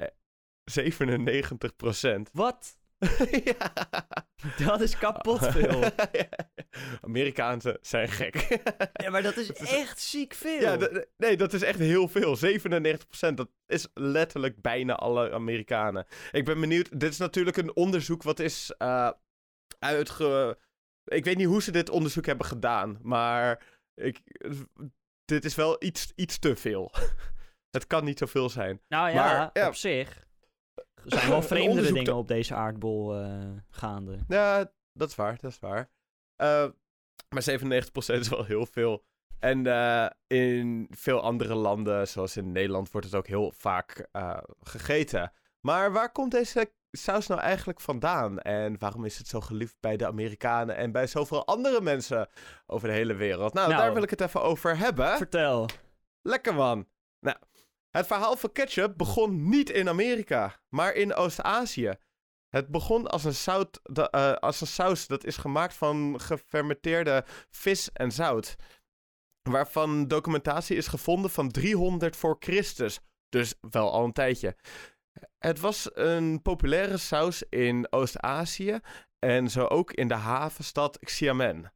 97%. 0.72 2.32
Wat? 2.32 2.79
ja. 3.44 3.72
Dat 4.66 4.82
is 4.82 4.98
kapot 4.98 5.48
veel. 5.48 5.84
Amerikaanse 7.02 7.78
zijn 7.82 8.08
gek. 8.08 8.60
Ja, 8.94 9.10
maar 9.10 9.24
dat 9.24 9.38
is 9.38 9.48
Dat 9.48 9.62
is- 9.62 9.72
echt 9.74 10.00
ziek 10.02 10.34
veel. 10.34 10.62
ja, 10.62 10.78
nee, 11.18 11.38
dat 11.38 11.54
is 11.54 11.62
echt 11.62 11.80
heel 11.80 12.08
veel. 12.08 12.38
97%. 12.38 13.34
Dat 13.36 13.50
is 13.66 13.88
letterlijk 13.94 14.62
bijna 14.62 14.96
alle 14.96 15.32
Amerikanen. 15.32 16.06
Ik 16.32 16.46
ben 16.46 16.60
benieuwd. 16.60 17.00
Dit 17.00 17.12
is 17.12 17.18
natuurlijk 17.18 17.58
een 17.58 17.76
onderzoek 17.76 18.24
wat 18.24 18.40
is 18.40 18.74
eh, 18.78 19.10
uitge... 19.80 20.58
Ik 21.06 21.24
weet 21.26 21.38
niet 21.38 21.48
hoe 21.48 21.62
ze 21.62 21.72
dit 21.72 21.90
onderzoek 21.90 22.26
hebben 22.26 22.46
gedaan, 22.46 23.00
maar 23.02 23.64
ik, 23.96 24.22
dit 25.26 25.46
is 25.46 25.56
wel 25.56 25.84
iets, 25.84 26.12
iets 26.16 26.40
te 26.40 26.56
veel. 26.56 26.92
Het 27.72 27.88
kan 27.88 28.04
niet 28.04 28.18
zoveel 28.20 28.50
zijn. 28.50 28.82
nou 28.88 29.10
ja, 29.10 29.16
maar, 29.16 29.50
ja. 29.54 29.68
op 29.68 29.76
zich. 29.76 30.28
Er 31.06 31.18
zijn 31.18 31.30
wel 31.30 31.42
vreemdere 31.42 31.94
dingen 31.94 32.16
op 32.16 32.28
deze 32.28 32.54
aardbol 32.54 33.16
eh, 33.16 33.40
gaande. 33.70 34.18
Ja, 34.28 34.72
dat 34.94 35.10
is 35.10 35.16
waar, 35.16 35.38
dat 35.42 35.52
is 35.52 35.60
waar. 35.60 35.90
Eh, 36.36 36.66
maar 37.30 37.44
97% 37.50 38.20
is 38.20 38.30
wel 38.30 38.46
heel 38.46 38.66
veel. 38.66 39.04
En 39.40 39.68
eh, 39.68 40.08
in 40.28 40.88
veel 40.92 41.22
andere 41.22 41.56
landen, 41.56 42.08
zoals 42.08 42.38
in 42.38 42.52
Nederland, 42.52 42.92
wordt 42.92 43.08
het 43.08 43.16
ook 43.16 43.28
heel 43.28 43.52
vaak 43.56 44.08
gegeten. 44.62 45.32
Maar 45.60 45.92
waar 45.92 46.12
komt 46.12 46.32
deze 46.32 46.72
saus 46.92 47.28
nou 47.28 47.42
eigenlijk 47.42 47.82
vandaan? 47.82 48.40
En 48.40 48.76
waarom 48.80 49.06
is 49.06 49.18
het 49.18 49.28
zo 49.28 49.42
geliefd 49.42 49.76
bij 49.80 49.98
de 49.98 50.08
Amerikanen 50.08 50.76
en 50.76 50.92
bij 50.92 51.08
zoveel 51.08 51.46
andere 51.46 51.82
mensen 51.82 52.28
over 52.68 52.88
de 52.88 52.94
hele 52.94 53.14
wereld? 53.14 53.54
Nou, 53.54 53.70
Nou. 53.70 53.82
daar 53.82 53.94
wil 53.94 54.04
ik 54.04 54.10
het 54.10 54.22
even 54.22 54.42
over 54.42 54.78
hebben. 54.78 55.18
Vertel. 55.18 55.70
Lekker 56.22 56.54
man. 56.54 56.88
Het 57.90 58.08
verhaal 58.08 58.38
van 58.38 58.52
ketchup 58.52 58.98
begon 58.98 59.50
niet 59.50 59.70
in 59.70 59.90
Amerika, 59.90 60.60
maar 60.70 60.94
in 60.94 61.14
Oost-Azië. 61.14 61.94
Het 62.50 62.68
begon 62.68 63.08
als 63.08 63.24
een, 63.24 63.34
zout, 63.34 63.80
eh, 63.84 64.34
als 64.34 64.62
een 64.62 64.68
saus 64.68 65.08
dat 65.08 65.26
is 65.26 65.38
gemaakt 65.38 65.74
van 65.74 66.20
gefermenteerde 66.22 67.26
vis 67.50 67.92
en 67.92 68.12
zout. 68.12 68.56
Waarvan 69.42 70.08
documentatie 70.08 70.78
is 70.78 70.88
gevonden 70.88 71.32
van 71.32 71.52
300 71.52 72.16
voor 72.16 72.36
Christus. 72.40 73.00
Dus 73.30 73.54
wel 73.72 73.92
al 73.92 74.04
een 74.04 74.14
tijdje. 74.14 74.56
Het 75.38 75.60
was 75.60 75.90
een 75.94 76.42
populaire 76.42 76.98
saus 76.98 77.44
in 77.50 77.92
Oost-Azië 77.92 78.80
en 79.20 79.50
zo 79.50 79.66
ook 79.66 79.92
in 79.94 80.08
de 80.08 80.14
havenstad 80.14 81.00
Xiamen. 81.00 81.74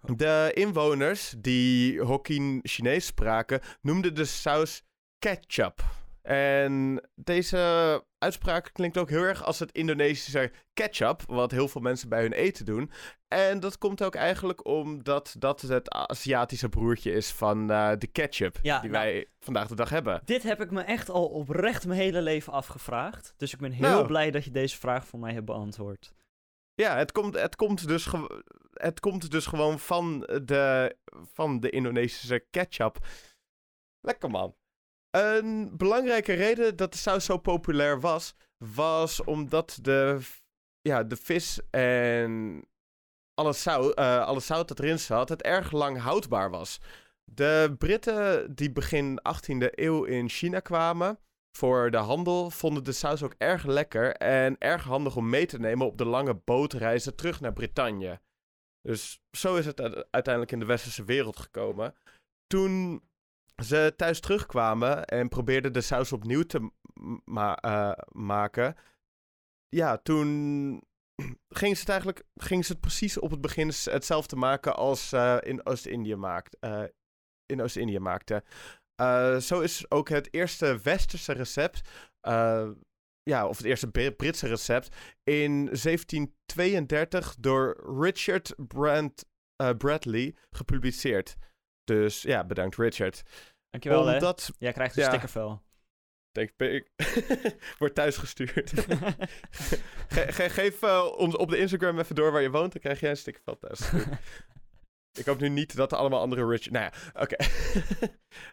De 0.00 0.50
inwoners 0.54 1.34
die 1.38 2.00
Hokkien 2.00 2.60
Chinees 2.62 3.06
spraken 3.06 3.60
noemden 3.80 4.14
de 4.14 4.24
saus 4.24 4.82
ketchup. 5.22 5.84
En 6.22 7.02
deze 7.14 8.04
uitspraak 8.18 8.70
klinkt 8.72 8.98
ook 8.98 9.08
heel 9.08 9.22
erg 9.22 9.44
als 9.44 9.58
het 9.58 9.72
Indonesische 9.72 10.52
ketchup, 10.72 11.22
wat 11.26 11.50
heel 11.50 11.68
veel 11.68 11.80
mensen 11.80 12.08
bij 12.08 12.22
hun 12.22 12.32
eten 12.32 12.64
doen. 12.64 12.90
En 13.28 13.60
dat 13.60 13.78
komt 13.78 14.02
ook 14.02 14.14
eigenlijk 14.14 14.66
omdat 14.66 15.34
dat 15.38 15.60
het 15.60 15.90
Aziatische 15.90 16.68
broertje 16.68 17.12
is 17.12 17.30
van 17.30 17.70
eh, 17.70 17.92
de 17.98 18.06
ketchup 18.06 18.58
Ja, 18.62 18.80
die 18.80 18.90
nou- 18.90 19.04
wij 19.04 19.26
vandaag 19.40 19.68
de 19.68 19.74
dag 19.74 19.90
hebben. 19.90 20.20
Dit 20.24 20.42
heb 20.42 20.60
ik 20.60 20.70
me 20.70 20.80
echt 20.82 21.10
al 21.10 21.26
oprecht 21.26 21.86
mijn 21.86 22.00
hele 22.00 22.22
leven 22.22 22.52
afgevraagd. 22.52 23.34
Dus 23.36 23.52
ik 23.52 23.58
ben 23.60 23.72
heel 23.72 23.88
Nou. 23.88 24.06
blij 24.06 24.30
dat 24.30 24.44
je 24.44 24.50
deze 24.50 24.78
vraag 24.78 25.06
voor 25.06 25.18
mij 25.18 25.32
hebt 25.32 25.46
beantwoord. 25.46 26.12
Ja, 26.74 26.96
het 26.96 27.12
komt, 27.12 27.34
het 27.34 27.56
komt, 27.56 27.88
dus, 27.88 28.08
het 28.72 29.00
komt 29.00 29.30
dus 29.30 29.46
gewoon 29.46 29.78
van 29.78 30.20
de, 30.44 30.96
van 31.32 31.60
de 31.60 31.70
Indonesische 31.70 32.44
ketchup. 32.50 32.98
Lekker 34.00 34.30
man. 34.30 34.54
Een 35.12 35.76
belangrijke 35.76 36.32
reden 36.32 36.76
dat 36.76 36.92
de 36.92 36.98
saus 36.98 37.24
zo 37.24 37.38
populair 37.38 38.00
was, 38.00 38.34
was 38.74 39.24
omdat 39.24 39.78
de, 39.82 40.18
ja, 40.80 41.04
de 41.04 41.16
vis 41.16 41.60
en 41.70 42.62
alle, 43.34 43.52
zout, 43.52 43.94
eh, 43.94 44.24
alle 44.24 44.40
zout 44.40 44.68
dat 44.68 44.78
erin 44.78 44.98
zat, 44.98 45.28
het 45.28 45.42
erg 45.42 45.72
lang 45.72 45.98
houdbaar 45.98 46.50
was. 46.50 46.80
De 47.24 47.74
Britten 47.78 48.54
die 48.54 48.72
begin 48.72 49.20
18e 49.22 49.68
eeuw 49.70 50.04
in 50.04 50.28
China 50.28 50.60
kwamen 50.60 51.18
voor 51.56 51.90
de 51.90 51.96
handel, 51.96 52.50
vonden 52.50 52.84
de 52.84 52.92
saus 52.92 53.22
ook 53.22 53.34
erg 53.38 53.64
lekker 53.64 54.16
en 54.16 54.56
erg 54.58 54.84
handig 54.84 55.16
om 55.16 55.28
mee 55.28 55.46
te 55.46 55.58
nemen 55.58 55.86
op 55.86 55.98
de 55.98 56.04
lange 56.04 56.34
bootreizen 56.34 57.16
terug 57.16 57.40
naar 57.40 57.52
Brittannië. 57.52 58.18
Dus 58.80 59.22
zo 59.30 59.56
is 59.56 59.66
het 59.66 59.80
uiteindelijk 60.10 60.52
in 60.52 60.58
de 60.58 60.64
westerse 60.64 61.04
wereld 61.04 61.38
gekomen. 61.38 61.94
Toen 62.46 63.02
ze 63.64 63.92
thuis 63.96 64.20
terugkwamen 64.20 65.04
en 65.04 65.28
probeerden 65.28 65.72
de 65.72 65.80
saus 65.80 66.12
opnieuw 66.12 66.42
te 66.42 66.70
eh, 67.60 67.92
maken, 68.12 68.76
ja, 69.68 69.98
toen 69.98 70.28
gingen 71.60 71.76
ze 71.76 71.80
het 71.80 71.88
eigenlijk 71.88 72.22
gingen 72.34 72.64
ze 72.64 72.72
het 72.72 72.80
precies 72.80 73.18
op 73.18 73.30
het 73.30 73.40
begin 73.40 73.72
hetzelfde 73.84 74.36
maken 74.36 74.76
als 74.76 75.12
eh, 75.12 75.36
in 75.40 75.66
Oost-Indië 75.66 76.16
maakt, 76.16 76.56
eh, 76.60 76.84
in 77.46 77.62
Oost-Indië 77.62 77.98
maakten. 77.98 78.42
Eh, 78.94 79.36
zo 79.36 79.60
is 79.60 79.90
ook 79.90 80.08
het 80.08 80.34
eerste 80.34 80.80
westerse 80.82 81.32
recept, 81.32 81.88
ja, 83.22 83.48
of 83.48 83.56
het 83.56 83.66
eerste 83.66 83.90
Bri- 83.90 84.10
Britse 84.10 84.48
recept, 84.48 84.96
in 85.22 85.64
1732 85.64 87.34
door 87.38 87.96
Richard 88.00 88.54
Brand, 88.56 89.24
Bradley 89.78 90.34
gepubliceerd. 90.50 91.36
Dus 91.84 92.22
ja, 92.22 92.44
bedankt 92.44 92.76
Richard. 92.76 93.22
Dankjewel, 93.72 94.06
hè. 94.06 94.14
Omdat, 94.14 94.50
Jij 94.58 94.72
krijgt 94.72 94.96
een 94.96 95.02
ja. 95.02 95.08
stickervel. 95.08 95.62
denk 96.32 96.50
ik, 96.56 96.90
wordt 97.78 97.94
thuis 97.94 98.16
gestuurd. 98.16 98.70
Ge- 100.08 100.32
ge- 100.32 100.48
geef 100.50 100.82
eh, 100.82 101.06
ons 101.16 101.36
op 101.36 101.48
de 101.50 101.58
Instagram 101.58 101.98
even 101.98 102.14
door 102.14 102.32
waar 102.32 102.42
je 102.42 102.50
woont, 102.50 102.72
dan 102.72 102.80
krijg 102.80 103.00
jij 103.00 103.10
een 103.10 103.16
stickervel 103.16 103.58
thuis. 103.58 103.90
Ik 105.18 105.26
hoop 105.26 105.40
nu 105.40 105.48
niet 105.48 105.76
dat 105.76 105.92
er 105.92 105.98
allemaal 105.98 106.20
andere 106.20 106.46
rich... 106.46 106.70
Nou 106.70 106.84
ja, 106.84 107.20
oké. 107.22 107.36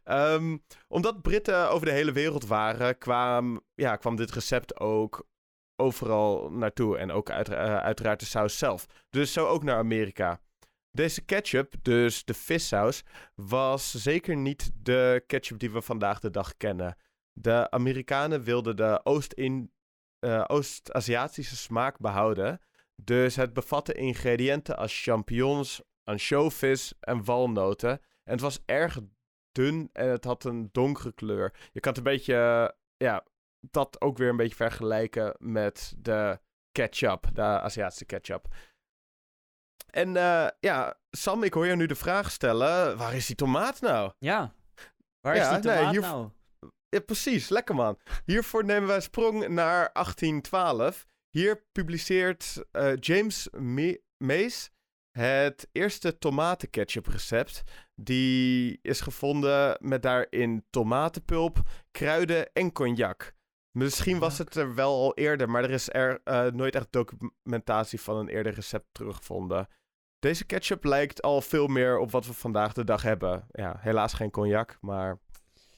Ehm, 0.04 0.58
omdat 0.88 1.22
Britten 1.22 1.70
over 1.70 1.86
de 1.86 1.92
hele 1.94 2.12
wereld 2.12 2.46
waren, 2.48 2.98
kwam, 2.98 3.62
ja, 3.76 3.96
kwam 3.96 4.16
dit 4.16 4.32
recept 4.32 4.80
ook 4.80 5.28
overal 5.76 6.52
naartoe. 6.52 6.98
En 6.98 7.12
ook 7.12 7.30
uit, 7.30 7.50
eh, 7.50 7.78
uiteraard 7.78 8.20
de 8.20 8.26
saus 8.26 8.58
zelf. 8.58 8.86
Dus 9.10 9.34
zo 9.34 9.48
ook 9.48 9.64
naar 9.64 9.78
Amerika. 9.78 10.40
Deze 11.00 11.22
ketchup, 11.22 11.74
dus 11.82 12.26
de 12.26 12.34
vissaus, 12.34 13.04
was 13.36 13.92
zeker 13.92 14.36
niet 14.38 14.72
de 14.76 15.24
ketchup 15.28 15.60
die 15.60 15.72
we 15.72 15.82
vandaag 15.82 16.20
de 16.20 16.30
dag 16.30 16.58
kennen. 16.58 16.98
De 17.34 17.72
Amerikanen 17.72 18.44
wilden 18.44 18.76
de 18.76 19.00
Oost-in- 19.04 19.72
eh, 20.20 20.44
Oost-Aziatische 20.48 21.56
smaak 21.56 21.98
behouden. 21.98 22.60
Dus 22.96 23.36
het 23.36 23.54
bevatte 23.54 23.94
ingrediënten 23.94 24.78
als 24.78 25.02
champignons, 25.04 25.82
ansjovis 26.04 26.94
en 27.00 27.24
walnoten. 27.24 27.90
En 28.24 28.32
het 28.32 28.42
was 28.42 28.60
erg 28.66 29.00
dun 29.52 29.90
en 29.94 30.10
het 30.10 30.24
had 30.24 30.44
een 30.44 30.70
donkere 30.72 31.14
kleur. 31.14 31.70
Je 31.72 31.80
kan 31.80 31.94
het 31.94 32.06
een 32.06 32.12
beetje, 32.14 32.34
eh, 32.34 32.70
ja, 32.98 33.24
dat 33.60 34.02
ook 34.02 34.18
weer 34.18 34.30
een 34.30 34.38
beetje 34.38 34.56
vergelijken 34.56 35.36
met 35.38 35.96
de 35.98 36.40
ketchup, 36.72 37.30
de 37.34 37.42
Aziatische 37.42 38.06
ketchup. 38.06 38.48
En 39.90 40.18
eh, 40.18 40.48
ja, 40.60 40.98
Sam, 41.12 41.44
ik 41.44 41.54
hoor 41.54 41.66
je 41.68 41.76
nu 41.76 41.86
de 41.86 41.96
vraag 41.96 42.32
stellen, 42.32 42.98
waar 42.98 43.16
is 43.16 43.26
die 43.26 43.36
tomaat 43.36 43.82
nou? 43.82 44.12
ja. 44.20 44.54
Waar 45.22 45.36
Ja, 45.36 45.42
is 45.56 45.62
die 45.62 45.70
nee, 45.72 45.78
tomaat 45.78 45.92
hier- 45.92 46.02
nou? 46.02 46.30
Ja, 46.90 47.00
precies, 47.00 47.50
lekker 47.50 47.76
man. 47.76 47.98
Hiervoor 48.26 48.66
nemen 48.66 48.88
wij 48.88 49.02
sprong 49.02 49.48
naar 49.48 49.90
1812. 49.94 51.06
Hier 51.30 51.64
publiceert 51.72 52.64
eh, 52.72 52.92
James 53.00 53.48
Me- 53.52 54.02
Mays 54.18 54.70
het 55.12 55.68
eerste 55.72 56.18
tomatenketchup 56.18 57.08
recept. 57.08 57.64
Die 57.96 58.80
is 58.82 59.02
gevonden 59.02 59.78
met 59.82 60.02
daarin 60.02 60.66
tomatenpulp, 60.70 61.58
kruiden 61.92 62.54
en 62.54 62.72
cognac. 62.72 63.34
Misschien 63.80 64.20
was 64.20 64.38
het 64.38 64.56
er 64.56 64.76
wel 64.76 64.92
al 64.92 65.14
eerder, 65.14 65.50
maar 65.50 65.64
er 65.64 65.72
is 65.72 65.94
er 65.94 66.22
eh, 66.24 66.46
nooit 66.46 66.76
echt 66.76 66.88
documentatie 66.90 68.02
van 68.02 68.18
een 68.18 68.28
eerder 68.28 68.54
recept 68.54 68.88
teruggevonden. 68.92 69.68
Deze 70.20 70.46
ketchup 70.46 70.84
lijkt 70.84 71.22
al 71.22 71.42
veel 71.42 71.68
meer 71.68 71.98
op 71.98 72.12
wat 72.12 72.26
we 72.26 72.34
vandaag 72.34 72.74
de 72.74 72.84
dag 72.84 73.02
hebben. 73.02 73.48
Ja, 73.52 73.78
helaas 73.80 74.14
geen 74.14 74.32
cognac, 74.32 74.78
maar 74.82 75.20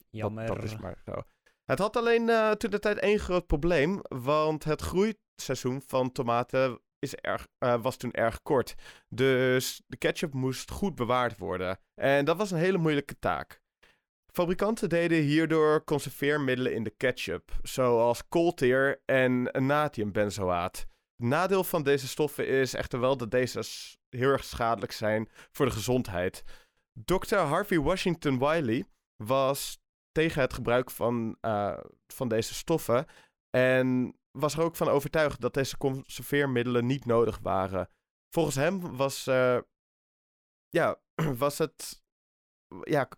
Jammer. 0.10 0.46
dat, 0.46 0.56
dat 0.56 0.66
is 0.66 0.78
maar 0.78 0.98
zo. 1.06 1.22
Het 1.66 1.80
had 1.80 1.98
alleen 1.98 2.30
eh, 2.30 2.52
toen 2.52 2.70
de 2.70 2.80
tijd 2.80 2.98
één 2.98 3.20
groot 3.20 3.48
probleem, 3.48 4.00
want 4.02 4.64
het 4.64 4.82
groeiseizoen 4.82 5.82
van 5.88 6.12
tomaten 6.12 6.80
is 7.00 7.16
erg, 7.16 7.48
eh, 7.58 7.82
was 7.82 7.98
toen 7.98 8.12
erg 8.12 8.42
kort. 8.42 8.76
Dus 9.10 9.82
de 9.88 9.98
ketchup 9.98 10.34
moest 10.34 10.72
goed 10.72 10.96
bewaard 10.96 11.38
worden. 11.38 11.80
En 11.96 12.26
dat 12.26 12.38
was 12.38 12.52
een 12.52 12.58
hele 12.58 12.78
moeilijke 12.78 13.20
taak. 13.20 13.62
Fabrikanten 14.32 14.90
deden 14.90 15.22
hierdoor 15.22 15.84
conserveermiddelen 15.84 16.74
in 16.74 16.84
de 16.84 16.90
ketchup, 16.90 17.52
zoals 17.62 18.28
koolteer 18.28 19.02
en 19.06 19.42
natriumbenzoaat. 19.66 20.86
Het 21.16 21.30
nadeel 21.30 21.64
van 21.64 21.84
deze 21.84 22.08
stoffen 22.08 22.48
is 22.48 22.74
echter 22.74 23.00
wel 23.00 23.18
dat 23.18 23.32
deze 23.32 23.64
heel 24.10 24.30
erg 24.30 24.44
schadelijk 24.44 24.92
zijn 24.92 25.30
voor 25.52 25.66
de 25.66 25.72
gezondheid. 25.72 26.44
Dr. 27.06 27.36
Harvey 27.36 27.80
Washington 27.80 28.40
Wiley 28.40 28.86
was 29.16 29.80
tegen 30.12 30.42
het 30.42 30.54
gebruik 30.54 30.92
van, 30.92 31.38
eh, 31.42 31.80
van 32.08 32.28
deze 32.28 32.54
stoffen. 32.54 33.06
En 33.50 34.18
was 34.32 34.54
er 34.54 34.64
ook 34.64 34.76
van 34.76 34.88
overtuigd 34.88 35.42
dat 35.42 35.54
deze 35.54 35.78
conserveermiddelen 35.78 36.86
niet 36.86 37.06
nodig 37.06 37.40
waren. 37.42 37.90
Volgens 38.30 38.56
hem 38.56 38.96
was, 38.96 39.28
eh, 39.28 39.60
ja, 40.70 41.00
was 41.44 41.58
het. 41.58 42.04
Ja, 42.84 43.10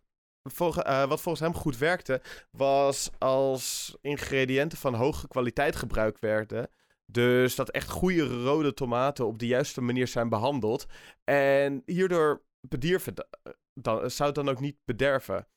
eh, 0.43 1.07
wat 1.07 1.21
volgens 1.21 1.39
hem 1.39 1.53
goed 1.53 1.77
werkte, 1.77 2.21
was 2.51 3.09
als 3.17 3.95
ingrediënten 4.01 4.77
van 4.77 4.93
hoge 4.93 5.27
kwaliteit 5.27 5.75
gebruikt 5.75 6.19
werden. 6.19 6.69
Dus 7.05 7.55
dat 7.55 7.69
echt 7.69 7.89
goede 7.89 8.43
rode 8.43 8.73
tomaten 8.73 9.25
op 9.25 9.39
de 9.39 9.47
juiste 9.47 9.81
manier 9.81 10.07
zijn 10.07 10.29
behandeld. 10.29 10.85
En 11.23 11.81
hierdoor 11.85 12.43
bedierven 12.61 13.15
da- 13.15 13.27
dan, 13.73 14.11
zou 14.11 14.29
het 14.29 14.35
dan 14.45 14.49
ook 14.49 14.59
niet 14.59 14.77
bederven. 14.85 15.47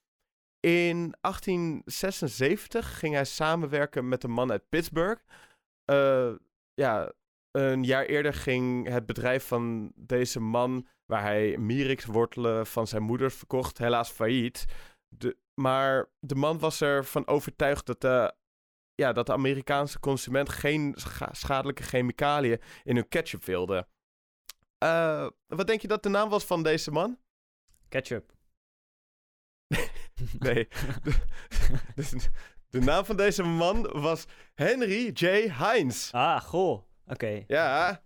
In 0.61 1.15
1876 1.21 2.99
ging 2.99 3.15
hij 3.15 3.25
samenwerken 3.25 4.09
met 4.09 4.25
een 4.25 4.31
man 4.31 4.51
uit 4.51 4.69
Pittsburgh. 4.69 5.23
Eh, 5.85 6.33
ja, 6.75 7.13
een 7.51 7.85
jaar 7.85 8.05
eerder 8.05 8.35
ging 8.35 8.89
het 8.89 9.07
bedrijf 9.07 9.47
van 9.47 9.93
deze 9.95 10.41
man, 10.41 10.87
waar 11.07 11.23
hij 11.23 11.59
Mirix-wortelen 11.59 12.67
van 12.67 12.87
zijn 12.87 13.03
moeder 13.03 13.31
verkocht, 13.31 13.79
helaas 13.79 14.11
failliet. 14.11 14.65
De, 15.09 15.37
maar 15.55 16.09
de 16.21 16.35
man 16.35 16.59
was 16.59 16.81
ervan 16.81 17.27
overtuigd 17.27 17.87
dat 17.87 18.01
de 18.01 18.35
ja, 18.95 19.13
dat 19.13 19.27
de 19.27 19.33
Amerikaanse 19.33 20.01
consument 20.01 20.49
geen 20.49 20.95
scha- 20.97 21.33
schadelijke 21.35 21.83
chemicaliën 21.83 22.61
in 22.85 22.95
hun 22.97 23.09
ketchup 23.09 23.45
wilde. 23.45 23.89
Eh, 24.79 25.29
wat 25.47 25.67
denk 25.67 25.81
je 25.81 25.89
dat 25.89 26.03
de 26.03 26.09
naam 26.09 26.29
was 26.29 26.45
van 26.45 26.63
deze 26.63 26.91
man? 26.91 27.19
Ketchup. 27.89 28.33
Nee. 30.39 30.69
de, 31.03 31.23
de- 31.95 32.31
de 32.69 32.81
naam 32.81 33.05
van 33.05 33.17
deze 33.17 33.43
man 33.43 33.83
was 34.01 34.27
Henry 34.55 35.11
J. 35.13 35.27
Heinz. 35.51 36.13
Ah, 36.13 36.41
goh. 36.41 36.83
Oké. 37.07 37.45
Ja. 37.47 38.03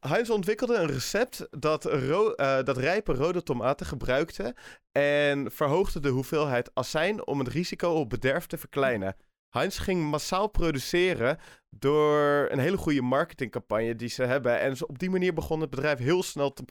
Heinz 0.00 0.30
ontwikkelde 0.30 0.74
een 0.74 0.86
recept 0.86 1.46
dat, 1.50 1.84
ro- 1.84 2.32
eh, 2.32 2.62
dat 2.62 2.76
rijpe 2.76 3.12
rode 3.12 3.42
tomaten 3.42 3.86
gebruikte 3.86 4.54
en 4.92 5.50
verhoogde 5.52 6.00
de 6.00 6.08
hoeveelheid 6.08 6.70
azijn 6.74 7.26
om 7.26 7.38
het 7.38 7.48
risico 7.48 7.90
op 7.90 8.10
bederf 8.10 8.46
te 8.46 8.58
verkleinen. 8.58 9.16
Heinz 9.48 9.80
ging 9.82 10.10
massaal 10.10 10.48
produceren 10.48 11.38
door 11.70 12.46
een 12.50 12.58
hele 12.58 12.76
goede 12.76 13.02
marketingcampagne 13.02 13.96
die 13.96 14.08
ze 14.08 14.22
hebben. 14.22 14.60
En 14.60 14.86
op 14.86 14.98
die 14.98 15.10
manier 15.10 15.34
begon 15.34 15.60
het 15.60 15.70
bedrijf 15.70 15.98
heel 15.98 16.22
snel 16.22 16.52
te, 16.52 16.64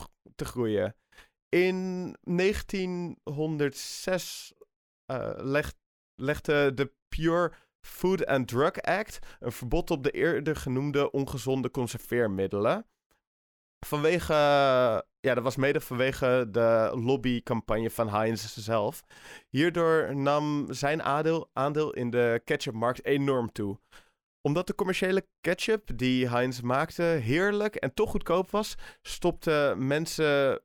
groeien. 0.46 0.96
In 1.50 2.16
1906 2.24 4.54
eh, 5.06 5.32
leg- 5.36 5.74
legde 6.16 6.74
de 6.74 6.92
Pure 7.08 7.52
Food 7.82 8.26
and 8.26 8.48
Drug 8.48 8.82
Act 8.82 9.20
een 9.40 9.52
verbod 9.52 9.92
op 9.92 10.04
de 10.04 10.12
eerder 10.12 10.56
genoemde 10.56 11.12
ongezonde 11.12 11.72
conserveermiddelen. 11.72 12.86
Vanwege, 13.86 14.34
ja, 15.20 15.34
dat 15.34 15.44
was 15.44 15.56
mede 15.56 15.82
vanwege 15.82 16.48
de 16.52 16.92
lobbycampagne 16.94 17.90
van 17.90 18.10
Heinz 18.10 18.56
zelf. 18.56 19.04
Hierdoor 19.50 20.16
nam 20.16 20.66
zijn 20.70 21.04
aandeel, 21.04 21.50
aandeel 21.54 21.94
in 21.94 22.10
de 22.10 22.42
ketchupmarkt 22.44 23.06
enorm 23.06 23.52
toe. 23.52 23.80
Omdat 24.42 24.68
de 24.68 24.76
commerciële 24.76 25.28
ketchup 25.42 25.98
die 25.98 26.30
Heinz 26.30 26.60
maakte 26.60 27.04
heerlijk 27.04 27.76
en 27.76 27.94
toch 27.94 28.10
goedkoop 28.10 28.50
was, 28.50 28.76
stopten 29.02 29.88
mensen 29.88 30.62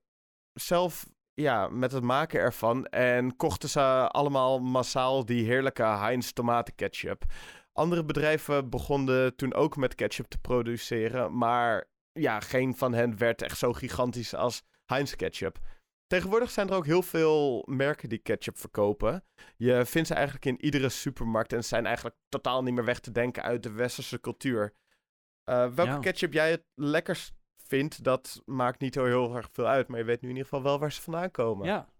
zelf 0.52 1.06
ja, 1.34 1.68
met 1.68 1.92
het 1.92 2.02
maken 2.02 2.40
ervan 2.40 2.86
en 2.86 3.36
kochten 3.36 3.68
ze 3.68 4.08
allemaal 4.08 4.58
massaal 4.58 5.24
die 5.24 5.44
heerlijke 5.44 5.82
Heinz 5.82 6.30
tomatenketchup. 6.30 7.24
Andere 7.72 8.04
bedrijven 8.04 8.70
begonnen 8.70 9.36
toen 9.36 9.54
ook 9.54 9.76
met 9.76 9.94
ketchup 9.94 10.26
te 10.26 10.38
produceren, 10.38 11.38
maar 11.38 11.88
ja, 12.20 12.40
geen 12.40 12.76
van 12.76 12.92
hen 12.92 13.18
werd 13.18 13.42
echt 13.42 13.58
zo 13.58 13.72
gigantisch 13.72 14.34
als 14.34 14.62
Heinz 14.84 15.14
ketchup. 15.14 15.58
Tegenwoordig 16.06 16.50
zijn 16.50 16.68
er 16.68 16.74
ook 16.74 16.86
heel 16.86 17.02
veel 17.02 17.62
merken 17.66 18.08
die 18.08 18.18
ketchup 18.18 18.58
verkopen. 18.58 19.24
Je 19.56 19.86
vindt 19.86 20.08
ze 20.08 20.14
eigenlijk 20.14 20.44
in 20.44 20.64
iedere 20.64 20.88
supermarkt 20.88 21.52
en 21.52 21.62
ze 21.62 21.68
zijn 21.68 21.86
eigenlijk 21.86 22.16
totaal 22.28 22.62
niet 22.62 22.74
meer 22.74 22.84
weg 22.84 23.00
te 23.00 23.10
denken 23.10 23.42
uit 23.42 23.62
de 23.62 23.72
westerse 23.72 24.20
cultuur. 24.20 24.74
Eh, 25.44 25.56
welke 25.74 25.90
Ja. 25.92 25.98
ketchup 25.98 26.32
jij 26.32 26.50
het 26.50 26.64
lekkerst 26.74 27.32
vindt, 27.56 28.04
dat 28.04 28.42
maakt 28.44 28.80
niet 28.80 28.94
zo 28.94 29.04
heel 29.04 29.36
erg 29.36 29.48
veel 29.52 29.66
uit. 29.66 29.88
Maar 29.88 29.98
je 29.98 30.04
weet 30.04 30.20
nu 30.20 30.28
in 30.28 30.34
ieder 30.34 30.48
geval 30.48 30.64
wel 30.64 30.78
waar 30.78 30.92
ze 30.92 31.02
vandaan 31.02 31.30
komen. 31.30 31.66
Ja. 31.66 31.92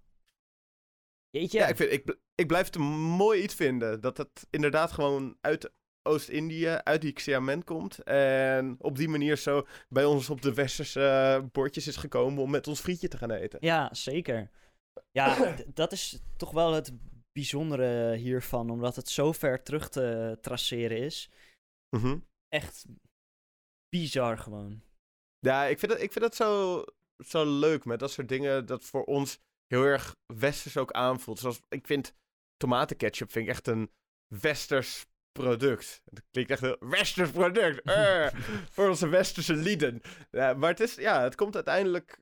Jeetje. 1.30 1.58
Ja, 1.58 1.66
ik, 1.66 1.76
vind, 1.76 1.92
ik, 1.92 2.16
ik 2.34 2.46
blijf 2.46 2.66
het 2.66 2.74
een 2.74 2.82
mooi 3.00 3.42
iets 3.42 3.54
vinden. 3.54 4.00
Dat 4.00 4.16
het 4.16 4.46
inderdaad 4.50 4.92
gewoon 4.92 5.36
uit 5.40 5.72
Oost-Indië, 6.03 6.66
uit 6.66 7.01
die 7.01 7.12
Xiamen 7.12 7.64
komt. 7.64 8.03
En 8.03 8.76
op 8.78 8.96
die 8.96 9.09
manier 9.09 9.36
zo 9.36 9.66
bij 9.88 10.05
ons 10.05 10.30
op 10.30 10.42
de 10.42 10.55
westerse 10.55 11.48
bordjes 11.53 11.86
is 11.86 11.96
gekomen 11.96 12.42
om 12.42 12.51
met 12.51 12.66
ons 12.66 12.80
frietje 12.80 13.09
te 13.09 13.16
gaan 13.16 13.30
eten. 13.30 13.59
Ja, 13.62 13.94
zeker. 13.94 14.51
Ja, 15.11 15.57
dat 15.74 15.92
is 15.92 16.20
toch 16.36 16.51
wel 16.51 16.72
het 16.72 16.92
bijzondere 17.32 18.16
hiervan, 18.16 18.70
omdat 18.70 18.96
het 18.96 19.09
zo 19.09 19.32
ver 19.32 19.62
terug 19.62 19.88
te 19.88 20.38
traceren 20.40 20.98
is. 20.98 21.30
Mhm. 21.96 22.18
Echt 22.48 22.86
bizar 23.88 24.38
gewoon. 24.38 24.82
Ja, 25.38 25.64
ik 25.64 25.78
vind 25.78 25.92
het, 25.92 26.03
ik 26.03 26.12
vind 26.12 26.24
het 26.24 26.34
zo, 26.34 26.84
zo 27.26 27.59
leuk 27.59 27.84
met 27.84 27.98
dat 27.98 28.11
soort 28.11 28.28
dingen. 28.28 28.66
Dat 28.66 28.84
voor 28.84 29.05
ons 29.05 29.38
heel 29.66 29.84
erg 29.84 30.16
westers 30.26 30.76
ook 30.76 30.92
aanvoelt. 30.92 31.38
Zoals 31.38 31.61
ik 31.68 31.86
vind 31.86 32.14
tomatenketchup 32.57 33.30
vind 33.30 33.44
ik 33.44 33.51
echt 33.51 33.66
een 33.66 33.90
westers 34.34 35.07
product. 35.32 36.02
Het 36.04 36.22
klinkt 36.30 36.50
echt 36.50 36.62
een 36.62 36.76
westers 36.80 37.30
product. 37.30 37.82
Eh, 37.90 38.26
voor 38.70 38.88
onze 38.88 39.08
westerse 39.08 39.54
lieden. 39.54 40.00
Ja, 40.30 40.54
maar 40.54 40.70
het 40.70 40.80
is, 40.80 40.94
ja, 40.94 41.22
het 41.22 41.34
komt 41.34 41.54
uiteindelijk, 41.54 42.20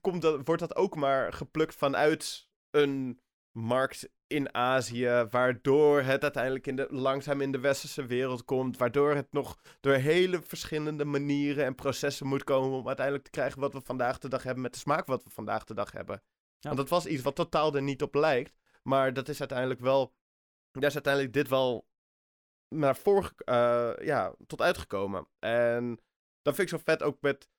komt 0.00 0.22
dat, 0.22 0.40
wordt 0.44 0.60
dat 0.60 0.76
ook 0.76 0.96
maar 0.96 1.32
geplukt 1.32 1.74
vanuit 1.74 2.48
een 2.70 3.20
markt 3.52 4.08
in 4.26 4.54
Azië, 4.54 5.26
waardoor 5.30 6.02
het 6.02 6.22
uiteindelijk 6.22 6.66
in 6.66 6.76
de, 6.76 6.86
langzaam 6.90 7.40
in 7.40 7.52
de 7.52 7.58
westerse 7.58 8.06
wereld 8.06 8.44
komt, 8.44 8.76
waardoor 8.76 9.14
het 9.14 9.32
nog 9.32 9.58
door 9.80 9.94
hele 9.94 10.42
verschillende 10.42 11.04
manieren 11.04 11.64
en 11.64 11.74
processen 11.74 12.26
moet 12.26 12.44
komen 12.44 12.78
om 12.78 12.86
uiteindelijk 12.86 13.24
te 13.24 13.30
krijgen 13.30 13.60
wat 13.60 13.72
we 13.72 13.80
vandaag 13.80 14.18
de 14.18 14.28
dag 14.28 14.42
hebben 14.42 14.62
met 14.62 14.72
de 14.72 14.78
smaak 14.78 15.06
wat 15.06 15.24
we 15.24 15.30
vandaag 15.30 15.64
de 15.64 15.74
dag 15.74 15.92
hebben. 15.92 16.22
Ja. 16.58 16.68
Want 16.68 16.76
dat 16.76 16.88
was 16.88 17.06
iets 17.06 17.22
wat 17.22 17.34
totaal 17.34 17.74
er 17.74 17.82
niet 17.82 18.02
op 18.02 18.14
lijkt, 18.14 18.58
maar 18.82 19.12
dat 19.12 19.28
is 19.28 19.38
uiteindelijk 19.38 19.80
wel, 19.80 20.14
daar 20.72 20.88
is 20.88 20.94
uiteindelijk 20.94 21.32
dit 21.34 21.48
wel 21.48 21.88
naar 22.74 22.96
voren, 22.96 23.32
eh, 23.36 23.92
ja, 24.06 24.34
tot 24.46 24.60
uitgekomen. 24.60 25.28
En 25.38 26.00
dat 26.42 26.54
vind 26.54 26.70
ik 26.70 26.78
zo 26.78 26.82
vet 26.84 27.02
ook 27.02 27.20
met, 27.20 27.50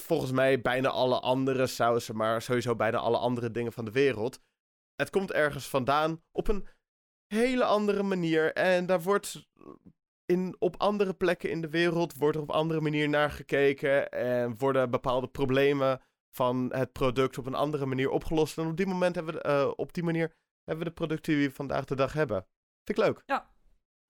volgens 0.00 0.30
mij, 0.30 0.60
bijna 0.60 0.88
alle 0.88 1.20
andere 1.20 1.66
sausen, 1.66 2.16
maar 2.16 2.42
sowieso 2.42 2.76
bijna 2.76 2.98
alle 2.98 3.18
andere 3.18 3.50
dingen 3.50 3.72
van 3.72 3.84
de 3.84 3.90
wereld. 3.90 4.40
Het 4.94 5.10
komt 5.10 5.32
ergens 5.32 5.68
vandaan 5.68 6.22
op 6.32 6.48
een 6.48 6.66
hele 7.26 7.64
andere 7.64 8.02
manier. 8.02 8.52
En 8.52 8.86
daar 8.86 9.02
wordt 9.02 9.48
in, 10.24 10.56
op 10.58 10.76
andere 10.76 11.14
plekken 11.14 11.50
in 11.50 11.60
de 11.60 11.68
wereld 11.68 12.16
wordt 12.16 12.36
er 12.36 12.42
op 12.42 12.50
andere 12.50 12.80
manier 12.80 13.08
naar 13.08 13.30
gekeken. 13.30 14.10
En 14.10 14.58
worden 14.58 14.90
bepaalde 14.90 15.28
problemen 15.28 16.00
van 16.30 16.72
het 16.72 16.92
product 16.92 17.38
op 17.38 17.46
een 17.46 17.54
andere 17.54 17.86
manier 17.86 18.10
opgelost. 18.10 18.58
En 18.58 18.66
op 18.66 18.76
die, 18.76 18.86
moment 18.86 19.14
hebben 19.14 19.34
we, 19.34 19.40
eh, 19.40 19.70
op 19.76 19.92
die 19.92 20.02
manier 20.02 20.34
hebben 20.64 20.84
we 20.84 20.90
de 20.90 20.96
producten 20.96 21.34
die 21.34 21.48
we 21.48 21.54
vandaag 21.54 21.84
de 21.84 21.94
dag 21.94 22.12
hebben. 22.12 22.46
Vind 22.84 22.98
ik 22.98 23.04
leuk. 23.04 23.22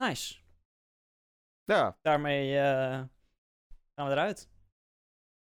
Nice. 0.04 0.38
Ja. 1.64 1.98
Daarmee 2.02 2.58
eh, 2.58 3.02
gaan 3.94 4.06
we 4.06 4.10
eruit. 4.10 4.48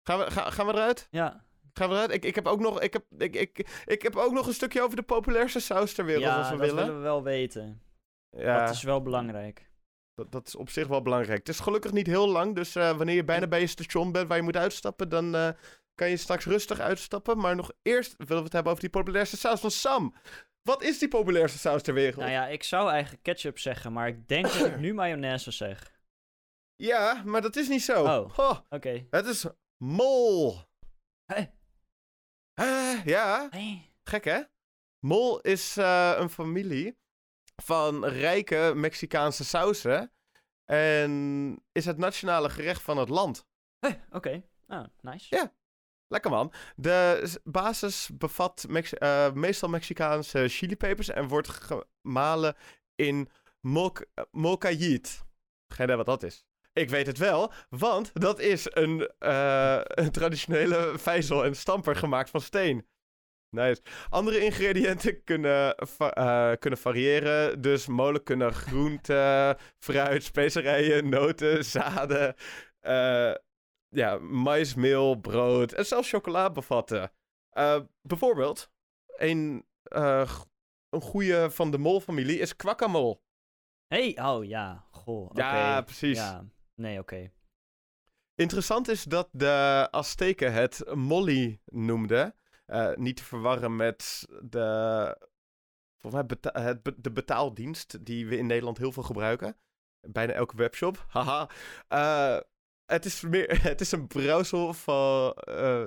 Gaan 0.03 0.19
we, 0.19 0.31
ga- 0.31 0.49
gaan 0.49 0.65
we 0.65 0.73
eruit? 0.73 1.07
Ja, 1.11 1.45
Gaan 1.73 1.89
we 1.89 1.95
eruit? 1.95 2.11
Ik, 2.13 2.25
ik, 2.25 2.35
heb 2.35 2.45
ook 2.47 2.59
nog, 2.59 2.81
ik, 2.81 2.93
heb, 2.93 3.05
ik, 3.17 3.35
ik, 3.35 3.83
ik 3.85 4.01
heb 4.01 4.15
ook 4.15 4.31
nog 4.31 4.47
een 4.47 4.53
stukje 4.53 4.81
over 4.81 4.95
de 4.95 5.03
populairste 5.03 5.59
saus 5.59 5.93
ter 5.93 6.05
wereld, 6.05 6.25
als 6.25 6.47
ja 6.47 6.51
we 6.51 6.57
dat 6.57 6.59
willen. 6.67 6.75
willen 6.75 6.95
we 6.95 7.01
wel 7.01 7.23
weten. 7.23 7.81
Ja. 8.29 8.65
Dat 8.65 8.75
is 8.75 8.83
wel 8.83 9.01
belangrijk. 9.01 9.71
Dat, 10.13 10.31
dat 10.31 10.47
is 10.47 10.55
op 10.55 10.69
zich 10.69 10.87
wel 10.87 11.01
belangrijk. 11.01 11.39
Het 11.39 11.49
is 11.49 11.59
gelukkig 11.59 11.91
niet 11.91 12.07
heel 12.07 12.27
lang, 12.29 12.55
dus 12.55 12.75
eh, 12.75 12.97
wanneer 12.97 13.15
je 13.15 13.23
bijna 13.23 13.47
bij 13.47 13.59
je 13.59 13.67
station 13.67 14.11
bent 14.11 14.27
waar 14.27 14.37
je 14.37 14.43
moet 14.43 14.57
uitstappen, 14.57 15.09
dan 15.09 15.35
eh, 15.35 15.49
kan 15.95 16.09
je 16.09 16.17
straks 16.17 16.45
rustig 16.45 16.79
uitstappen. 16.79 17.37
Maar 17.37 17.55
nog 17.55 17.71
eerst 17.81 18.15
willen 18.17 18.35
we 18.37 18.43
het 18.43 18.53
hebben 18.53 18.71
over 18.71 18.83
die 18.83 18.91
populairste 19.01 19.37
saus 19.37 19.59
van 19.59 19.71
Sam. 19.71 20.15
Wat 20.67 20.81
is 20.83 20.99
die 20.99 21.07
populairste 21.07 21.57
saus 21.57 21.81
ter 21.81 21.93
wereld? 21.93 22.15
Nou 22.15 22.31
ja, 22.31 22.47
ik 22.47 22.63
zou 22.63 22.89
eigenlijk 22.89 23.23
ketchup 23.23 23.59
zeggen, 23.59 23.93
maar 23.93 24.07
ik 24.07 24.27
denk 24.27 24.45
dat 24.45 24.65
ik 24.65 24.77
nu 24.77 24.93
mayonaise 24.93 25.51
zeg. 25.51 25.95
Ja, 26.75 27.23
maar 27.25 27.41
dat 27.41 27.55
is 27.55 27.67
niet 27.67 27.83
zo. 27.83 28.03
Oh. 28.03 28.59
Oké. 28.69 29.07
het 29.09 29.25
is 29.25 29.45
mol. 29.77 30.57
Hey. 31.25 31.53
Eh, 32.53 33.05
ja, 33.05 33.47
Hey. 33.49 33.93
gek 34.03 34.23
hè? 34.23 34.41
Mol 34.99 35.39
is 35.41 35.77
eh, 35.77 36.15
een 36.17 36.29
familie 36.29 36.99
van 37.63 38.05
rijke 38.05 38.73
Mexicaanse 38.75 39.43
sausen. 39.43 40.11
En 40.65 41.63
is 41.71 41.85
het 41.85 41.97
nationale 41.97 42.49
gerecht 42.49 42.81
van 42.81 42.97
het 42.97 43.09
land. 43.09 43.47
Hey, 43.79 44.05
Oké. 44.11 44.43
Ah, 44.67 44.85
nice. 45.01 45.35
Ja. 45.35 45.53
Lekker 46.07 46.31
man. 46.31 46.53
De 46.75 47.29
basis 47.43 48.09
bevat 48.13 48.65
eh, 48.69 49.31
meestal 49.31 49.69
Mexicaanse 49.69 50.47
chilipepers 50.47 51.09
en 51.09 51.27
wordt 51.27 51.47
gemalen 51.47 52.55
in 52.95 53.29
molk. 53.61 54.05
Geen 55.67 55.85
idee 55.85 55.95
wat 55.95 56.05
dat 56.05 56.23
is. 56.23 56.45
Ik 56.73 56.89
weet 56.89 57.07
het 57.07 57.17
wel, 57.17 57.51
want 57.69 58.11
dat 58.13 58.39
is 58.39 58.67
een, 58.69 59.11
eh, 59.19 59.79
traditionele 60.11 60.93
vijzel 60.97 61.45
en 61.45 61.55
stamper 61.55 61.95
gemaakt 61.95 62.29
van 62.29 62.41
steen. 62.41 62.85
Nice. 63.49 63.81
Andere 64.09 64.39
ingrediënten 64.39 65.23
kunnen, 65.23 65.75
eh, 65.75 66.51
kunnen 66.59 66.79
variëren. 66.79 67.61
Dus 67.61 67.87
molen 67.87 68.23
kunnen 68.23 68.53
groente, 68.53 69.57
fruit, 69.79 70.23
specerijen, 70.23 71.09
noten, 71.09 71.65
zaden, 71.65 72.35
eh, 72.79 73.33
ja, 73.97 74.17
maismeel, 74.17 75.15
brood 75.15 75.71
en 75.71 75.85
zelfs 75.85 76.09
chocola 76.09 76.49
bevatten. 76.51 77.11
Eh, 77.49 77.79
bijvoorbeeld, 78.01 78.71
een, 79.17 79.65
eh, 79.83 80.31
een 80.89 81.01
goede 81.01 81.51
van 81.51 81.71
de 81.71 81.77
molfamilie 81.77 82.39
is 82.39 82.55
kwakkamol. 82.55 83.23
Hey, 83.87 84.17
oh 84.21 84.45
ja. 84.45 84.85
Goh, 84.91 85.25
oké. 85.25 85.41
Ja, 85.41 85.81
precies. 85.81 86.17
Ja, 86.17 86.45
nee, 86.75 86.99
oké. 86.99 87.31
Interessant 88.35 88.87
is 88.87 89.03
dat 89.03 89.29
de 89.31 89.87
Azteken 89.91 90.53
het 90.53 90.83
molly 90.95 91.61
noemden. 91.65 92.35
Eh, 92.65 92.93
niet 92.95 93.17
te 93.17 93.23
verwarren 93.23 93.75
met 93.75 94.25
de, 94.41 94.67
volgens 95.99 96.13
mij 96.13 96.25
beta- 96.25 96.61
het 96.61 96.83
be- 96.83 96.95
de 97.01 97.11
betaaldienst 97.11 98.05
die 98.05 98.27
we 98.27 98.37
in 98.37 98.45
Nederland 98.45 98.77
heel 98.77 98.91
veel 98.91 99.03
gebruiken. 99.03 99.57
bijna 100.01 100.33
elke 100.33 100.55
webshop. 100.57 101.05
Haha. 101.09 101.49
Het, 102.87 103.05
is 103.05 103.21
meer, 103.21 103.61
het 103.69 103.81
is 103.81 103.91
een 103.91 104.07
brouwsel 104.07 104.73
van... 104.73 105.31
eh, 105.33 105.85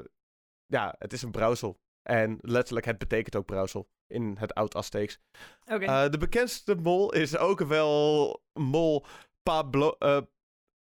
ja, 0.66 0.94
het 0.98 1.12
is 1.12 1.22
een 1.22 1.30
brouwsel. 1.30 1.80
En 2.02 2.38
letterlijk, 2.40 2.86
het 2.86 2.98
betekent 2.98 3.36
ook 3.36 3.46
brouwsel 3.46 3.88
in 4.06 4.36
het 4.38 4.54
Oud-Azteeks. 4.54 5.18
Oké. 5.64 5.84
Eh, 5.84 6.10
de 6.10 6.18
bekendste 6.18 6.74
mol 6.74 7.12
is 7.12 7.36
ook 7.36 7.60
wel 7.60 8.42
mol 8.52 9.06
Pablo, 9.42 9.96
eh, 9.98 10.20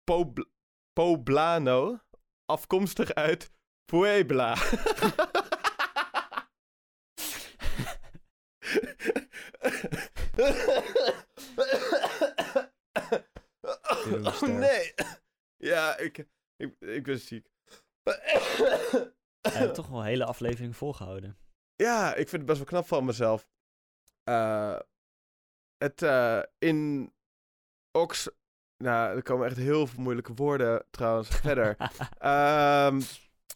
Pobl- 0.04 0.50
Poblano, 0.94 2.00
afkomstig 2.46 3.14
uit 3.14 3.52
Puebla. 3.86 4.56
oh 14.26 14.42
nee. 14.42 14.94
Ja, 15.64 15.98
ik, 15.98 16.28
ik, 16.56 16.76
ik 16.80 17.04
ben 17.04 17.20
ziek. 17.20 17.48
We 18.04 19.12
hebben 19.42 19.74
toch 19.82 19.88
wel 19.88 20.00
een 20.00 20.06
hele 20.06 20.26
aflevering 20.26 20.76
volgehouden. 20.76 21.38
Ja, 21.76 22.10
ik 22.10 22.30
vind 22.30 22.32
het 22.32 22.46
best 22.46 22.58
wel 22.58 22.68
knap 22.68 22.88
van 22.88 23.06
mezelf. 23.06 23.48
Eh, 24.24 24.80
het 25.78 26.02
eh, 26.02 26.42
in 26.58 27.12
Ox. 27.92 28.30
Nou, 28.78 29.16
er 29.16 29.24
komen 29.24 29.48
echt 29.48 29.58
heel 29.58 29.88
veel 29.88 30.04
moeilijke 30.04 30.34
woorden 30.34 30.86
trouwens 30.90 31.30
verder. 31.44 31.76
Ehm, 32.18 33.02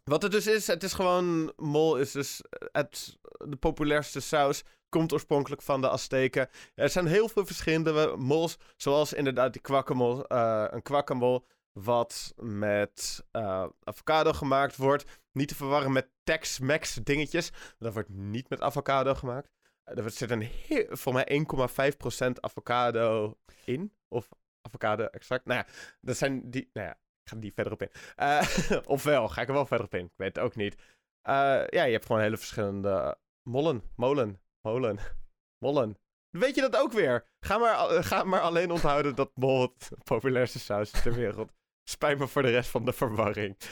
wat 0.04 0.22
het 0.22 0.32
dus 0.32 0.48
is, 0.48 0.68
het 0.68 0.84
is 0.84 0.94
gewoon. 0.94 1.54
Mol 1.56 1.98
is 1.98 2.12
dus 2.12 2.42
het, 2.72 3.18
de 3.38 3.56
populairste 3.56 4.20
saus. 4.20 4.64
Komt 4.90 5.14
oorspronkelijk 5.14 5.62
van 5.62 5.82
de 5.82 5.90
Azteken. 5.90 6.50
Er 6.76 6.90
zijn 6.90 7.08
heel 7.08 7.30
veel 7.30 7.46
verschillende 7.46 8.16
mols. 8.18 8.58
Zoals 8.76 9.14
inderdaad 9.14 9.54
die 9.54 9.62
kwakkenmol. 9.62 10.28
eh, 10.28 10.66
een 10.70 10.82
kwakkenmol. 10.82 11.46
Wat 11.84 12.34
met 12.36 13.26
eh, 13.32 13.66
avocado 13.84 14.34
gemaakt 14.34 14.76
wordt. 14.76 15.22
Niet 15.32 15.48
te 15.48 15.56
verwarren 15.56 15.92
met 15.92 16.10
Tex-Mex 16.24 16.94
dingetjes. 16.94 17.52
Dat 17.78 17.94
wordt 17.94 18.10
niet 18.10 18.50
met 18.50 18.62
avocado 18.62 19.14
gemaakt. 19.14 19.50
Eh, 19.84 19.98
Er 19.98 20.12
zit 20.12 20.32
een 20.32 20.42
heel, 20.42 20.86
voor 20.90 21.14
mij 21.14 21.26
1,5% 21.26 22.40
avocado 22.40 23.38
in. 23.66 23.94
Of 24.08 24.30
avocado 24.62 25.06
extract. 25.06 25.46
Nou 25.46 25.60
ja, 25.60 25.74
dat 26.02 26.18
zijn 26.18 26.50
die. 26.50 26.70
Nou 26.74 26.88
ja, 26.88 26.94
ik 26.94 27.30
ga 27.30 27.36
niet 27.36 27.54
verder 27.54 27.74
op 27.74 27.82
in. 27.82 27.92
Eh, 28.16 28.48
ofwel, 28.86 29.28
ga 29.30 29.42
ik 29.42 29.48
er 29.48 29.54
wel 29.54 29.66
verder 29.66 29.86
op 29.86 29.94
in. 29.94 30.06
Ik 30.06 30.14
weet 30.16 30.36
het 30.36 30.44
ook 30.44 30.56
niet. 30.56 30.76
Ja, 31.22 31.84
je 31.84 31.92
hebt 31.92 32.06
gewoon 32.06 32.22
hele 32.22 32.38
verschillende 32.38 33.18
mollen. 33.44 33.84
Molen. 33.96 34.42
Molen. 34.62 35.00
Mollen. 35.66 35.98
Weet 36.30 36.56
je 36.56 36.62
dat 36.62 36.78
ook 36.78 36.92
weer? 36.92 37.26
Ga 37.40 37.58
maar, 37.58 37.76
ga 38.04 38.24
maar 38.24 38.42
alleen 38.42 38.72
onthouden 38.72 39.16
dat 39.16 39.32
mol 39.36 39.62
het 39.62 39.90
populairste 40.04 40.60
saus 40.60 40.92
ter 40.92 41.14
wereld. 41.14 41.52
Spijt 41.90 42.20
me 42.20 42.28
voor 42.28 42.42
de 42.42 42.50
rest 42.50 42.70
van 42.70 42.86
de 42.86 42.94
verwarring. 42.94 43.58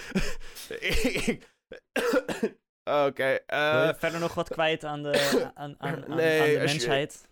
Oké. 3.08 3.24
eh, 3.46 3.94
verder 3.94 4.20
nog 4.20 4.34
wat 4.34 4.50
kwijt 4.50 4.84
aan 4.84 5.04
de, 5.04 5.12
aan, 5.56 5.76
aan, 5.80 6.06
aan, 6.08 6.16
Nee, 6.16 6.40
aan 6.40 6.46
de 6.46 6.52
je- 6.52 6.58
mensheid? 6.58 7.28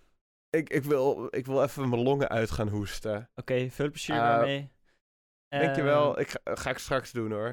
ik, 0.50 0.70
ik, 0.70 0.84
wil, 0.84 1.28
ik 1.30 1.46
wil 1.46 1.64
even 1.64 1.90
mijn 1.90 2.02
longen 2.02 2.30
uit 2.30 2.52
gaan 2.52 2.68
hoesten. 2.68 3.30
Oké, 3.36 3.70
veel 3.70 3.90
plezier 3.90 4.16
Eh, 4.16 4.22
daarmee. 4.22 4.72
Dankjewel. 5.48 6.16
Eh, 6.18 6.22
Ik 6.22 6.30
ga, 6.30 6.40
ga 6.56 6.70
ik 6.70 6.78
straks 6.78 7.12
doen 7.12 7.32
hoor. 7.32 7.50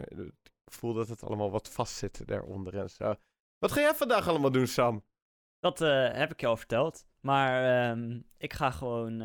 Ik 0.65 0.73
voel 0.73 0.93
dat 0.95 1.09
het 1.09 1.23
allemaal 1.25 1.51
wat 1.51 1.69
vast 1.69 1.95
zit 1.95 2.27
daaronder 2.27 2.79
en 2.79 2.91
zo. 2.91 3.15
Wat 3.59 3.73
ga 3.73 3.81
jij 3.81 3.95
vandaag 3.95 4.29
allemaal 4.29 4.51
doen, 4.53 4.67
Sam? 4.67 5.05
Dat 5.59 5.79
heb 5.79 6.33
ik 6.33 6.41
je 6.41 6.47
al 6.47 6.57
verteld. 6.57 7.07
Maar 7.21 7.91
ehm, 7.91 8.21
ik 8.37 8.53
ga 8.53 8.71
gewoon 8.71 9.21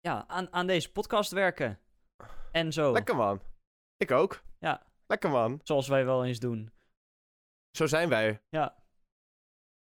ja, 0.00 0.24
aan, 0.28 0.52
aan 0.52 0.66
deze 0.66 0.92
podcast 0.92 1.30
werken. 1.30 1.78
En 2.52 2.72
zo. 2.72 2.92
Lekker 2.92 3.16
man. 3.16 3.40
Ik 3.96 4.10
ook. 4.10 4.42
Ja. 4.58 4.82
Lekker 5.06 5.30
man. 5.30 5.60
Zoals 5.62 5.88
wij 5.88 6.04
wel 6.04 6.24
eens 6.24 6.38
doen. 6.38 6.70
Zo 7.70 7.86
zijn 7.86 8.08
wij. 8.08 8.40
Ja. 8.48 8.76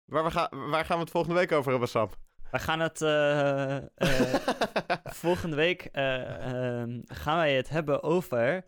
Waar, 0.05 0.23
we 0.23 0.31
ga, 0.31 0.49
waar 0.49 0.85
gaan 0.85 0.97
we 0.97 1.03
het 1.03 1.11
volgende 1.11 1.35
week 1.35 1.51
over 1.51 1.71
hebben, 1.71 1.89
Sam? 1.89 2.09
Wij 2.51 2.59
gaan 2.59 2.79
het 2.79 3.01
eh, 3.01 3.77
eh, 3.77 4.35
volgende 5.23 5.55
week 5.55 5.81
eh, 5.81 6.79
ehm, 6.81 7.01
gaan 7.05 7.37
wij 7.37 7.55
het 7.55 7.69
hebben 7.69 8.03
over. 8.03 8.63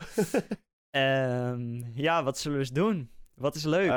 ehm, 0.89 1.99
ja, 1.99 2.23
wat 2.23 2.37
zullen 2.37 2.57
we 2.57 2.63
eens 2.63 2.73
doen? 2.73 3.11
Wat 3.33 3.55
is 3.55 3.63
leuk? 3.63 3.89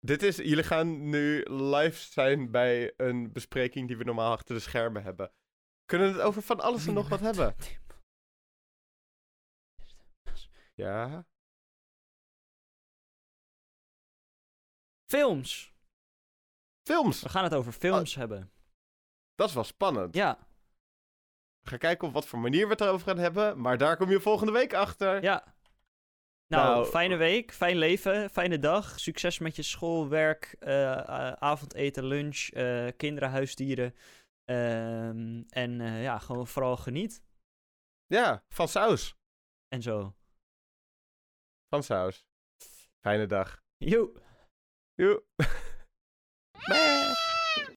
Dit 0.00 0.22
is, 0.22 0.36
jullie 0.36 0.64
gaan 0.64 1.08
nu 1.08 1.44
live 1.48 2.12
zijn 2.12 2.50
bij 2.50 2.92
een 2.96 3.32
bespreking 3.32 3.88
die 3.88 3.96
we 3.96 4.04
normaal 4.04 4.32
achter 4.32 4.54
de 4.54 4.60
schermen 4.60 5.02
hebben. 5.02 5.32
Kunnen 5.84 6.08
we 6.08 6.14
het 6.14 6.22
over 6.22 6.42
van 6.42 6.60
alles 6.60 6.86
en 6.86 6.94
nog 6.94 7.08
wat 7.08 7.20
hebben? 7.20 7.54
Ja. 10.80 11.24
Films. 15.10 15.72
Films. 16.82 17.22
We 17.22 17.28
gaan 17.28 17.44
het 17.44 17.54
over 17.54 17.72
films 17.72 18.14
hebben. 18.14 18.52
Dat 19.34 19.48
is 19.48 19.54
wel 19.54 19.64
spannend. 19.64 20.14
Ja, 20.14 20.38
We 21.60 21.68
gaan 21.68 21.78
kijken 21.78 22.08
op 22.08 22.14
wat 22.14 22.26
voor 22.26 22.38
manier 22.38 22.64
we 22.64 22.70
het 22.72 22.80
erover 22.80 23.06
gaan 23.06 23.18
hebben. 23.18 23.60
Maar 23.60 23.78
daar 23.78 23.96
kom 23.96 24.10
je 24.10 24.20
volgende 24.20 24.52
week 24.52 24.74
achter. 24.74 25.22
ja. 25.22 25.58
Nou, 26.46 26.64
Nou, 26.74 26.86
fijne 26.86 27.16
week, 27.16 27.52
fijn 27.52 27.76
leven, 27.76 28.30
fijne 28.30 28.58
dag. 28.58 29.00
Succes 29.00 29.38
met 29.38 29.56
je 29.56 29.62
school, 29.62 30.08
werk, 30.08 30.56
eh, 30.58 30.92
eh, 30.92 31.32
avondeten, 31.32 32.04
lunch, 32.04 32.48
eh, 32.48 32.88
kinderen, 32.96 33.30
huisdieren. 33.30 33.94
Ehm, 34.44 35.42
en 35.48 35.80
ja, 35.82 36.18
gewoon 36.18 36.46
vooral 36.46 36.76
geniet 36.76 37.22
Ja, 38.06 38.44
van 38.48 38.68
saus. 38.68 39.14
en 39.68 39.82
zo. 39.82 40.14
Van 41.70 41.82
saus. 41.82 42.24
Fijne 43.00 43.26
dag. 43.26 43.60
Joe. 43.78 44.10
Joe. 44.94 45.22
Bye. 46.68 47.38